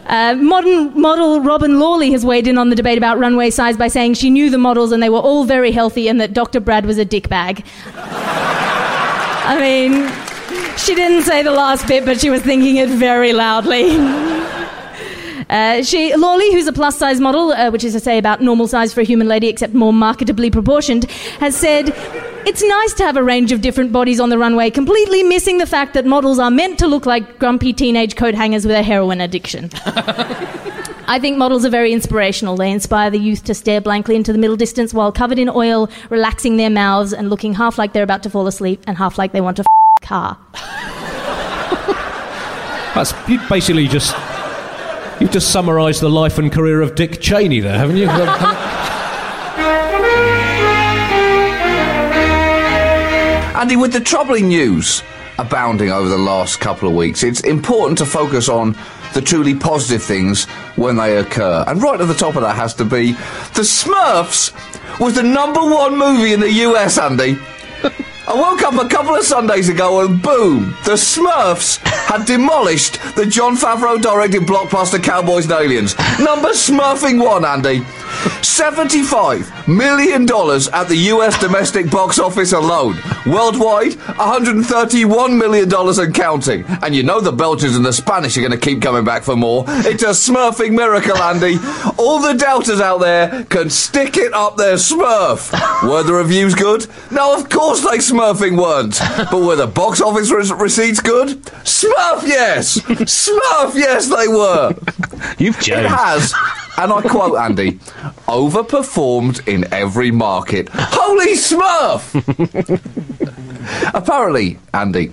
Uh, 0.05 0.35
modern 0.35 1.01
model 1.01 1.41
Robyn 1.41 1.79
Lawley 1.81 2.11
has 2.11 2.27
weighed 2.27 2.47
in 2.47 2.59
on 2.59 2.69
the 2.69 2.77
debate 2.77 2.99
about 2.99 3.19
runway 3.19 3.49
size 3.49 3.79
by 3.79 3.89
saying 3.89 4.13
she 4.13 4.29
knew 4.29 4.51
the 4.51 4.59
models 4.59 4.93
and 4.93 5.03
they 5.03 5.09
were 5.09 5.21
all 5.21 5.45
very 5.45 5.73
healthy 5.73 6.07
and 6.07 6.21
that 6.21 6.35
Dr. 6.35 6.61
Brad 6.61 6.85
was 6.85 6.99
a 6.99 7.07
dickbag. 7.07 7.65
I 7.95 9.59
mean, 9.59 10.32
she 10.79 10.95
didn't 10.95 11.23
say 11.23 11.43
the 11.43 11.51
last 11.53 11.87
bit, 11.87 12.05
but 12.05 12.21
she 12.21 12.31
was 12.31 12.43
thinking 12.43 12.77
it 12.77 12.89
very 12.89 13.33
loudly. 13.33 13.97
Uh, 15.53 15.83
she, 15.83 16.17
Lawley, 16.17 16.51
who's 16.53 16.67
a 16.67 16.73
plus 16.73 16.97
size 16.97 17.21
model, 17.21 17.53
uh, 17.53 17.71
which 17.71 17.85
is 17.85 17.93
to 17.93 18.01
say 18.01 18.17
about 18.17 18.41
normal 18.41 18.67
size 18.67 18.95
for 18.95 19.03
a 19.03 19.05
human 19.05 19.29
lady 19.29 19.49
except 19.49 19.75
more 19.75 19.93
marketably 19.93 20.51
proportioned, 20.51 21.05
has 21.41 21.55
said, 21.55 21.93
It's 22.47 22.63
nice 22.63 22.95
to 22.95 23.05
have 23.05 23.19
a 23.19 23.23
range 23.23 23.53
of 23.53 23.61
different 23.61 23.93
bodies 23.93 24.19
on 24.19 24.31
the 24.31 24.39
runway, 24.39 24.71
completely 24.71 25.23
missing 25.23 25.59
the 25.59 25.67
fact 25.67 25.93
that 25.93 26.07
models 26.07 26.39
are 26.39 26.51
meant 26.51 26.79
to 26.79 26.87
look 26.87 27.05
like 27.05 27.39
grumpy 27.39 27.75
teenage 27.75 28.17
coat 28.17 28.35
hangers 28.35 28.67
with 28.67 28.77
a 28.77 28.83
heroin 28.83 29.21
addiction. 29.21 29.69
I 31.07 31.19
think 31.21 31.37
models 31.37 31.67
are 31.67 31.71
very 31.71 31.93
inspirational. 31.93 32.57
They 32.57 32.71
inspire 32.71 33.11
the 33.11 33.19
youth 33.19 33.45
to 33.45 33.55
stare 33.55 33.83
blankly 33.83 34.17
into 34.17 34.33
the 34.33 34.39
middle 34.39 34.57
distance 34.57 34.95
while 34.95 35.13
covered 35.13 35.39
in 35.39 35.51
oil, 35.51 35.91
relaxing 36.09 36.57
their 36.57 36.71
mouths 36.71 37.13
and 37.13 37.29
looking 37.29 37.53
half 37.53 37.77
like 37.77 37.93
they're 37.93 38.03
about 38.05 38.23
to 38.23 38.31
fall 38.31 38.47
asleep 38.47 38.83
and 38.87 38.97
half 38.97 39.19
like 39.19 39.33
they 39.33 39.43
want 39.43 39.59
to 39.59 39.63
f- 39.63 39.82
car. 40.03 40.37
that's 42.95 43.15
you 43.29 43.41
basically 43.49 43.89
just. 43.89 44.15
You've 45.21 45.31
just 45.31 45.53
summarised 45.53 46.01
the 46.01 46.11
life 46.11 46.39
and 46.39 46.51
career 46.51 46.81
of 46.81 46.97
Dick 46.97 47.21
Cheney 47.21 47.61
there, 47.61 47.79
haven't 47.79 47.97
you? 47.97 48.09
Andy, 53.57 53.77
with 53.77 53.93
the 53.93 54.01
troubling 54.01 54.49
news 54.49 55.05
abounding 55.39 55.93
over 55.93 56.09
the 56.09 56.19
last 56.19 56.59
couple 56.59 56.89
of 56.89 56.97
weeks, 56.97 57.23
it's 57.23 57.41
important 57.43 57.99
to 57.99 58.05
focus 58.05 58.49
on 58.49 58.77
the 59.15 59.21
truly 59.21 59.55
positive 59.55 60.03
things 60.03 60.47
when 60.75 60.97
they 60.97 61.19
occur. 61.19 61.63
And 61.69 61.81
right 61.81 62.01
at 62.01 62.09
the 62.09 62.15
top 62.15 62.35
of 62.35 62.43
that 62.43 62.57
has 62.57 62.75
to 62.75 62.85
be 62.85 63.13
The 63.13 63.63
Smurfs 63.63 64.51
was 64.99 65.15
the 65.15 65.23
number 65.23 65.61
one 65.61 65.97
movie 65.97 66.33
in 66.33 66.41
the 66.41 66.51
US, 66.51 66.99
Andy. 66.99 67.39
I 68.25 68.35
woke 68.35 68.63
up 68.63 68.75
a 68.75 68.89
couple 68.89 69.17
of 69.17 69.25
Sundays 69.25 69.69
ago 69.69 70.07
and 70.07 70.23
boom, 70.23 70.77
the 70.85 70.93
Smurfs 70.93 71.79
had 72.07 72.25
demolished 72.25 72.99
the 73.17 73.27
Jon 73.27 73.57
Favreau 73.57 74.01
directed 74.01 74.43
blockbuster 74.43 75.03
Cowboys 75.03 75.45
and 75.45 75.55
Aliens. 75.55 75.99
Number 76.21 76.51
Smurfing 76.51 77.23
one, 77.23 77.45
Andy. 77.45 77.81
$75 78.43 79.67
million 79.69 80.23
at 80.23 80.89
the 80.89 80.97
US 81.13 81.41
domestic 81.41 81.91
box 81.91 82.19
office 82.19 82.53
alone. 82.53 82.97
Worldwide, 83.27 83.93
$131 83.93 85.39
million 85.39 85.71
and 85.73 86.15
counting. 86.15 86.65
And 86.83 86.95
you 86.95 87.03
know 87.03 87.21
the 87.21 87.33
Belgians 87.33 87.77
and 87.77 87.85
the 87.85 87.93
Spanish 87.93 88.37
are 88.37 88.41
going 88.41 88.53
to 88.53 88.59
keep 88.59 88.83
coming 88.83 89.05
back 89.05 89.23
for 89.23 89.37
more. 89.37 89.65
It's 89.69 90.03
a 90.03 90.09
smurfing 90.09 90.73
miracle, 90.75 91.17
Andy. 91.17 91.57
All 91.99 92.21
the 92.21 92.35
doubters 92.35 92.81
out 92.81 92.99
there 93.01 93.45
can 93.45 93.71
stick 93.71 94.17
it 94.17 94.33
up 94.33 94.57
their 94.57 94.75
smurf. 94.77 95.53
Were 95.89 96.03
the 96.03 96.13
reviews 96.13 96.55
good? 96.55 96.87
No, 97.11 97.35
of 97.39 97.49
course 97.49 97.81
they 97.83 97.99
smurfing 97.99 98.61
weren't. 98.61 98.99
But 99.31 99.41
were 99.41 99.57
the 99.57 99.67
box 99.67 100.01
office 100.01 100.31
re- 100.31 100.59
receipts 100.59 101.01
good? 101.01 101.43
Smurf, 101.65 102.23
yes! 102.27 102.79
Smurf, 102.79 103.75
yes, 103.75 104.09
they 104.09 104.29
were! 104.29 104.75
You've 105.39 105.57
changed. 105.61 105.85
It 105.85 105.91
has, 105.91 106.35
and 106.79 106.93
I 106.93 107.03
quote 107.03 107.39
Andy, 107.39 107.73
overperformed 108.29 109.47
in 109.47 109.73
every 109.73 110.11
market. 110.11 110.69
Holy 110.73 111.35
Smurf! 111.35 112.13
Apparently, 113.95 114.59
Andy, 114.75 115.13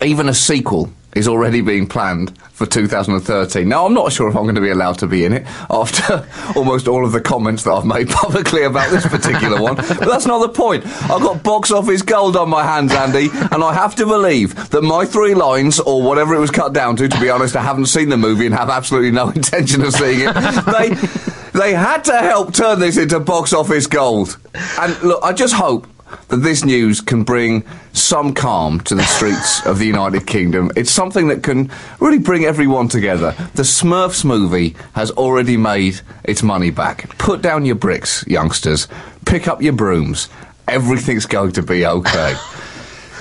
even 0.00 0.28
a 0.28 0.34
sequel 0.34 0.92
is 1.14 1.28
already 1.28 1.60
being 1.60 1.86
planned 1.86 2.36
for 2.52 2.66
2013. 2.66 3.68
Now, 3.68 3.86
I'm 3.86 3.94
not 3.94 4.12
sure 4.12 4.28
if 4.28 4.36
I'm 4.36 4.44
going 4.44 4.54
to 4.54 4.60
be 4.60 4.70
allowed 4.70 4.98
to 4.98 5.06
be 5.06 5.24
in 5.24 5.32
it 5.32 5.46
after 5.70 6.26
almost 6.56 6.88
all 6.88 7.04
of 7.04 7.12
the 7.12 7.20
comments 7.20 7.64
that 7.64 7.72
I've 7.72 7.84
made 7.84 8.08
publicly 8.10 8.62
about 8.62 8.90
this 8.90 9.06
particular 9.06 9.60
one. 9.60 9.76
But 9.76 10.00
that's 10.00 10.26
not 10.26 10.38
the 10.38 10.48
point. 10.48 10.86
I've 10.86 11.22
got 11.22 11.42
box 11.42 11.70
office 11.70 12.02
gold 12.02 12.36
on 12.36 12.48
my 12.48 12.64
hands, 12.64 12.92
Andy, 12.92 13.28
and 13.50 13.62
I 13.62 13.74
have 13.74 13.94
to 13.96 14.06
believe 14.06 14.70
that 14.70 14.82
my 14.82 15.04
three 15.04 15.34
lines, 15.34 15.80
or 15.80 16.02
whatever 16.02 16.34
it 16.34 16.40
was 16.40 16.50
cut 16.50 16.72
down 16.72 16.96
to, 16.96 17.08
to 17.08 17.20
be 17.20 17.28
honest, 17.28 17.56
I 17.56 17.62
haven't 17.62 17.86
seen 17.86 18.08
the 18.08 18.16
movie 18.16 18.46
and 18.46 18.54
have 18.54 18.70
absolutely 18.70 19.10
no 19.10 19.28
intention 19.34 19.82
of 19.82 19.92
seeing 19.92 20.20
it. 20.22 20.34
They, 20.34 21.58
they 21.58 21.74
had 21.74 22.04
to 22.04 22.16
help 22.16 22.54
turn 22.54 22.80
this 22.80 22.96
into 22.96 23.20
box 23.20 23.52
office 23.52 23.86
gold. 23.86 24.38
And 24.80 25.00
look, 25.02 25.22
I 25.22 25.32
just 25.32 25.54
hope 25.54 25.86
that 26.28 26.38
this 26.38 26.64
news 26.64 27.00
can 27.00 27.22
bring 27.24 27.64
some 27.92 28.34
calm 28.34 28.80
to 28.80 28.94
the 28.94 29.02
streets 29.04 29.64
of 29.66 29.78
the 29.78 29.86
United 29.86 30.26
Kingdom. 30.26 30.70
It's 30.76 30.90
something 30.90 31.28
that 31.28 31.42
can 31.42 31.70
really 32.00 32.18
bring 32.18 32.44
everyone 32.44 32.88
together. 32.88 33.34
The 33.54 33.62
Smurfs 33.62 34.24
movie 34.24 34.76
has 34.94 35.10
already 35.12 35.56
made 35.56 36.00
its 36.24 36.42
money 36.42 36.70
back. 36.70 37.16
Put 37.18 37.42
down 37.42 37.64
your 37.64 37.76
bricks, 37.76 38.24
youngsters. 38.26 38.88
Pick 39.26 39.48
up 39.48 39.62
your 39.62 39.72
brooms. 39.74 40.28
Everything's 40.68 41.26
going 41.26 41.52
to 41.52 41.62
be 41.62 41.86
okay. 41.86 42.34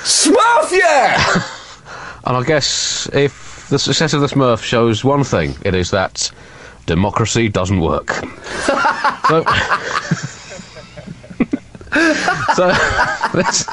Smurf, 0.03 0.71
yeah! 0.71 1.43
And 2.23 2.37
I 2.37 2.43
guess 2.43 3.09
if 3.13 3.67
the 3.69 3.79
success 3.79 4.13
of 4.13 4.21
the 4.21 4.27
Smurf 4.27 4.61
shows 4.61 5.03
one 5.03 5.23
thing, 5.23 5.55
it 5.65 5.73
is 5.73 5.89
that 5.89 6.31
democracy 6.85 7.49
doesn't 7.49 7.79
work. 7.79 8.11
so, 9.27 9.43
so 12.55 12.67
this, 13.33 13.65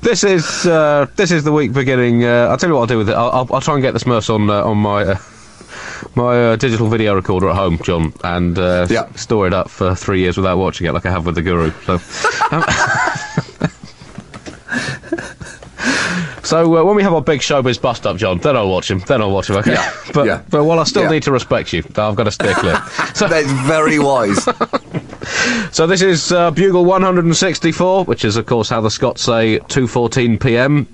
this 0.00 0.24
is 0.24 0.66
uh, 0.66 1.06
this 1.16 1.30
is 1.32 1.42
the 1.44 1.52
week 1.52 1.72
beginning. 1.72 2.24
Uh, 2.24 2.48
I'll 2.50 2.56
tell 2.56 2.68
you 2.70 2.74
what 2.74 2.82
I'll 2.82 2.86
do 2.86 2.98
with 2.98 3.08
it. 3.10 3.14
I'll, 3.14 3.30
I'll, 3.30 3.48
I'll 3.54 3.60
try 3.60 3.74
and 3.74 3.82
get 3.82 3.92
this 3.92 4.04
Smurfs 4.04 4.32
on 4.32 4.48
uh, 4.50 4.62
on 4.64 4.78
my. 4.78 5.02
Uh, 5.04 5.18
my 6.14 6.52
uh, 6.52 6.56
digital 6.56 6.88
video 6.88 7.14
recorder 7.14 7.48
at 7.50 7.56
home, 7.56 7.78
John, 7.82 8.12
and 8.24 8.58
uh, 8.58 8.86
s- 8.88 9.20
store 9.20 9.46
it 9.46 9.52
up 9.52 9.68
for 9.68 9.94
three 9.94 10.20
years 10.20 10.36
without 10.38 10.56
watching 10.56 10.86
it, 10.86 10.92
like 10.94 11.04
I 11.04 11.10
have 11.10 11.26
with 11.26 11.34
the 11.34 11.42
Guru. 11.42 11.70
So, 11.84 11.94
um, 12.50 12.64
So 16.42 16.76
uh, 16.76 16.84
when 16.84 16.94
we 16.94 17.02
have 17.02 17.12
our 17.12 17.20
big 17.20 17.40
showbiz 17.40 17.80
bust 17.80 18.06
up, 18.06 18.16
John, 18.18 18.38
then 18.38 18.56
I'll 18.56 18.70
watch 18.70 18.88
him. 18.88 19.00
Then 19.00 19.20
I'll 19.20 19.32
watch 19.32 19.50
him. 19.50 19.56
Okay. 19.56 19.72
Yeah, 19.72 19.92
but 20.14 20.26
yeah. 20.26 20.42
but 20.48 20.62
while 20.64 20.78
I 20.78 20.84
still 20.84 21.02
Yeah. 21.02 21.10
need 21.10 21.24
to 21.24 21.32
respect 21.32 21.72
you, 21.72 21.82
I've 21.96 22.14
got 22.14 22.24
to 22.24 22.30
steer 22.30 22.54
clear. 22.54 22.80
so 23.14 23.26
That's 23.26 23.50
very 23.66 23.98
wise. 23.98 24.44
So 25.72 25.86
this 25.86 26.02
is 26.02 26.32
uh, 26.32 26.50
Bugle 26.50 26.84
164, 26.84 28.04
which 28.04 28.24
is 28.24 28.36
of 28.36 28.46
course 28.46 28.68
how 28.68 28.80
the 28.80 28.90
Scots 28.90 29.22
say 29.22 29.58
2:14 29.58 30.40
p.m. 30.40 30.88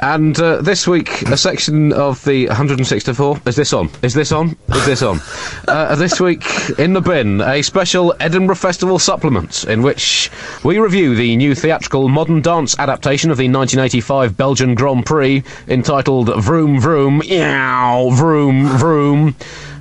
And 0.00 0.38
uh, 0.38 0.62
this 0.62 0.86
week, 0.86 1.22
a 1.22 1.36
section 1.36 1.92
of 1.92 2.24
the 2.24 2.46
164. 2.46 3.40
Is 3.46 3.56
this 3.56 3.72
on? 3.72 3.90
Is 4.02 4.14
this 4.14 4.30
on? 4.30 4.56
Is 4.68 4.86
this 4.86 5.02
on? 5.02 5.18
uh, 5.68 5.96
this 5.96 6.20
week, 6.20 6.44
in 6.78 6.92
the 6.92 7.00
bin, 7.00 7.40
a 7.40 7.62
special 7.62 8.14
Edinburgh 8.20 8.54
Festival 8.54 9.00
supplement 9.00 9.64
in 9.64 9.82
which 9.82 10.30
we 10.62 10.78
review 10.78 11.16
the 11.16 11.34
new 11.36 11.52
theatrical 11.52 12.08
modern 12.08 12.40
dance 12.40 12.78
adaptation 12.78 13.32
of 13.32 13.38
the 13.38 13.48
1985 13.48 14.36
Belgian 14.36 14.76
Grand 14.76 15.04
Prix 15.04 15.42
entitled 15.66 16.30
Vroom 16.44 16.80
Vroom, 16.80 17.20
Yow, 17.24 18.10
Vroom 18.12 18.68
Vroom. 18.78 19.34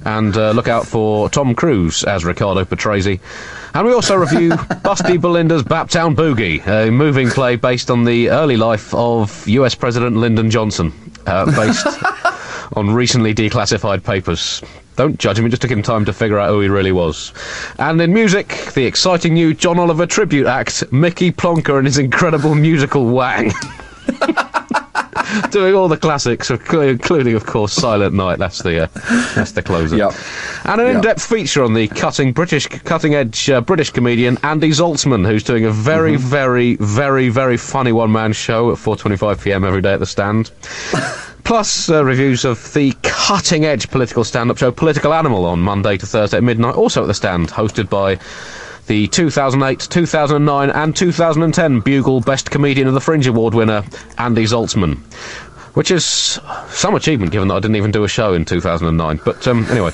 And 0.04 0.36
uh, 0.36 0.52
look 0.52 0.68
out 0.68 0.88
for 0.88 1.30
Tom 1.30 1.54
Cruise 1.54 2.04
as 2.04 2.26
Riccardo 2.26 2.66
Patrese. 2.66 3.20
And 3.74 3.86
we 3.86 3.93
also 3.93 4.15
review 4.15 4.49
Busty 4.84 5.20
Belinda's 5.20 5.63
Baptown 5.63 6.15
Boogie, 6.15 6.65
a 6.68 6.91
moving 6.91 7.30
play 7.30 7.55
based 7.55 7.91
on 7.91 8.03
the 8.03 8.30
early 8.30 8.57
life 8.57 8.93
of 8.93 9.47
US 9.47 9.76
President 9.76 10.15
Lyndon 10.18 10.49
Johnson, 10.49 10.93
uh, 11.26 11.45
based 11.55 11.88
on 12.74 12.93
recently 12.93 13.34
declassified 13.34 14.03
papers. 14.03 14.61
Don't 14.95 15.20
judge 15.20 15.38
him, 15.38 15.45
it 15.45 15.49
just 15.49 15.61
took 15.61 15.70
him 15.70 15.84
time 15.84 16.05
to 16.05 16.13
figure 16.13 16.39
out 16.39 16.49
who 16.49 16.59
he 16.59 16.70
really 16.70 16.91
was. 16.91 17.32
And 17.78 18.01
in 18.01 18.13
music, 18.13 18.47
the 18.74 18.86
exciting 18.86 19.36
new 19.36 19.53
John 19.53 19.78
Oliver 19.78 20.07
tribute 20.07 20.47
act, 20.47 20.91
Mickey 20.91 21.32
Plonker 21.32 21.78
and 21.78 21.86
his 21.86 21.99
incredible 21.99 22.55
musical 22.55 23.05
wang. 23.05 23.51
Doing 25.51 25.76
all 25.76 25.88
the 25.88 25.97
classics, 25.97 26.49
including, 26.49 27.36
of 27.36 27.45
course, 27.45 27.74
Silent 27.74 28.15
Night. 28.15 28.39
That's 28.39 28.63
the 28.63 28.86
uh, 28.86 28.88
that's 29.36 29.51
the 29.51 29.61
closer. 29.61 29.97
Yep. 29.97 30.13
And 30.68 30.82
an 30.82 30.88
Yep. 30.88 30.95
in-depth 30.95 31.26
feature 31.26 31.63
on 31.63 31.74
the 31.74 31.88
cutting 31.88 32.34
British, 32.34 32.68
cutting-edge 32.68 33.49
uh, 33.49 33.61
British 33.61 33.91
comedian 33.91 34.38
Andy 34.43 34.70
Zaltzman, 34.72 35.26
who's 35.26 35.43
doing 35.43 35.63
a 35.65 35.72
very, 35.72 36.13
Mm-hmm. 36.18 36.28
very, 36.28 36.76
very, 36.76 37.30
very 37.30 37.55
funny 37.57 37.91
one-man 37.93 38.34
show 38.34 38.72
at 38.72 38.78
4:25 38.78 39.41
p.m. 39.43 39.63
every 39.63 39.82
day 39.82 39.93
at 39.93 39.99
the 39.99 40.05
Stand. 40.05 40.51
Plus, 41.45 41.89
uh, 41.89 42.03
reviews 42.03 42.43
of 42.43 42.74
the 42.74 42.91
cutting 43.03 43.63
edge 43.63 43.89
political 43.89 44.26
stand 44.26 44.51
up 44.51 44.57
show 44.57 44.70
Political 44.70 45.13
Animal 45.13 45.45
on 45.45 45.61
Monday 45.61 45.95
to 45.95 46.05
Thursday 46.05 46.36
at 46.38 46.43
midnight, 46.43 46.76
also 46.76 47.03
at 47.03 47.07
the 47.07 47.13
stand, 47.13 47.47
hosted 47.47 47.89
by 47.89 48.20
the 48.88 49.07
2008, 49.07 49.80
2009, 49.89 50.70
and 50.72 50.93
2010 50.93 51.80
Bugle 51.80 52.20
Best 52.20 52.51
Comedian 52.51 52.86
of 52.89 52.93
the 52.93 52.99
Fringe 52.99 53.28
Award 53.28 53.53
winner, 53.53 53.86
Andy 54.18 54.43
Zaltzman. 54.43 54.97
Which 55.76 55.89
is 55.89 56.03
some 56.70 56.95
achievement 56.95 57.32
given 57.32 57.47
that 57.47 57.53
I 57.55 57.59
didn't 57.61 57.78
even 57.78 57.91
do 57.91 58.03
a 58.03 58.09
show 58.09 58.34
in 58.34 58.43
2009. 58.43 59.22
But 59.24 59.47
um, 59.47 59.65
anyway. 59.70 59.91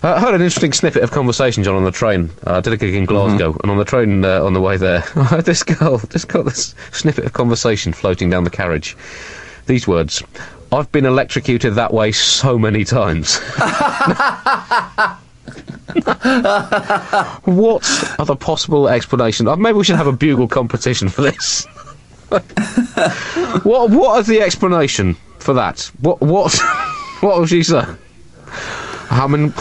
Uh, 0.00 0.14
I 0.14 0.20
heard 0.20 0.34
an 0.34 0.42
interesting 0.42 0.72
snippet 0.72 1.02
of 1.02 1.10
conversation, 1.10 1.64
John, 1.64 1.74
on 1.74 1.82
the 1.82 1.90
train. 1.90 2.30
Uh, 2.46 2.54
I 2.54 2.60
did 2.60 2.72
a 2.72 2.76
gig 2.76 2.94
in 2.94 3.04
Glasgow, 3.04 3.56
and 3.62 3.70
on 3.70 3.78
the 3.78 3.84
train 3.84 4.24
uh, 4.24 4.44
on 4.44 4.52
the 4.52 4.60
way 4.60 4.76
there, 4.76 5.02
I 5.16 5.24
heard 5.24 5.44
this 5.44 5.64
girl 5.64 5.98
just 5.98 6.28
got 6.28 6.44
this 6.44 6.76
snippet 6.92 7.24
of 7.24 7.32
conversation 7.32 7.92
floating 7.92 8.30
down 8.30 8.44
the 8.44 8.50
carriage. 8.50 8.96
These 9.66 9.88
words 9.88 10.22
I've 10.70 10.90
been 10.92 11.04
electrocuted 11.04 11.74
that 11.74 11.92
way 11.92 12.12
so 12.12 12.56
many 12.58 12.84
times. 12.84 13.38
what 17.44 18.14
other 18.20 18.36
possible 18.36 18.88
explanation? 18.88 19.48
Uh, 19.48 19.56
maybe 19.56 19.78
we 19.78 19.84
should 19.84 19.96
have 19.96 20.06
a 20.06 20.12
bugle 20.12 20.46
competition 20.46 21.08
for 21.08 21.22
this. 21.22 21.64
what 23.64 23.90
What 23.90 24.20
is 24.20 24.28
the 24.28 24.42
explanation 24.42 25.14
for 25.40 25.54
that? 25.54 25.90
What 26.00 26.20
What 26.20 26.56
What 27.20 27.40
was 27.40 27.50
she 27.50 27.64
saying? 27.64 27.98
I 29.10 29.26
mean, 29.26 29.52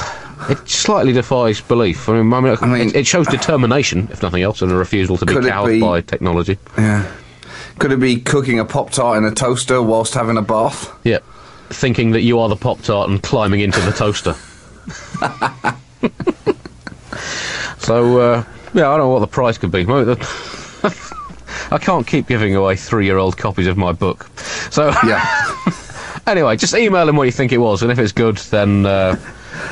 it 0.50 0.68
slightly 0.70 1.14
defies 1.14 1.62
belief. 1.62 2.08
I 2.10 2.22
mean, 2.22 2.34
I 2.34 2.40
mean, 2.42 2.58
I 2.62 2.66
mean- 2.68 2.90
it, 2.90 2.96
it 2.96 3.08
shows 3.08 3.28
determination, 3.28 4.08
if 4.12 4.22
nothing 4.22 4.44
else, 4.44 4.62
and 4.62 4.72
a 4.72 4.76
refusal 4.76 5.18
to 5.18 5.26
be 5.26 5.34
cowed 5.34 5.68
be- 5.70 5.82
by 5.82 6.02
technology. 6.02 6.58
yeah. 6.78 7.10
Could 7.80 7.92
it 7.92 8.00
be 8.00 8.20
cooking 8.20 8.58
a 8.60 8.66
Pop 8.66 8.90
Tart 8.90 9.20
in 9.20 9.24
a 9.26 9.32
toaster 9.32 9.82
whilst 9.84 10.16
having 10.16 10.36
a 10.38 10.42
bath? 10.42 10.92
Yeah, 11.04 11.20
thinking 11.70 12.12
that 12.12 12.22
you 12.22 12.40
are 12.40 12.50
the 12.50 12.56
Pop 12.56 12.82
Tart 12.82 13.08
and 13.10 13.22
climbing 13.22 13.60
into 13.60 13.80
the 13.82 13.92
toaster. 13.92 14.34
so, 17.78 18.20
uh, 18.20 18.44
yeah, 18.74 18.90
I 18.90 18.98
don't 18.98 19.00
know 19.00 19.10
what 19.10 19.20
the 19.20 19.28
price 19.28 19.58
could 19.58 19.72
be. 19.72 19.86
I 21.72 21.78
can't 21.80 22.06
keep 22.08 22.28
giving 22.28 22.56
away 22.56 22.76
three-year-old 22.76 23.38
copies 23.38 23.68
of 23.68 23.78
my 23.78 23.92
book. 23.92 24.30
So, 24.72 24.90
Yeah. 25.06 25.26
anyway, 26.28 26.56
just 26.56 26.74
email 26.76 27.08
him 27.08 27.16
what 27.16 27.24
you 27.24 27.32
think 27.32 27.52
it 27.52 27.58
was, 27.58 27.82
and 27.84 27.92
if 27.92 28.00
it's 28.00 28.12
good, 28.12 28.38
then 28.38 28.86
uh, 28.86 29.16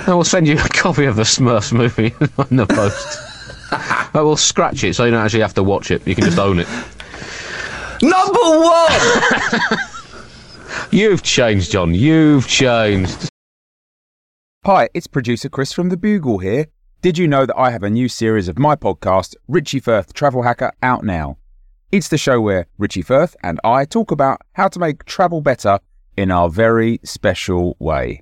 then 0.05 0.15
we'll 0.15 0.23
send 0.23 0.47
you 0.47 0.57
a 0.57 0.69
copy 0.69 1.05
of 1.05 1.15
the 1.15 1.23
Smurfs 1.23 1.71
movie 1.73 2.13
in 2.49 2.57
the 2.57 2.65
post. 2.65 4.11
but 4.13 4.25
we'll 4.25 4.37
scratch 4.37 4.83
it 4.83 4.95
so 4.95 5.05
you 5.05 5.11
don't 5.11 5.23
actually 5.23 5.41
have 5.41 5.53
to 5.55 5.63
watch 5.63 5.91
it. 5.91 6.05
You 6.07 6.15
can 6.15 6.23
just 6.25 6.39
own 6.39 6.59
it. 6.59 6.67
Number 8.01 8.39
one! 8.39 9.79
You've 10.91 11.23
changed, 11.23 11.71
John. 11.71 11.93
You've 11.93 12.47
changed. 12.47 13.29
Hi, 14.65 14.89
it's 14.93 15.07
producer 15.07 15.49
Chris 15.49 15.71
from 15.73 15.89
The 15.89 15.97
Bugle 15.97 16.39
here. 16.39 16.67
Did 17.01 17.17
you 17.17 17.27
know 17.27 17.45
that 17.45 17.57
I 17.57 17.69
have 17.71 17.83
a 17.83 17.89
new 17.89 18.07
series 18.09 18.47
of 18.47 18.57
my 18.57 18.75
podcast, 18.75 19.35
Richie 19.47 19.79
Firth 19.79 20.13
Travel 20.13 20.41
Hacker, 20.41 20.71
out 20.81 21.03
now? 21.03 21.37
It's 21.91 22.07
the 22.07 22.17
show 22.17 22.41
where 22.41 22.65
Richie 22.77 23.03
Firth 23.03 23.35
and 23.43 23.59
I 23.63 23.85
talk 23.85 24.11
about 24.11 24.41
how 24.53 24.67
to 24.69 24.79
make 24.79 25.05
travel 25.05 25.41
better 25.41 25.79
in 26.17 26.31
our 26.31 26.49
very 26.49 26.99
special 27.03 27.77
way. 27.79 28.21